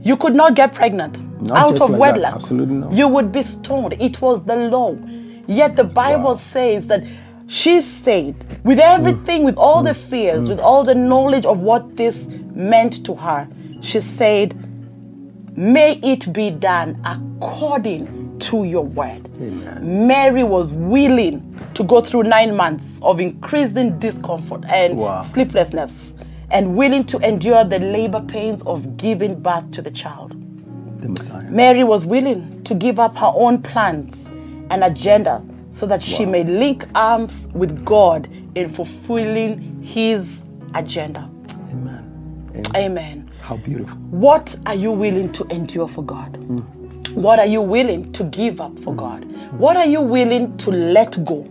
you 0.03 0.16
could 0.16 0.34
not 0.34 0.55
get 0.55 0.74
pregnant 0.74 1.18
Not 1.49 1.59
out 1.59 1.80
of 1.80 1.91
like 1.91 2.01
wedlock. 2.01 2.34
Absolutely 2.34 2.74
not. 2.76 2.93
You 2.93 3.09
would 3.09 3.32
be 3.32 3.43
stoned. 3.43 3.95
It 4.01 4.20
was 4.22 4.45
the 4.45 4.57
law. 4.57 4.97
Yet 5.47 5.76
the 5.76 5.84
Bible 5.84 6.36
says 6.36 6.86
that 6.89 7.03
she 7.47 7.80
said, 7.80 8.34
with 8.64 8.78
everything, 8.78 9.45
with 9.45 9.57
all 9.57 9.80
Mm. 9.82 9.86
the 9.86 9.95
fears, 9.95 10.49
with 10.49 10.61
all 10.61 10.84
the 10.84 10.95
knowledge 10.95 11.47
of 11.47 11.61
what 11.61 11.97
this 11.97 12.26
meant 12.55 13.05
to 13.07 13.14
her, 13.14 13.49
she 13.80 14.01
said, 14.01 14.55
May 15.57 15.93
it 16.03 16.32
be 16.32 16.51
done 16.51 16.99
according 17.05 18.07
to 18.41 18.64
your 18.64 18.84
word. 18.84 19.28
Amen. 19.41 20.07
Mary 20.07 20.43
was 20.45 20.72
willing 20.72 21.55
to 21.74 21.82
go 21.84 22.01
through 22.01 22.24
nine 22.24 22.57
months 22.57 23.01
of 23.03 23.20
increasing 23.20 23.99
discomfort 23.99 24.64
and 24.68 24.97
Wow. 24.97 25.22
sleeplessness 25.22 26.14
and 26.51 26.76
willing 26.76 27.05
to 27.05 27.18
endure 27.18 27.64
the 27.64 27.78
labor 27.78 28.20
pains 28.20 28.62
of 28.64 28.97
giving 28.97 29.34
birth 29.41 29.70
to 29.72 29.82
the 29.82 29.91
child. 29.91 30.34
The 31.01 31.09
Messiah. 31.09 31.51
Mary 31.51 31.84
was 31.84 32.05
willing 32.07 32.62
to 32.64 32.74
give 32.74 32.99
up 32.99 33.16
her 33.16 33.30
own 33.34 33.62
plans 33.62 34.28
and 34.70 34.82
agenda 34.82 35.43
so 35.70 35.86
that 35.86 36.03
she 36.03 36.24
may 36.26 36.43
link 36.45 36.84
arms 36.95 37.49
with 37.55 37.84
God 37.84 38.28
in 38.55 38.68
fulfilling 38.70 39.80
his 39.82 40.43
agenda. 40.74 41.30
Amen. 41.70 42.51
Amen. 42.55 42.76
Amen. 42.76 43.30
How 43.43 43.57
beautiful. 43.59 43.97
What 44.11 44.57
are 44.66 44.74
you 44.74 44.91
willing 44.91 45.30
to 45.32 45.45
endure 45.47 45.86
for 45.89 46.03
God? 46.03 46.32
Mm. 46.34 46.64
What 47.22 47.38
are 47.40 47.46
you 47.46 47.60
willing 47.62 48.12
to 48.12 48.24
give 48.24 48.60
up 48.60 48.78
for 48.78 48.94
God? 48.94 49.24
What 49.58 49.76
are 49.76 49.86
you 49.86 50.00
willing 50.00 50.56
to 50.58 50.70
let 50.70 51.24
go 51.24 51.44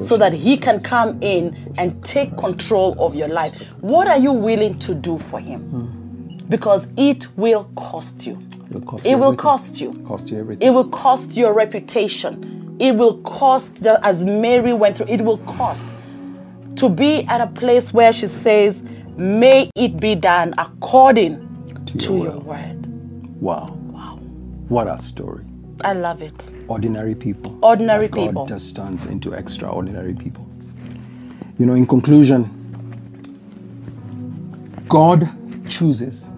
so 0.00 0.16
that 0.16 0.32
He 0.32 0.56
can 0.56 0.80
come 0.80 1.18
in 1.22 1.74
and 1.76 2.02
take 2.04 2.36
control 2.36 2.94
of 2.98 3.14
your 3.14 3.28
life? 3.28 3.54
What 3.80 4.06
are 4.06 4.18
you 4.18 4.32
willing 4.32 4.78
to 4.80 4.94
do 4.94 5.18
for 5.18 5.40
Him? 5.40 6.38
Because 6.48 6.86
it 6.96 7.28
will 7.36 7.64
cost 7.74 8.26
you. 8.26 8.38
It 8.70 8.74
will 8.74 8.80
cost 8.82 9.06
It 9.06 9.10
you 9.10 9.16
will 9.18 9.24
everything. 9.24 9.36
cost 9.38 9.80
you. 9.80 9.92
Cost 10.06 10.30
you 10.30 10.38
everything. 10.38 10.66
It 10.68 10.70
will 10.70 10.88
cost 10.88 11.36
your 11.36 11.52
reputation. 11.52 12.76
It 12.78 12.94
will 12.94 13.18
cost, 13.22 13.82
the- 13.82 13.98
as 14.06 14.24
Mary 14.24 14.72
went 14.72 14.98
through, 14.98 15.08
it 15.08 15.20
will 15.22 15.38
cost 15.38 15.84
to 16.76 16.88
be 16.88 17.24
at 17.24 17.40
a 17.40 17.46
place 17.48 17.92
where 17.92 18.12
she 18.12 18.28
says, 18.28 18.84
May 19.16 19.68
it 19.74 19.98
be 19.98 20.14
done 20.14 20.54
according 20.58 21.44
To 21.86 21.98
to, 21.98 22.14
your 22.14 22.24
your 22.26 22.40
word. 22.40 22.86
Wow. 23.40 23.77
What 24.68 24.86
a 24.88 24.98
story. 24.98 25.44
I 25.82 25.92
love 25.92 26.22
it. 26.22 26.50
Ordinary 26.66 27.14
people. 27.14 27.58
Ordinary 27.62 28.08
God 28.08 28.26
people. 28.28 28.46
just 28.46 28.74
turns 28.76 29.06
into 29.06 29.32
extraordinary 29.32 30.14
people. 30.14 30.46
You 31.58 31.66
know, 31.66 31.74
in 31.74 31.86
conclusion, 31.86 32.50
God 34.88 35.28
chooses 35.68 36.28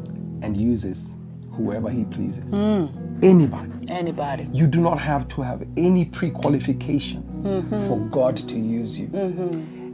and 0.43 0.57
uses 0.57 1.17
whoever 1.53 1.91
He 1.91 2.05
pleases. 2.05 2.45
Hmm. 2.45 2.87
Anybody. 3.23 3.71
Anybody. 3.89 4.49
You 4.53 4.67
do 4.67 4.81
not 4.81 4.99
have 4.99 5.29
to 5.29 5.43
have 5.43 5.67
any 5.77 6.05
pre 6.07 6.31
qualifications 6.31 7.35
Mm-hmm. 7.41 7.87
for 7.89 7.99
God 8.11 8.37
to 8.37 8.59
use 8.59 8.99
you. 9.01 9.07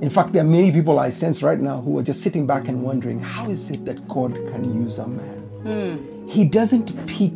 In 0.00 0.10
fact, 0.10 0.32
there 0.32 0.42
are 0.42 0.46
many 0.48 0.72
people 0.72 0.98
I 0.98 1.10
sense 1.10 1.42
right 1.42 1.60
now 1.60 1.80
who 1.80 1.96
are 1.98 2.02
just 2.02 2.22
sitting 2.22 2.44
back 2.46 2.66
and 2.68 2.82
wondering 2.82 3.20
how 3.20 3.48
is 3.48 3.70
it 3.70 3.84
that 3.84 4.06
God 4.08 4.32
can 4.50 4.82
use 4.82 4.98
a 4.98 5.06
man? 5.06 5.38
Hmm. 5.62 6.28
He 6.28 6.44
doesn't 6.44 7.06
pick 7.06 7.32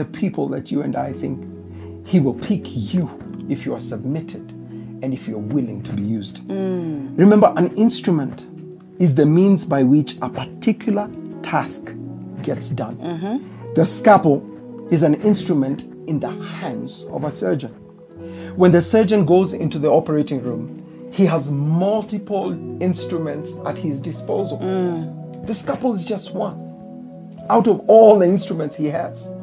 the 0.00 0.06
people 0.18 0.48
that 0.48 0.70
you 0.72 0.80
and 0.80 0.96
I 0.96 1.12
think. 1.12 1.46
He 2.06 2.20
will 2.20 2.34
pick 2.34 2.62
you 2.64 3.04
if 3.50 3.66
you 3.66 3.74
are 3.74 3.80
submitted 3.80 4.50
and 5.02 5.12
if 5.12 5.28
you're 5.28 5.38
willing 5.56 5.82
to 5.82 5.92
be 5.92 6.02
used. 6.02 6.38
Hmm. 6.44 7.14
Remember, 7.16 7.52
an 7.56 7.76
instrument 7.76 8.46
is 8.98 9.14
the 9.14 9.26
means 9.26 9.66
by 9.66 9.82
which 9.82 10.16
a 10.22 10.30
particular 10.30 11.10
task 11.42 11.94
gets 12.42 12.70
done. 12.70 12.96
Mm-hmm. 12.96 13.74
The 13.74 13.84
scalpel 13.84 14.88
is 14.90 15.02
an 15.02 15.16
instrument 15.16 15.84
in 16.08 16.18
the 16.18 16.30
hands 16.30 17.04
of 17.10 17.24
a 17.24 17.30
surgeon. 17.30 17.72
When 18.56 18.72
the 18.72 18.82
surgeon 18.82 19.26
goes 19.26 19.52
into 19.52 19.78
the 19.78 19.88
operating 19.88 20.42
room, 20.42 20.78
He 21.12 21.26
has 21.26 21.50
multiple 21.50 22.52
instruments 22.80 23.56
at 23.66 23.76
his 23.76 24.00
disposal. 24.00 24.58
The 25.44 25.54
scalpel 25.54 25.92
is 25.92 26.04
just 26.04 26.34
one 26.34 26.70
out 27.50 27.66
of 27.66 27.80
all 27.88 28.18
the 28.18 28.26
instruments 28.26 28.76
he 28.76 28.86
has. 28.86 29.34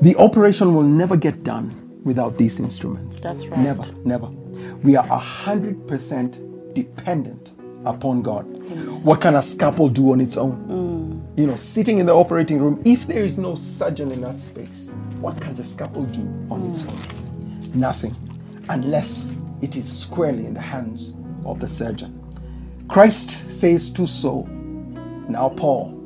The 0.00 0.16
operation 0.16 0.74
will 0.74 0.82
never 0.82 1.16
get 1.16 1.44
done 1.44 2.00
without 2.04 2.36
these 2.36 2.58
instruments. 2.58 3.20
That's 3.20 3.46
right. 3.46 3.60
Never, 3.60 3.84
never. 4.04 4.26
We 4.82 4.96
are 4.96 5.06
100% 5.06 6.74
dependent 6.74 7.52
upon 7.84 8.22
God. 8.22 8.44
What 9.04 9.20
can 9.20 9.36
a 9.36 9.42
scalpel 9.42 9.88
do 9.88 10.12
on 10.12 10.20
its 10.20 10.36
own? 10.36 10.56
Mm. 10.68 11.38
You 11.38 11.46
know, 11.46 11.56
sitting 11.56 11.98
in 11.98 12.06
the 12.06 12.14
operating 12.14 12.60
room, 12.60 12.80
if 12.84 13.06
there 13.06 13.24
is 13.24 13.36
no 13.36 13.54
surgeon 13.54 14.10
in 14.10 14.22
that 14.22 14.40
space, 14.40 14.92
what 15.20 15.40
can 15.40 15.54
the 15.54 15.64
scalpel 15.64 16.04
do 16.04 16.22
on 16.50 16.68
its 16.70 16.82
mm. 16.82 16.92
own? 16.92 17.78
Nothing, 17.78 18.14
unless 18.68 19.36
it 19.60 19.76
is 19.76 19.90
squarely 19.90 20.46
in 20.46 20.54
the 20.54 20.60
hands 20.60 21.14
of 21.44 21.60
the 21.60 21.68
surgeon. 21.68 22.16
Christ 22.88 23.50
says 23.50 23.90
to 23.92 24.06
Saul, 24.06 24.46
now 25.28 25.50
Paul, 25.50 25.96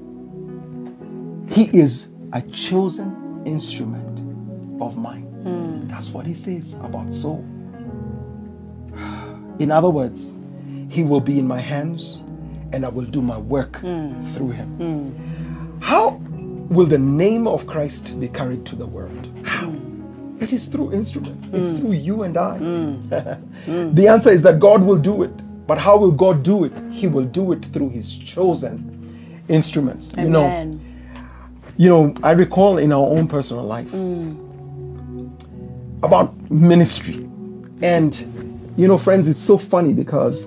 he 1.48 1.64
is 1.76 2.10
a 2.32 2.42
chosen 2.42 3.23
instrument 3.46 4.20
of 4.80 4.96
mine. 4.96 5.22
Hmm. 5.42 5.88
That's 5.88 6.10
what 6.10 6.26
he 6.26 6.34
says 6.34 6.78
about 6.82 7.12
Saul. 7.12 7.44
In 9.58 9.70
other 9.70 9.90
words, 9.90 10.36
he 10.88 11.04
will 11.04 11.20
be 11.20 11.38
in 11.38 11.46
my 11.46 11.60
hands 11.60 12.22
and 12.72 12.84
I 12.84 12.88
will 12.88 13.04
do 13.04 13.22
my 13.22 13.38
work 13.38 13.76
hmm. 13.76 14.20
through 14.32 14.50
him. 14.50 14.68
Hmm. 14.76 15.80
How 15.80 16.20
will 16.68 16.86
the 16.86 16.98
name 16.98 17.46
of 17.46 17.66
Christ 17.66 18.18
be 18.18 18.28
carried 18.28 18.64
to 18.66 18.76
the 18.76 18.86
world? 18.86 19.30
How? 19.44 19.72
It 20.40 20.52
is 20.52 20.66
through 20.66 20.92
instruments, 20.92 21.50
it's 21.52 21.78
through 21.78 21.92
you 21.92 22.24
and 22.24 22.36
I. 22.36 22.58
the 23.66 24.08
answer 24.08 24.30
is 24.30 24.42
that 24.42 24.58
God 24.58 24.82
will 24.82 24.98
do 24.98 25.22
it. 25.22 25.32
But 25.66 25.78
how 25.78 25.96
will 25.96 26.12
God 26.12 26.42
do 26.42 26.64
it? 26.64 26.72
He 26.90 27.08
will 27.08 27.24
do 27.24 27.52
it 27.52 27.64
through 27.66 27.90
his 27.90 28.14
chosen 28.16 29.44
instruments. 29.48 30.14
You 30.16 30.28
know, 30.28 30.44
Amen. 30.44 30.93
You 31.76 31.88
know, 31.88 32.14
I 32.22 32.32
recall 32.32 32.78
in 32.78 32.92
our 32.92 33.06
own 33.06 33.26
personal 33.26 33.64
life 33.64 33.88
mm. 33.88 34.38
about 36.02 36.50
ministry. 36.50 37.28
And, 37.82 38.16
you 38.76 38.86
know, 38.86 38.96
friends, 38.96 39.28
it's 39.28 39.40
so 39.40 39.58
funny 39.58 39.92
because 39.92 40.46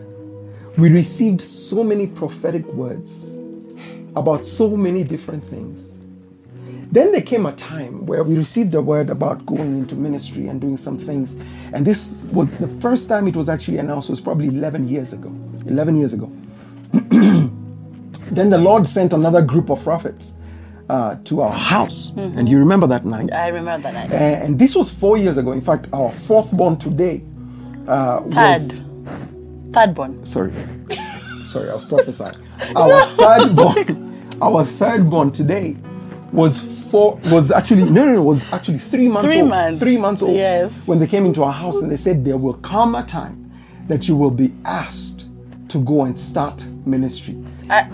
we 0.78 0.92
received 0.92 1.42
so 1.42 1.84
many 1.84 2.08
prophetic 2.08 2.66
words 2.68 3.38
about 4.16 4.46
so 4.46 4.76
many 4.76 5.04
different 5.04 5.44
things. 5.44 6.00
Then 6.90 7.12
there 7.12 7.22
came 7.22 7.46
a 7.46 7.52
time 7.54 8.06
where 8.06 8.24
we 8.24 8.38
received 8.38 8.74
a 8.74 8.82
word 8.82 9.10
about 9.10 9.46
going 9.46 9.80
into 9.80 9.96
ministry 9.96 10.48
and 10.48 10.62
doing 10.62 10.78
some 10.78 10.98
things. 10.98 11.36
And 11.74 11.86
this 11.86 12.14
was 12.32 12.50
the 12.60 12.68
first 12.80 13.10
time 13.10 13.28
it 13.28 13.36
was 13.36 13.50
actually 13.50 13.78
announced 13.80 14.10
was 14.10 14.22
probably 14.22 14.48
11 14.48 14.88
years 14.88 15.12
ago. 15.12 15.30
11 15.66 15.98
years 15.98 16.14
ago. 16.14 16.32
then 18.32 18.50
the 18.50 18.58
Lord 18.58 18.88
sent 18.88 19.12
another 19.12 19.42
group 19.42 19.70
of 19.70 19.84
prophets 19.84 20.38
uh, 20.90 21.16
to 21.26 21.42
our 21.42 21.52
house. 21.52 22.12
And 22.16 22.48
you 22.48 22.58
remember 22.60 22.88
that 22.88 23.06
night? 23.06 23.34
I 23.34 23.50
remember 23.50 23.92
that 23.92 24.10
night. 24.10 24.12
Uh, 24.12 24.46
and 24.46 24.58
this 24.60 24.76
was 24.76 24.90
four 24.90 25.18
years 25.18 25.38
ago. 25.38 25.52
In 25.52 25.62
fact, 25.62 25.88
our 25.94 26.12
fourth 26.12 26.52
born 26.52 26.78
today 26.78 27.24
uh, 27.88 28.22
Third. 28.22 28.34
was. 28.34 28.72
Third 29.74 29.94
born. 29.96 30.26
Sorry, 30.26 30.52
sorry, 31.46 31.70
I 31.70 31.74
was 31.74 31.86
prophesying. 31.86 32.36
Our 32.76 33.06
third 33.08 33.56
born, 33.56 34.38
our 34.42 34.66
third 34.66 35.10
born 35.10 35.32
today 35.32 35.76
was 36.32 36.62
four. 36.90 37.20
Was 37.26 37.52
actually 37.52 37.84
no, 37.90 38.06
no, 38.06 38.14
no. 38.14 38.24
Was 38.24 38.52
actually 38.54 38.80
three 38.80 39.08
months 39.10 39.32
Three 39.32 39.42
old. 39.42 39.50
months. 39.50 39.80
Three 39.80 39.98
months 39.98 40.22
old. 40.22 40.36
Yes. 40.36 40.72
When 40.88 41.00
they 41.00 41.08
came 41.08 41.26
into 41.26 41.44
our 41.44 41.52
house 41.54 41.82
and 41.82 41.92
they 41.92 41.98
said 41.98 42.24
there 42.26 42.38
will 42.38 42.56
come 42.56 42.96
a 42.96 43.04
time 43.04 43.52
that 43.88 44.08
you 44.08 44.16
will 44.16 44.32
be 44.32 44.54
asked 44.66 45.28
to 45.70 45.80
go 45.80 46.04
and 46.06 46.18
start 46.18 46.66
ministry. 46.86 47.38
I, 47.70 47.90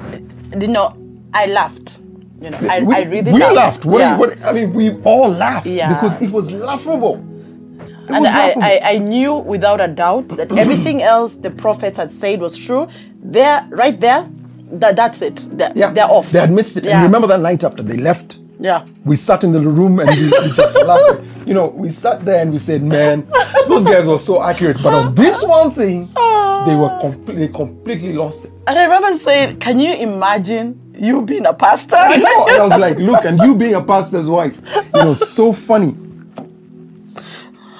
you 0.60 0.68
know, 0.68 0.96
I 1.34 1.48
laughed. 1.48 2.00
You 2.44 2.50
know, 2.50 2.60
I, 2.70 2.82
we, 2.82 2.94
I 2.94 3.02
really 3.04 3.32
we 3.32 3.40
laughed. 3.40 3.56
laughed. 3.56 3.86
What, 3.86 4.00
Yeah. 4.00 4.18
what, 4.18 4.46
I 4.46 4.52
mean, 4.52 4.74
we 4.74 4.92
all 5.04 5.30
laughed 5.30 5.66
Yeah. 5.66 5.94
because 5.94 6.22
it 6.22 6.30
was 6.30 6.52
laughable. 6.52 7.16
It 7.16 8.10
and 8.10 8.20
was 8.20 8.30
I, 8.30 8.48
laughable. 8.48 8.64
I, 8.64 8.82
I 8.84 8.98
knew 8.98 9.36
without 9.36 9.80
a 9.80 9.88
doubt 9.88 10.28
that 10.36 10.52
everything 10.64 11.02
else 11.02 11.36
the 11.36 11.52
prophets 11.52 11.96
had 11.98 12.12
said 12.12 12.42
was 12.42 12.58
true. 12.58 12.90
There, 13.24 13.66
right 13.70 13.98
there, 13.98 14.28
that, 14.74 14.98
that's 14.98 15.22
it. 15.22 15.38
They're, 15.58 15.72
Yeah, 15.74 15.92
they're 15.92 16.04
off. 16.12 16.32
They 16.32 16.40
had 16.42 16.52
missed 16.52 16.76
it. 16.76 16.84
Yeah. 16.84 16.96
And 16.98 17.04
remember 17.04 17.28
that 17.28 17.40
night 17.40 17.64
after 17.64 17.82
they 17.82 17.96
left? 17.96 18.40
Yeah. 18.60 18.86
We 19.06 19.16
sat 19.16 19.46
in 19.46 19.54
the 19.54 19.62
room 19.62 20.02
and 20.02 20.10
we, 20.10 20.26
we 20.26 20.52
just 20.52 20.76
laughed. 20.86 21.22
You 21.48 21.54
know, 21.54 21.68
we 21.68 21.90
sat 21.92 22.26
there 22.26 22.42
and 22.42 22.52
we 22.52 22.58
said, 22.58 22.84
man, 22.84 23.26
those 23.70 23.86
guys 23.86 24.06
were 24.06 24.18
so 24.18 24.44
accurate. 24.44 24.84
But 24.84 24.94
on 24.94 25.16
this 25.16 25.42
one 25.44 25.72
thing, 25.72 26.08
they 26.08 26.76
were 26.76 26.92
ah. 26.92 27.00
completely, 27.00 27.48
they 27.48 27.54
completely 27.54 28.12
lost 28.14 28.46
it. 28.46 28.52
And 28.68 28.78
I 28.78 28.84
remember 28.84 29.14
saying, 29.16 29.60
"Can 29.60 29.80
you 29.80 29.94
imagine 29.94 30.80
you 30.96 31.22
being 31.22 31.46
a 31.46 31.54
pastor?" 31.54 31.96
I 31.96 32.18
know. 32.18 32.48
And 32.48 32.62
I 32.62 32.64
was 32.64 32.78
like, 32.80 32.98
look, 33.00 33.26
and 33.26 33.40
you 33.40 33.56
being 33.56 33.76
a 33.76 33.82
pastor's 33.84 34.30
wife, 34.30 34.60
you 34.96 35.04
know, 35.04 35.14
so 35.14 35.54
funny. 35.54 35.96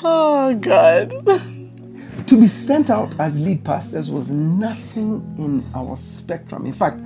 oh 0.04 0.56
God. 0.56 1.14
To 2.28 2.40
be 2.40 2.48
sent 2.48 2.90
out 2.90 3.14
as 3.20 3.40
lead 3.40 3.64
pastors 3.64 4.10
was 4.10 4.32
nothing 4.32 5.22
in 5.38 5.64
our 5.76 5.96
spectrum. 5.98 6.66
In 6.66 6.74
fact, 6.74 6.98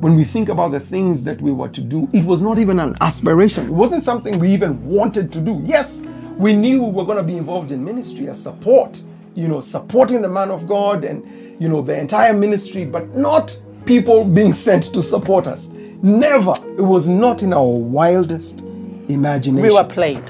when 0.00 0.14
we 0.14 0.24
think 0.24 0.48
about 0.50 0.72
the 0.72 0.80
things 0.80 1.24
that 1.24 1.40
we 1.40 1.50
were 1.50 1.68
to 1.70 1.80
do, 1.80 2.08
it 2.12 2.24
was 2.24 2.42
not 2.42 2.58
even 2.58 2.78
an 2.78 2.94
aspiration. 3.00 3.64
It 3.66 3.72
wasn't 3.72 4.04
something 4.04 4.38
we 4.38 4.52
even 4.52 4.84
wanted 4.86 5.32
to 5.32 5.40
do. 5.40 5.60
Yes, 5.64 6.02
we 6.36 6.54
knew 6.54 6.82
we 6.82 6.90
were 6.90 7.04
going 7.06 7.16
to 7.16 7.24
be 7.24 7.36
involved 7.36 7.72
in 7.72 7.82
ministry 7.82 8.28
as 8.28 8.40
support, 8.40 9.02
you 9.34 9.48
know, 9.48 9.60
supporting 9.60 10.20
the 10.20 10.28
man 10.28 10.50
of 10.50 10.66
God 10.68 11.04
and, 11.04 11.24
you 11.60 11.68
know, 11.68 11.80
the 11.80 11.98
entire 11.98 12.34
ministry, 12.34 12.84
but 12.84 13.16
not 13.16 13.58
people 13.86 14.24
being 14.24 14.52
sent 14.52 14.84
to 14.94 15.02
support 15.02 15.46
us. 15.46 15.70
Never. 16.02 16.54
It 16.78 16.82
was 16.82 17.08
not 17.08 17.42
in 17.42 17.52
our 17.52 17.66
wildest 17.66 18.60
imagination. 19.08 19.62
We 19.68 19.72
were 19.74 19.84
played. 19.84 20.22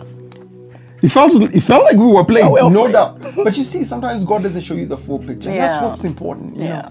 It 1.02 1.09
felt 1.11 1.34
it 1.34 1.61
felt 1.61 1.84
like 1.84 1.96
we 1.96 2.07
were 2.07 2.24
playing, 2.24 2.50
we 2.52 2.61
no 2.61 2.70
playing. 2.70 2.92
doubt. 2.92 3.20
But 3.36 3.57
you 3.57 3.64
see, 3.64 3.84
sometimes 3.84 4.24
God 4.24 4.42
doesn't 4.42 4.62
show 4.62 4.74
you 4.74 4.86
the 4.86 4.96
full 4.96 5.18
picture. 5.18 5.50
That's 5.50 5.80
what's 5.82 6.04
important. 6.04 6.57
You 6.57 6.64
Yeah. 6.64 6.88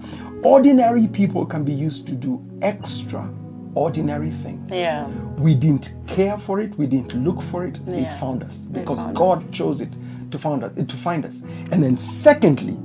ordinary 0.50 1.08
people 1.08 1.44
can 1.46 1.64
be 1.64 1.72
used 1.72 2.06
to 2.08 2.14
do 2.14 2.40
extraordinary 2.62 4.30
things. 4.30 4.70
Yeah. 4.70 5.06
We 5.38 5.54
didn't 5.54 5.94
care 6.06 6.38
for 6.38 6.60
it. 6.60 6.76
We 6.78 6.86
didn't 6.86 7.14
look 7.24 7.40
for 7.42 7.66
it. 7.66 7.80
It 7.88 8.12
found 8.14 8.42
us 8.42 8.66
because 8.70 8.98
found 8.98 9.16
God 9.16 9.38
us. 9.38 9.50
chose 9.50 9.80
it 9.80 9.90
to 10.30 10.38
find 10.38 10.62
us. 10.64 10.72
To 10.74 10.96
find 10.96 11.24
us. 11.24 11.42
And 11.72 11.82
then, 11.82 11.96
secondly, 11.96 12.76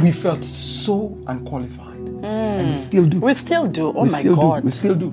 we 0.00 0.10
felt 0.12 0.44
so 0.44 1.16
unqualified, 1.28 1.91
and 2.22 2.68
we 2.68 2.74
mm. 2.74 2.78
still 2.78 3.06
do. 3.06 3.20
We 3.20 3.34
still 3.34 3.66
do. 3.66 3.88
Oh 3.88 4.04
we 4.04 4.10
my 4.10 4.22
God. 4.22 4.60
do. 4.60 4.64
We 4.64 4.70
still 4.70 4.94
do. 4.94 5.12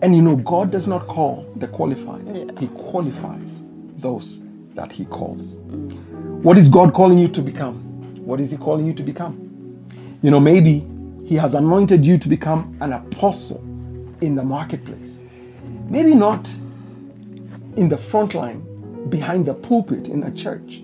And 0.00 0.14
you 0.14 0.22
know, 0.22 0.36
God 0.36 0.70
does 0.70 0.86
not 0.86 1.06
call 1.06 1.46
the 1.56 1.68
qualified. 1.68 2.24
Yeah. 2.26 2.44
He 2.58 2.68
qualifies 2.68 3.62
those 3.96 4.44
that 4.74 4.92
He 4.92 5.04
calls. 5.04 5.58
What 6.42 6.56
is 6.56 6.68
God 6.68 6.94
calling 6.94 7.18
you 7.18 7.28
to 7.28 7.42
become? 7.42 7.76
What 8.24 8.40
is 8.40 8.50
He 8.50 8.56
calling 8.56 8.86
you 8.86 8.94
to 8.94 9.02
become? 9.02 9.36
You 10.22 10.30
know, 10.30 10.40
maybe 10.40 10.86
He 11.26 11.34
has 11.34 11.54
anointed 11.54 12.06
you 12.06 12.16
to 12.18 12.28
become 12.28 12.76
an 12.80 12.92
apostle 12.92 13.60
in 14.20 14.34
the 14.34 14.44
marketplace. 14.44 15.20
Maybe 15.88 16.14
not 16.14 16.48
in 17.76 17.88
the 17.88 17.96
front 17.96 18.34
line, 18.34 18.64
behind 19.08 19.46
the 19.46 19.54
pulpit 19.54 20.08
in 20.08 20.22
a 20.24 20.30
church, 20.30 20.82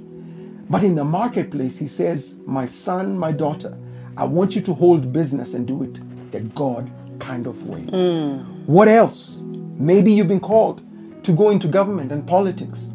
but 0.71 0.83
in 0.83 0.95
the 0.95 1.05
marketplace, 1.05 1.79
He 1.79 1.89
says, 1.89 2.39
My 2.47 2.67
son, 2.67 3.19
my 3.19 3.33
daughter, 3.33 3.77
I 4.17 4.25
want 4.25 4.55
you 4.55 4.63
to 4.63 4.75
hold 4.75 5.13
business 5.13 5.55
and 5.55 5.67
do 5.67 5.83
it 5.83 6.31
the 6.31 6.41
God 6.41 6.91
kind 7.19 7.47
of 7.47 7.69
way. 7.69 7.81
Hmm. 7.81 8.39
What 8.67 8.89
else? 8.89 9.41
Maybe 9.43 10.13
you've 10.13 10.29
been 10.29 10.41
called 10.41 10.83
to 11.25 11.33
go 11.33 11.51
into 11.51 11.69
government 11.69 12.13
and 12.13 12.27
politics 12.27 12.91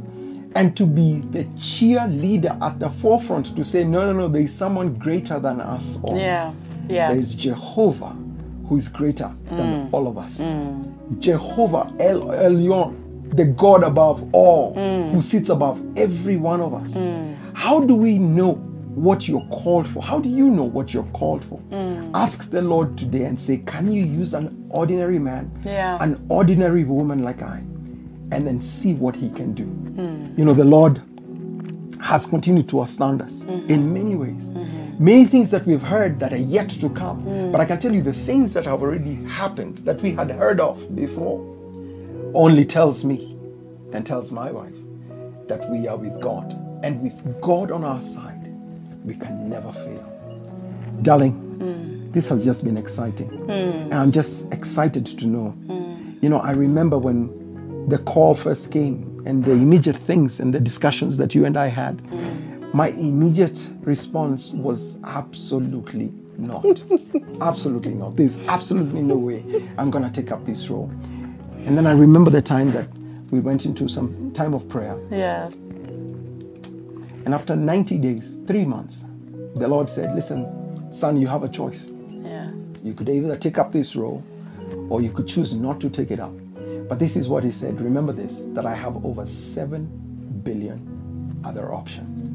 and 0.56 0.76
to 0.78 0.86
be 0.86 1.20
the 1.32 1.44
cheerleader 1.56 2.60
at 2.62 2.80
the 2.80 2.90
forefront 2.90 3.56
to 3.56 3.64
say, 3.64 3.84
no, 3.84 4.06
no, 4.06 4.14
no, 4.14 4.28
there 4.28 4.42
is 4.42 4.54
someone 4.54 4.94
greater 4.96 5.40
than 5.40 5.62
us 5.62 6.00
all. 6.04 6.18
Yeah. 6.18 6.54
Yeah. 6.88 7.10
There 7.10 7.18
is 7.18 7.36
Jehovah 7.36 8.16
who 8.68 8.78
is 8.78 8.88
greater 8.88 9.34
than 9.46 9.88
hmm. 9.88 9.96
all 9.96 10.08
of 10.08 10.18
us. 10.18 10.40
Hmm. 10.40 11.20
Jehovah 11.20 11.94
El 12.00 12.22
Elyon, 12.22 13.36
the 13.36 13.46
God 13.46 13.84
above 13.84 14.28
all, 14.34 14.74
who 14.76 15.22
sits 15.22 15.50
above 15.50 15.84
every 15.98 16.38
one 16.38 16.62
of 16.62 16.74
us. 16.74 17.02
How 17.54 17.82
do 17.82 17.96
we 17.96 18.20
know 18.20 18.54
what 18.96 19.28
you're 19.28 19.46
called 19.52 19.88
for? 19.88 20.02
How 20.02 20.20
do 20.20 20.30
you 20.30 20.50
know 20.50 20.64
what 20.64 20.94
you're 20.94 21.12
called 21.14 21.44
for? 21.44 21.60
Mm. 21.72 22.12
Ask 22.14 22.50
the 22.50 22.62
Lord 22.62 22.98
today 22.98 23.26
and 23.26 23.40
say, 23.40 23.58
Can 23.58 23.92
you 23.92 24.04
use 24.04 24.34
an 24.34 24.68
ordinary 24.70 25.20
man, 25.20 25.52
Yeah. 25.64 25.98
an 26.02 26.24
ordinary 26.30 26.84
woman 26.84 27.24
like 27.24 27.42
I, 27.42 27.58
and 28.32 28.46
then 28.48 28.60
see 28.62 28.94
what 28.94 29.16
he 29.16 29.30
can 29.30 29.54
do? 29.54 29.66
Mm. 29.66 30.38
You 30.38 30.46
know, 30.46 30.54
the 30.54 30.64
Lord 30.64 31.02
has 32.02 32.26
continued 32.26 32.68
to 32.70 32.82
astound 32.82 33.22
us 33.22 33.44
mm-hmm. 33.44 33.70
in 33.70 33.94
many 33.94 34.16
ways. 34.16 34.50
Mm-hmm. 34.50 35.04
Many 35.04 35.26
things 35.26 35.52
that 35.52 35.66
we've 35.66 35.82
heard 35.82 36.20
that 36.20 36.34
are 36.34 36.38
yet 36.38 36.70
to 36.70 36.90
come. 36.90 37.24
Mm. 37.24 37.52
But 37.52 37.62
I 37.62 37.66
can 37.66 37.80
tell 37.80 37.94
you 37.94 38.02
the 38.02 38.14
things 38.14 38.54
that 38.54 38.66
have 38.66 38.82
already 38.82 39.16
happened 39.26 39.80
that 39.80 40.02
we 40.02 40.12
had 40.12 40.32
heard 40.32 40.60
of 40.60 40.96
before 40.96 41.40
only 42.34 42.66
tells 42.66 43.04
me 43.06 43.38
and 43.94 44.06
tells 44.06 44.32
my 44.32 44.52
wife 44.52 44.74
that 45.48 45.70
we 45.70 45.88
are 45.88 45.98
with 45.98 46.20
God 46.22 46.56
And 46.82 47.02
with 47.02 47.42
God 47.42 47.72
on 47.72 47.84
our 47.84 48.02
side, 48.02 48.39
we 49.10 49.16
can 49.16 49.50
never 49.50 49.72
fail. 49.72 50.06
Darling, 51.02 51.50
this 52.12 52.30
has 52.30 52.46
just 52.46 52.64
been 52.64 52.78
exciting. 52.78 53.30
Hmm. 53.30 53.50
And 53.50 53.94
I'm 53.94 54.12
just 54.12 54.54
excited 54.54 55.06
to 55.06 55.26
know. 55.26 55.56
You 56.22 56.30
know, 56.30 56.40
I 56.40 56.52
remember 56.52 56.98
when 56.98 57.88
the 57.88 57.98
call 57.98 58.36
first 58.36 58.72
came 58.72 59.24
and 59.26 59.44
the 59.44 59.54
immediate 59.54 59.96
things 59.96 60.40
and 60.40 60.54
the 60.54 60.60
discussions 60.60 61.18
that 61.18 61.34
you 61.34 61.46
and 61.46 61.58
I 61.58 61.68
had, 61.68 62.02
hmm. 62.02 62.78
my 62.78 62.90
immediate 62.90 63.68
response 63.82 64.52
was 64.52 65.00
absolutely 65.04 66.12
not. 66.38 66.84
absolutely 67.42 67.96
not. 67.96 68.16
There's 68.16 68.40
absolutely 68.48 69.02
no 69.02 69.16
way 69.16 69.44
I'm 69.80 69.90
going 69.90 70.06
to 70.10 70.12
take 70.12 70.32
up 70.32 70.46
this 70.46 70.70
role. 70.70 70.92
And 71.66 71.76
then 71.76 71.88
I 71.88 71.94
remember 71.94 72.30
the 72.30 72.42
time 72.42 72.72
that 72.74 72.88
we 73.32 73.40
went 73.40 73.66
into 73.66 73.88
some 73.88 74.32
time 74.34 74.54
of 74.54 74.68
prayer. 74.70 74.98
Yeah. 75.10 75.50
And 77.26 77.34
after 77.34 77.56
90 77.56 77.98
days, 77.98 78.40
three 78.48 78.66
months, 78.66 79.06
the 79.56 79.68
Lord 79.68 79.90
said, 79.90 80.14
Listen, 80.14 80.94
son, 80.94 81.18
you 81.18 81.28
have 81.28 81.44
a 81.44 81.50
choice. 81.50 81.90
Yeah. 82.24 82.52
You 82.84 82.94
could 82.94 83.10
either 83.10 83.36
take 83.36 83.58
up 83.58 83.72
this 83.72 83.96
role 83.96 84.24
or 84.90 85.02
you 85.02 85.12
could 85.12 85.28
choose 85.28 85.54
not 85.54 85.80
to 85.82 85.90
take 85.90 86.12
it 86.12 86.20
up. 86.20 86.34
But 86.88 86.98
this 86.98 87.16
is 87.16 87.28
what 87.30 87.44
he 87.44 87.52
said. 87.52 87.80
Remember 87.80 88.12
this 88.12 88.44
that 88.54 88.66
I 88.66 88.74
have 88.74 89.06
over 89.06 89.26
7 89.26 90.42
billion 90.44 91.42
other 91.44 91.74
options 91.74 92.32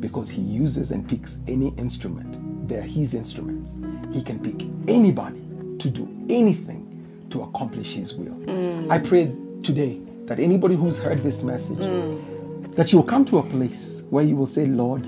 because 0.00 0.30
he 0.30 0.40
uses 0.40 0.90
and 0.90 1.06
picks 1.06 1.40
any 1.46 1.68
instrument. 1.76 2.68
They're 2.68 2.82
his 2.82 3.14
instruments. 3.14 3.76
He 4.12 4.22
can 4.22 4.38
pick 4.38 4.66
anybody 4.88 5.46
to 5.78 5.90
do 5.90 6.08
anything 6.28 6.86
to 7.30 7.42
accomplish 7.42 7.94
his 7.94 8.14
will. 8.14 8.34
Mm. 8.34 8.90
I 8.90 8.98
pray 8.98 9.34
today 9.62 10.00
that 10.24 10.40
anybody 10.40 10.76
who's 10.76 10.98
heard 10.98 11.18
this 11.18 11.42
message, 11.42 11.78
mm. 11.78 12.29
That 12.72 12.92
you'll 12.92 13.02
come 13.02 13.24
to 13.26 13.38
a 13.38 13.42
place 13.42 14.02
where 14.10 14.24
you 14.24 14.36
will 14.36 14.46
say, 14.46 14.64
Lord, 14.64 15.04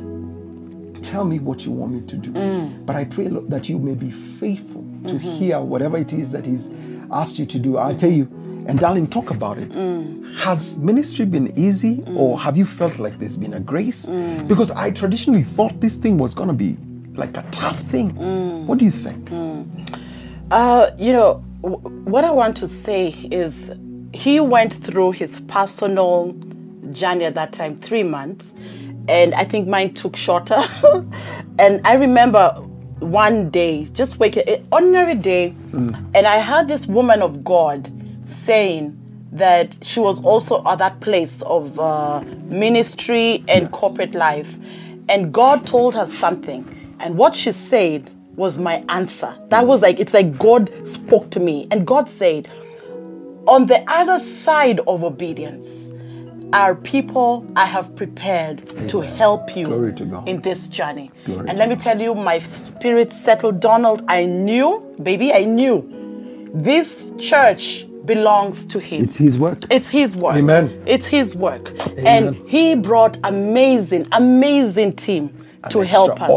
tell 1.02 1.24
me 1.24 1.38
what 1.38 1.66
you 1.66 1.72
want 1.72 1.92
me 1.92 2.00
to 2.02 2.16
do. 2.16 2.30
Mm. 2.32 2.86
But 2.86 2.96
I 2.96 3.04
pray 3.04 3.28
Lord, 3.28 3.50
that 3.50 3.68
you 3.68 3.78
may 3.78 3.94
be 3.94 4.10
faithful 4.10 4.82
to 5.06 5.14
mm-hmm. 5.14 5.18
hear 5.18 5.60
whatever 5.60 5.98
it 5.98 6.12
is 6.12 6.30
that 6.32 6.46
He's 6.46 6.70
asked 7.10 7.38
you 7.38 7.46
to 7.46 7.58
do. 7.58 7.76
I'll 7.76 7.96
tell 7.96 8.10
you, 8.10 8.24
and 8.68 8.78
darling, 8.78 9.08
talk 9.08 9.30
about 9.30 9.58
it. 9.58 9.70
Mm. 9.70 10.36
Has 10.38 10.78
ministry 10.78 11.24
been 11.24 11.52
easy, 11.58 11.96
mm. 11.96 12.16
or 12.16 12.38
have 12.38 12.56
you 12.56 12.64
felt 12.64 12.98
like 12.98 13.18
there's 13.18 13.38
been 13.38 13.54
a 13.54 13.60
grace? 13.60 14.06
Because 14.46 14.70
I 14.70 14.90
traditionally 14.90 15.42
thought 15.42 15.80
this 15.80 15.96
thing 15.96 16.18
was 16.18 16.34
going 16.34 16.48
to 16.48 16.54
be 16.54 16.76
like 17.14 17.36
a 17.36 17.44
tough 17.50 17.78
thing. 17.80 18.14
What 18.66 18.78
do 18.78 18.84
you 18.84 18.90
think? 18.90 19.30
Uh, 20.50 20.90
you 20.98 21.12
know, 21.12 21.44
w- 21.62 21.80
what 22.04 22.24
I 22.24 22.30
want 22.30 22.56
to 22.58 22.66
say 22.66 23.08
is 23.30 23.70
he 24.12 24.38
went 24.40 24.74
through 24.74 25.12
his 25.12 25.40
personal 25.40 26.34
journey 26.92 27.24
at 27.24 27.34
that 27.34 27.52
time, 27.52 27.76
three 27.78 28.02
months, 28.02 28.54
and 29.08 29.34
I 29.34 29.44
think 29.44 29.68
mine 29.68 29.94
took 29.94 30.16
shorter. 30.16 30.62
and 31.58 31.80
I 31.84 31.94
remember 31.94 32.50
one 33.00 33.50
day, 33.50 33.86
just 33.86 34.18
waking, 34.18 34.48
an 34.48 34.66
ordinary 34.70 35.14
day, 35.14 35.54
and 35.72 36.16
I 36.16 36.40
heard 36.40 36.68
this 36.68 36.86
woman 36.86 37.22
of 37.22 37.42
God 37.44 37.90
saying 38.26 38.98
that 39.32 39.74
she 39.82 39.98
was 39.98 40.22
also 40.22 40.62
at 40.66 40.78
that 40.78 41.00
place 41.00 41.42
of 41.42 41.78
uh, 41.78 42.20
ministry 42.46 43.44
and 43.48 43.72
corporate 43.72 44.14
life. 44.14 44.58
And 45.08 45.32
God 45.32 45.66
told 45.66 45.94
her 45.94 46.06
something. 46.06 46.96
And 47.00 47.16
what 47.16 47.34
she 47.34 47.50
said 47.52 48.10
was 48.36 48.58
my 48.58 48.84
answer. 48.88 49.36
That 49.48 49.66
was 49.66 49.82
like, 49.82 49.98
it's 49.98 50.14
like 50.14 50.38
God 50.38 50.70
spoke 50.86 51.30
to 51.30 51.40
me. 51.40 51.66
And 51.70 51.86
God 51.86 52.08
said, 52.08 52.48
on 53.46 53.66
the 53.66 53.82
other 53.90 54.18
side 54.18 54.80
of 54.86 55.02
obedience 55.02 55.88
are 56.52 56.74
people 56.74 57.46
I 57.56 57.66
have 57.66 57.94
prepared 57.96 58.66
to 58.88 59.00
help 59.00 59.56
you 59.56 59.66
Glory 59.66 59.92
to 59.94 60.04
God. 60.04 60.28
in 60.28 60.40
this 60.42 60.68
journey. 60.68 61.10
Glory 61.24 61.40
and 61.48 61.50
to 61.50 61.56
let 61.56 61.68
me 61.68 61.76
tell 61.76 62.00
you, 62.00 62.14
my 62.14 62.38
spirit 62.38 63.12
settled. 63.12 63.60
Donald, 63.60 64.04
I 64.08 64.26
knew, 64.26 64.94
baby, 65.02 65.32
I 65.32 65.44
knew 65.44 65.88
this 66.54 67.10
church 67.18 67.86
belongs 68.04 68.66
to 68.66 68.78
him. 68.78 69.02
It's 69.04 69.16
His 69.16 69.38
work. 69.38 69.64
It's 69.70 69.88
his 69.88 70.16
work. 70.16 70.36
Amen. 70.36 70.82
It's 70.86 71.06
his 71.06 71.34
work. 71.34 71.72
Amen. 71.98 72.34
And 72.34 72.50
he 72.50 72.74
brought 72.74 73.16
amazing, 73.24 74.06
amazing 74.12 74.94
team 74.96 75.41
to 75.70 75.80
help 75.80 76.20
us. 76.20 76.28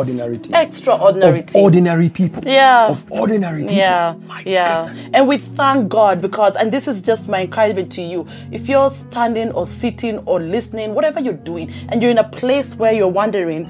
extraordinary 0.54 1.40
of 1.40 1.56
ordinary 1.56 2.10
people. 2.10 2.44
Yeah. 2.46 2.90
Of 2.90 3.06
ordinary 3.12 3.62
people. 3.62 3.76
Yeah, 3.76 4.16
My 4.28 4.44
yeah. 4.46 4.86
goodness. 4.86 5.10
And 5.14 5.28
we 5.28 5.38
thank 5.38 5.90
God 5.90 6.22
because, 6.22 6.56
and 6.56 6.72
this 6.72 6.88
is 6.88 7.02
just 7.02 7.28
my 7.28 7.42
encouragement 7.42 7.92
to 7.94 8.02
you. 8.02 8.28
If 8.52 8.70
you're 8.70 8.90
standing 8.90 9.52
or 9.52 9.66
sitting 9.66 10.20
or 10.20 10.40
listening, 10.40 10.94
whatever 10.94 11.20
you're 11.20 11.34
doing, 11.34 11.72
and 11.90 12.02
you're 12.02 12.12
in 12.12 12.20
a 12.20 12.24
place 12.30 12.76
where 12.76 12.94
you're 12.94 13.08
wondering 13.08 13.68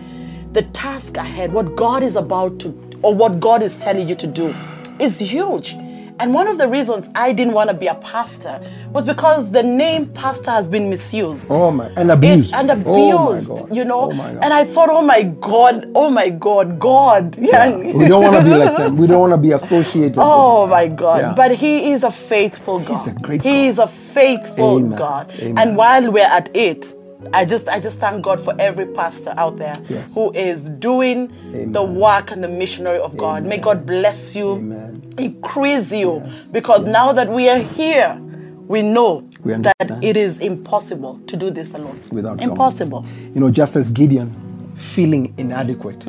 the 0.54 0.64
task 0.64 1.18
ahead, 1.18 1.54
what 1.54 1.76
God 1.76 2.04
is 2.04 2.16
about 2.16 2.60
to, 2.60 2.70
or 3.02 3.14
what 3.14 3.40
God 3.40 3.62
is 3.64 3.78
telling 3.78 4.10
you 4.10 4.16
to 4.16 4.28
do, 4.28 4.54
is 5.00 5.20
huge. 5.20 5.76
And 6.18 6.34
one 6.34 6.48
of 6.48 6.58
the 6.58 6.68
reasons 6.68 7.10
I 7.14 7.34
didn't 7.34 7.54
want 7.54 7.70
to 7.70 7.74
be 7.76 7.88
a 7.88 7.96
pastor 7.96 8.62
was 8.92 9.06
because 9.06 9.52
the 9.52 9.62
name 9.64 10.08
pastor 10.08 10.50
has 10.52 10.66
been 10.66 10.90
misused. 10.90 11.48
Oh 11.52 11.72
my, 11.72 11.88
and 11.98 12.10
abused. 12.10 12.54
It- 12.54 12.58
and 12.58 12.70
oh 12.88 13.32
abused, 13.32 13.52
Oh 13.52 13.68
you 13.70 13.84
know. 13.84 14.12
Oh. 14.12 14.40
And 14.42 14.54
I 14.54 14.64
thought, 14.64 14.90
oh 14.90 15.02
my 15.02 15.24
God, 15.24 15.92
oh 15.94 16.10
my 16.10 16.30
God, 16.30 16.80
God. 16.80 17.38
Yeah. 17.38 17.76
we 17.76 18.08
don't 18.08 18.24
want 18.24 18.38
to 18.38 18.44
be 18.44 18.56
like 18.56 18.78
them. 18.78 18.96
We 18.96 19.08
don't 19.08 19.20
want 19.20 19.34
to 19.34 19.38
be 19.38 19.52
associated. 19.60 20.18
with 20.18 20.26
Oh 20.26 20.68
my 20.68 20.88
God. 20.88 21.20
Yeah. 21.20 21.34
But 21.36 21.56
He 21.56 21.92
is 21.92 22.04
a 22.04 22.12
faithful 22.12 22.80
God. 22.80 22.88
He's 22.90 23.08
a 23.08 23.14
great 23.14 23.44
God. 23.44 23.50
He 23.50 23.68
is 23.68 23.80
a 23.80 23.88
faithful 23.88 24.78
Amen. 24.78 24.98
God. 24.98 25.32
Amen. 25.40 25.58
And 25.58 25.78
while 25.78 26.10
we're 26.12 26.24
at 26.26 26.50
it, 26.56 26.96
I 27.34 27.46
just 27.46 27.68
I 27.68 27.80
just 27.80 27.98
thank 28.00 28.24
God 28.24 28.40
for 28.42 28.54
every 28.60 28.86
pastor 28.86 29.34
out 29.38 29.58
there 29.58 29.76
Yes. 29.90 30.14
who 30.14 30.32
is 30.34 30.70
doing 30.70 31.32
the 31.72 31.84
work 31.84 32.32
and 32.32 32.44
the 32.44 32.48
missionary 32.48 33.00
of 33.00 33.16
God. 33.18 33.46
May 33.46 33.58
God 33.58 33.86
bless 33.86 34.36
you, 34.36 34.54
Amen. 34.56 35.02
increase 35.18 35.92
you, 35.92 36.24
because 36.52 36.86
now 36.86 37.12
that 37.14 37.28
we 37.30 37.50
are 37.50 37.60
here, 37.60 38.20
we 38.68 38.82
know 38.82 39.28
We 39.44 39.54
that 39.54 40.00
it 40.02 40.18
is 40.18 40.40
impossible 40.40 41.20
to 41.28 41.38
do 41.38 41.52
this 41.52 41.74
alone. 41.74 42.00
Without 42.12 42.38
God. 42.38 42.48
impossible. 42.50 43.06
You 43.34 43.42
know, 43.42 43.52
just 43.52 43.76
as 43.76 43.92
Gideon 43.92 44.34
feeling 44.76 45.34
inadequate, 45.38 46.04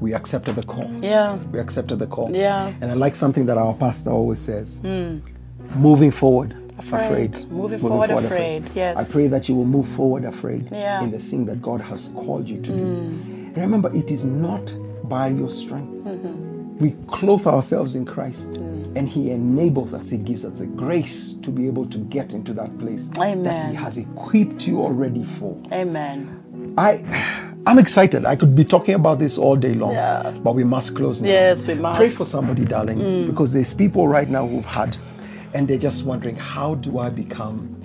we 0.00 0.14
accepted 0.14 0.56
the 0.56 0.62
call. 0.64 0.84
Mm. 0.84 1.02
Yeah. 1.02 1.36
We 1.52 1.58
accepted 1.60 1.98
the 2.00 2.06
call. 2.06 2.30
Yeah. 2.34 2.72
And 2.80 2.90
I 2.90 2.94
like 2.94 3.14
something 3.14 3.46
that 3.46 3.56
our 3.56 3.74
pastor 3.74 4.10
always 4.10 4.40
says 4.40 4.80
moving 5.76 6.10
forward. 6.10 6.54
Afraid. 6.88 7.50
Moving 7.50 7.78
forward 7.78 8.10
afraid. 8.10 8.70
Yes. 8.74 8.96
I 8.96 9.12
pray 9.12 9.26
that 9.28 9.48
you 9.48 9.54
will 9.54 9.64
move 9.64 9.88
forward 9.88 10.24
afraid 10.24 10.68
Yeah. 10.72 11.02
In 11.02 11.10
the 11.10 11.18
thing 11.18 11.44
that 11.46 11.60
God 11.62 11.80
has 11.80 12.10
called 12.14 12.48
you 12.48 12.60
to 12.62 12.70
do. 12.72 13.52
Remember, 13.60 13.94
it 13.94 14.10
is 14.10 14.24
not 14.24 14.74
by 15.08 15.28
your 15.28 15.50
strength. 15.50 15.92
Mm-hmm. 16.06 16.78
We 16.78 16.96
clothe 17.06 17.46
ourselves 17.46 17.94
in 17.96 18.04
Christ 18.04 18.56
Hmm. 18.56 18.96
and 18.96 19.08
He 19.08 19.30
enables 19.30 19.94
us, 19.94 20.08
He 20.10 20.18
gives 20.18 20.44
us 20.44 20.58
the 20.58 20.66
grace 20.66 21.34
to 21.42 21.50
be 21.50 21.66
able 21.66 21.86
to 21.86 21.98
get 21.98 22.32
into 22.32 22.52
that 22.54 22.76
place 22.78 23.08
that 23.08 23.70
He 23.70 23.76
has 23.76 23.98
equipped 23.98 24.66
you 24.66 24.80
already 24.80 25.24
for. 25.24 25.56
Amen. 25.72 26.74
I 26.78 27.04
I'm 27.66 27.78
excited. 27.78 28.24
I 28.26 28.34
could 28.34 28.56
be 28.56 28.64
talking 28.64 28.94
about 28.96 29.20
this 29.20 29.38
all 29.38 29.54
day 29.54 29.74
long. 29.74 29.92
Yeah. 29.92 30.32
But 30.42 30.54
we 30.56 30.64
must 30.64 30.96
close 30.96 31.22
now. 31.22 31.28
Yes, 31.28 31.62
we 31.64 31.74
must. 31.74 31.96
Pray 31.98 32.08
for 32.08 32.24
somebody, 32.24 32.64
darling, 32.64 33.26
because 33.28 33.52
there's 33.52 33.72
people 33.72 34.08
right 34.08 34.28
now 34.28 34.46
who've 34.48 34.64
had 34.64 34.96
and 35.54 35.68
they're 35.68 35.78
just 35.78 36.04
wondering, 36.04 36.36
how 36.36 36.74
do 36.76 36.98
I 36.98 37.10
become 37.10 37.78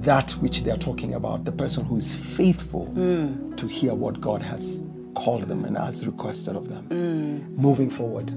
that 0.00 0.30
which 0.32 0.62
they're 0.62 0.76
talking 0.76 1.14
about, 1.14 1.44
the 1.44 1.52
person 1.52 1.84
who 1.84 1.96
is 1.96 2.14
faithful 2.14 2.86
mm. 2.94 3.56
to 3.56 3.66
hear 3.66 3.94
what 3.94 4.20
God 4.20 4.42
has 4.42 4.86
called 5.14 5.48
them 5.48 5.64
and 5.64 5.76
has 5.76 6.06
requested 6.06 6.56
of 6.56 6.68
them. 6.68 6.86
Mm. 6.88 7.58
Moving 7.58 7.90
forward. 7.90 8.30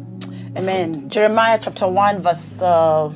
Amen. 0.57 1.09
Jeremiah 1.09 1.59
chapter 1.61 1.87
1, 1.87 2.21
verse 2.21 2.59
uh, 2.61 3.09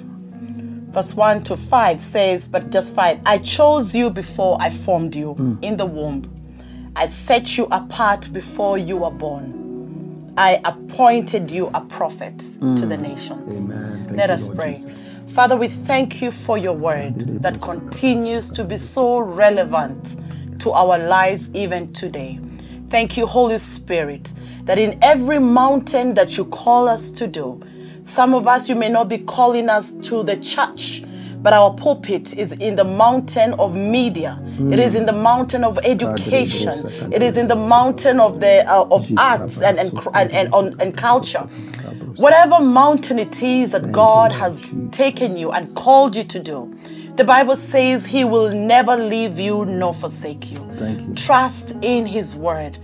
verse 0.89 1.15
1 1.15 1.43
to 1.43 1.57
5 1.57 1.99
says, 1.99 2.47
but 2.47 2.69
just 2.69 2.93
5 2.93 3.19
I 3.25 3.39
chose 3.39 3.93
you 3.93 4.09
before 4.09 4.57
I 4.61 4.69
formed 4.69 5.15
you 5.15 5.35
mm. 5.35 5.63
in 5.63 5.77
the 5.77 5.85
womb. 5.85 6.31
I 6.95 7.07
set 7.07 7.57
you 7.57 7.65
apart 7.71 8.31
before 8.31 8.77
you 8.77 8.97
were 8.97 9.11
born. 9.11 9.65
I 10.37 10.61
appointed 10.65 11.49
you 11.49 11.67
a 11.73 11.81
prophet 11.81 12.37
to 12.39 12.85
the 12.85 12.97
nations. 12.97 13.57
Amen. 13.57 14.05
Thank 14.05 14.17
Let 14.17 14.27
you, 14.27 14.33
us 14.35 14.45
Lord 14.45 14.57
pray. 14.57 14.73
Jesus. 14.73 15.14
Father, 15.35 15.57
we 15.57 15.67
thank 15.67 16.21
you 16.21 16.31
for 16.31 16.57
your 16.57 16.71
word 16.71 17.41
that 17.41 17.59
continues 17.59 18.49
to 18.51 18.63
be 18.63 18.77
so 18.77 19.19
relevant 19.19 20.15
to 20.61 20.71
our 20.71 20.97
lives 20.97 21.53
even 21.53 21.91
today. 21.91 22.39
Thank 22.89 23.17
you, 23.17 23.25
Holy 23.25 23.57
Spirit, 23.57 24.31
that 24.63 24.79
in 24.79 24.97
every 25.01 25.39
mountain 25.39 26.13
that 26.13 26.37
you 26.37 26.45
call 26.45 26.87
us 26.87 27.11
to 27.11 27.27
do, 27.27 27.61
some 28.05 28.33
of 28.33 28.47
us, 28.47 28.69
you 28.69 28.75
may 28.75 28.87
not 28.87 29.09
be 29.09 29.17
calling 29.17 29.67
us 29.67 29.91
to 30.03 30.23
the 30.23 30.37
church, 30.37 31.03
but 31.41 31.51
our 31.51 31.73
pulpit 31.73 32.37
is 32.37 32.53
in 32.53 32.77
the 32.77 32.85
mountain 32.85 33.55
of 33.59 33.75
media. 33.75 34.39
It 34.71 34.79
is 34.79 34.95
in 34.95 35.05
the 35.05 35.11
mountain 35.13 35.65
of 35.65 35.77
education. 35.83 36.71
It 37.11 37.21
is 37.21 37.37
in 37.37 37.49
the 37.49 37.55
mountain 37.57 38.21
of 38.21 38.39
the 38.39 38.65
uh, 38.71 38.85
of 38.89 39.11
arts 39.17 39.57
and 39.57 39.77
and, 39.77 39.91
and, 40.13 40.31
and, 40.31 40.53
on- 40.53 40.79
and 40.79 40.95
culture. 40.97 41.45
Whatever 42.17 42.61
mountain 42.61 43.19
it 43.19 43.43
is 43.43 43.71
that 43.71 43.91
God 43.91 44.31
has 44.31 44.73
taken 44.91 45.35
you 45.35 45.51
and 45.51 45.75
called 45.75 46.15
you 46.15 46.23
to 46.23 46.39
do, 46.39 46.73
the 47.17 47.25
Bible 47.25 47.57
says 47.57 48.05
He 48.05 48.23
will 48.23 48.55
never 48.55 48.95
leave 48.95 49.37
you 49.37 49.65
nor 49.65 49.93
forsake 49.93 50.49
you. 50.49 50.55
Thank 50.77 51.01
you. 51.01 51.13
Trust 51.15 51.75
in 51.81 52.05
His 52.05 52.33
word. 52.33 52.77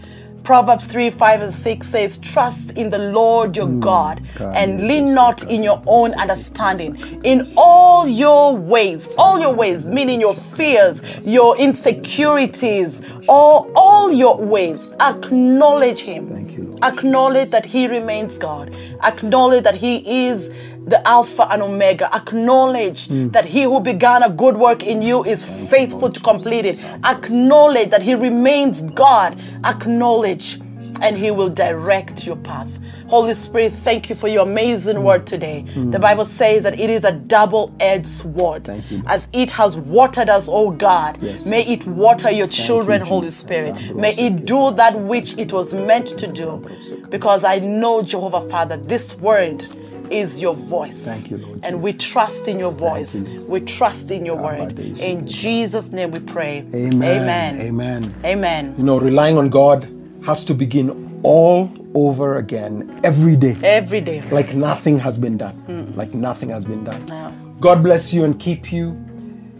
Proverbs 0.43 0.87
3, 0.87 1.09
5, 1.09 1.41
and 1.41 1.53
6 1.53 1.87
says, 1.87 2.17
Trust 2.17 2.71
in 2.77 2.89
the 2.89 2.99
Lord 2.99 3.55
your 3.55 3.67
hmm. 3.67 3.79
God 3.79 4.21
God, 4.35 4.55
and 4.55 4.87
lean 4.87 5.13
not 5.13 5.43
in 5.49 5.63
your 5.63 5.81
own 5.85 6.13
understanding. 6.15 7.21
In 7.23 7.51
all 7.55 8.07
your 8.07 8.55
ways, 8.55 9.15
all 9.17 9.39
your 9.39 9.53
ways, 9.53 9.87
meaning 9.87 10.19
your 10.19 10.35
fears, 10.35 11.01
your 11.27 11.57
insecurities, 11.57 13.01
all, 13.27 13.71
all 13.75 14.11
your 14.11 14.37
ways, 14.37 14.91
acknowledge 14.99 15.99
Him. 15.99 16.27
Thank 16.27 16.51
you, 16.51 16.77
Acknowledge 16.83 17.51
that 17.51 17.65
He 17.65 17.87
remains 17.87 18.37
God. 18.37 18.75
Acknowledge 19.03 19.63
that 19.63 19.75
He 19.75 20.27
is 20.27 20.51
the 20.85 21.05
Alpha 21.07 21.47
and 21.51 21.61
Omega. 21.61 22.13
Acknowledge 22.15 23.07
that 23.31 23.45
He 23.45 23.63
who 23.63 23.79
began 23.79 24.23
a 24.23 24.29
good 24.29 24.57
work 24.57 24.83
in 24.83 25.01
you 25.01 25.23
is 25.23 25.45
faithful 25.69 26.09
to 26.09 26.19
complete 26.19 26.65
it. 26.65 26.79
Acknowledge 27.03 27.89
that 27.91 28.01
He 28.01 28.15
remains 28.15 28.81
God. 28.81 29.39
Acknowledge, 29.63 30.59
and 31.01 31.17
He 31.17 31.31
will 31.31 31.49
direct 31.49 32.25
your 32.25 32.35
path. 32.37 32.79
Holy 33.07 33.33
Spirit, 33.33 33.73
thank 33.83 34.09
you 34.09 34.15
for 34.15 34.29
your 34.29 34.43
amazing 34.43 35.03
word 35.03 35.27
today. 35.27 35.63
The 35.75 35.99
Bible 35.99 36.23
says 36.23 36.63
that 36.63 36.79
it 36.79 36.89
is 36.89 37.03
a 37.03 37.11
double 37.11 37.75
edged 37.81 38.05
sword. 38.07 38.63
Thank 38.63 38.89
you. 38.89 39.03
As 39.05 39.27
it 39.33 39.51
has 39.51 39.77
watered 39.77 40.29
us, 40.29 40.47
oh 40.49 40.71
God, 40.71 41.17
Yes. 41.21 41.45
may 41.45 41.61
it 41.65 41.85
water 41.85 42.31
your 42.31 42.47
children, 42.47 43.01
Holy 43.01 43.29
Spirit. 43.29 43.93
May 43.95 44.13
it 44.13 44.45
do 44.45 44.71
that 44.71 44.97
which 44.97 45.37
it 45.37 45.51
was 45.51 45.73
meant 45.73 46.07
to 46.19 46.25
do. 46.27 46.63
Because 47.09 47.43
I 47.43 47.59
know, 47.59 48.01
Jehovah 48.01 48.41
Father, 48.49 48.77
this 48.77 49.17
word 49.17 49.67
is 50.11 50.41
your 50.41 50.53
voice. 50.53 51.05
Thank 51.05 51.31
you, 51.31 51.37
Lord 51.37 51.59
And 51.63 51.81
we 51.81 51.93
trust 51.93 52.47
in 52.47 52.59
your 52.59 52.71
voice. 52.71 53.15
you. 53.15 53.43
We 53.45 53.61
trust 53.61 54.11
in 54.11 54.25
your 54.25 54.37
word. 54.37 54.77
In 54.79 55.25
Jesus' 55.27 55.91
name 55.91 56.11
we 56.11 56.19
pray. 56.19 56.65
Amen. 56.73 57.01
Amen. 57.03 57.61
Amen. 57.61 58.13
Amen. 58.25 58.75
You 58.77 58.83
know, 58.83 58.99
relying 58.99 59.37
on 59.37 59.49
God 59.49 59.87
has 60.25 60.45
to 60.45 60.53
begin 60.53 61.19
all 61.23 61.71
over 61.93 62.37
again 62.37 62.99
every 63.03 63.35
day. 63.35 63.57
Every 63.63 64.01
day. 64.01 64.21
Like 64.31 64.53
nothing 64.53 64.99
has 64.99 65.17
been 65.17 65.37
done. 65.37 65.93
Like 65.95 66.13
nothing 66.13 66.49
has 66.49 66.65
been 66.65 66.83
done. 66.83 67.05
No. 67.05 67.33
God 67.59 67.83
bless 67.83 68.13
you 68.13 68.23
and 68.23 68.39
keep 68.39 68.71
you. 68.71 68.97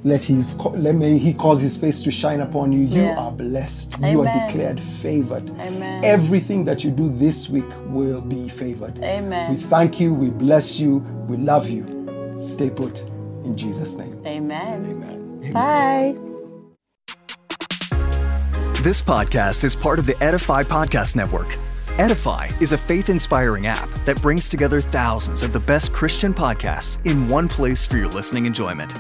Let 0.04 0.24
his 0.24 0.58
let 0.58 0.96
may 0.96 1.18
he 1.20 1.32
cause 1.34 1.62
his 1.62 1.78
face 1.78 2.02
to 2.04 2.12
shine 2.12 2.42
upon 2.42 2.72
you. 2.72 2.80
You 2.80 3.02
Yeah. 3.04 3.18
are 3.20 3.32
blessed. 3.32 4.00
You 4.02 4.22
are 4.22 4.48
declared 4.48 4.80
favored. 4.80 5.50
Amen. 5.60 6.04
Everything 6.04 6.66
that 6.66 6.84
you 6.84 6.90
do 6.90 7.10
this 7.16 7.50
week 7.52 7.70
will 7.88 8.22
be 8.22 8.50
favored. 8.50 8.98
Amen. 9.04 9.52
We 9.52 9.58
thank 9.62 10.00
you. 10.00 10.12
We 10.14 10.30
bless 10.32 10.80
you. 10.80 11.06
We 11.28 11.38
love 11.38 11.70
you. 11.70 11.86
Stay 12.40 12.72
put 12.72 13.04
in 13.46 13.56
Jesus' 13.56 13.96
name. 13.98 14.18
Amen. 14.26 14.86
Amen. 14.90 15.54
Bye. 15.54 16.16
This 18.82 19.00
podcast 19.00 19.64
is 19.64 19.76
part 19.76 20.00
of 20.00 20.08
the 20.08 20.16
Edify 20.24 20.64
Podcast 20.64 21.16
Network. 21.16 21.56
Edify 22.00 22.50
is 22.60 22.72
a 22.72 22.78
faith 22.78 23.10
inspiring 23.10 23.68
app 23.68 23.88
that 24.06 24.20
brings 24.24 24.50
together 24.50 24.82
thousands 24.82 25.44
of 25.44 25.54
the 25.54 25.60
best 25.60 25.94
Christian 25.94 26.34
podcasts 26.34 26.98
in 27.06 27.28
one 27.28 27.48
place 27.48 27.86
for 27.86 27.98
your 27.98 28.08
listening 28.08 28.48
enjoyment. 28.48 28.96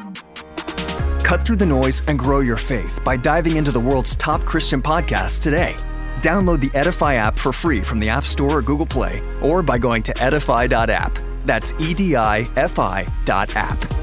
Cut 1.32 1.46
through 1.46 1.56
the 1.56 1.66
noise 1.66 2.06
and 2.10 2.20
grow 2.20 2.42
your 2.42 2.58
faith 2.58 3.06
by 3.06 3.16
diving 3.16 3.56
into 3.56 3.72
the 3.72 3.80
world's 3.80 4.18
top 4.18 4.44
Christian 4.44 4.82
podcasts 4.82 5.42
today. 5.42 5.78
Download 6.18 6.60
the 6.60 6.78
Edify 6.78 7.14
app 7.14 7.40
for 7.40 7.54
free 7.54 7.80
from 7.80 8.00
the 8.00 8.10
App 8.10 8.26
Store 8.26 8.58
or 8.58 8.62
Google 8.62 8.86
Play, 8.86 9.24
or 9.42 9.64
by 9.64 9.78
going 9.78 10.04
to 10.04 10.22
edify.app. 10.22 11.18
That's 11.46 11.72
E 11.80 11.94
D 11.94 12.18
I 12.18 12.40
F 12.58 12.80
I 12.80 13.08
dot 13.24 13.56
app. 13.56 14.01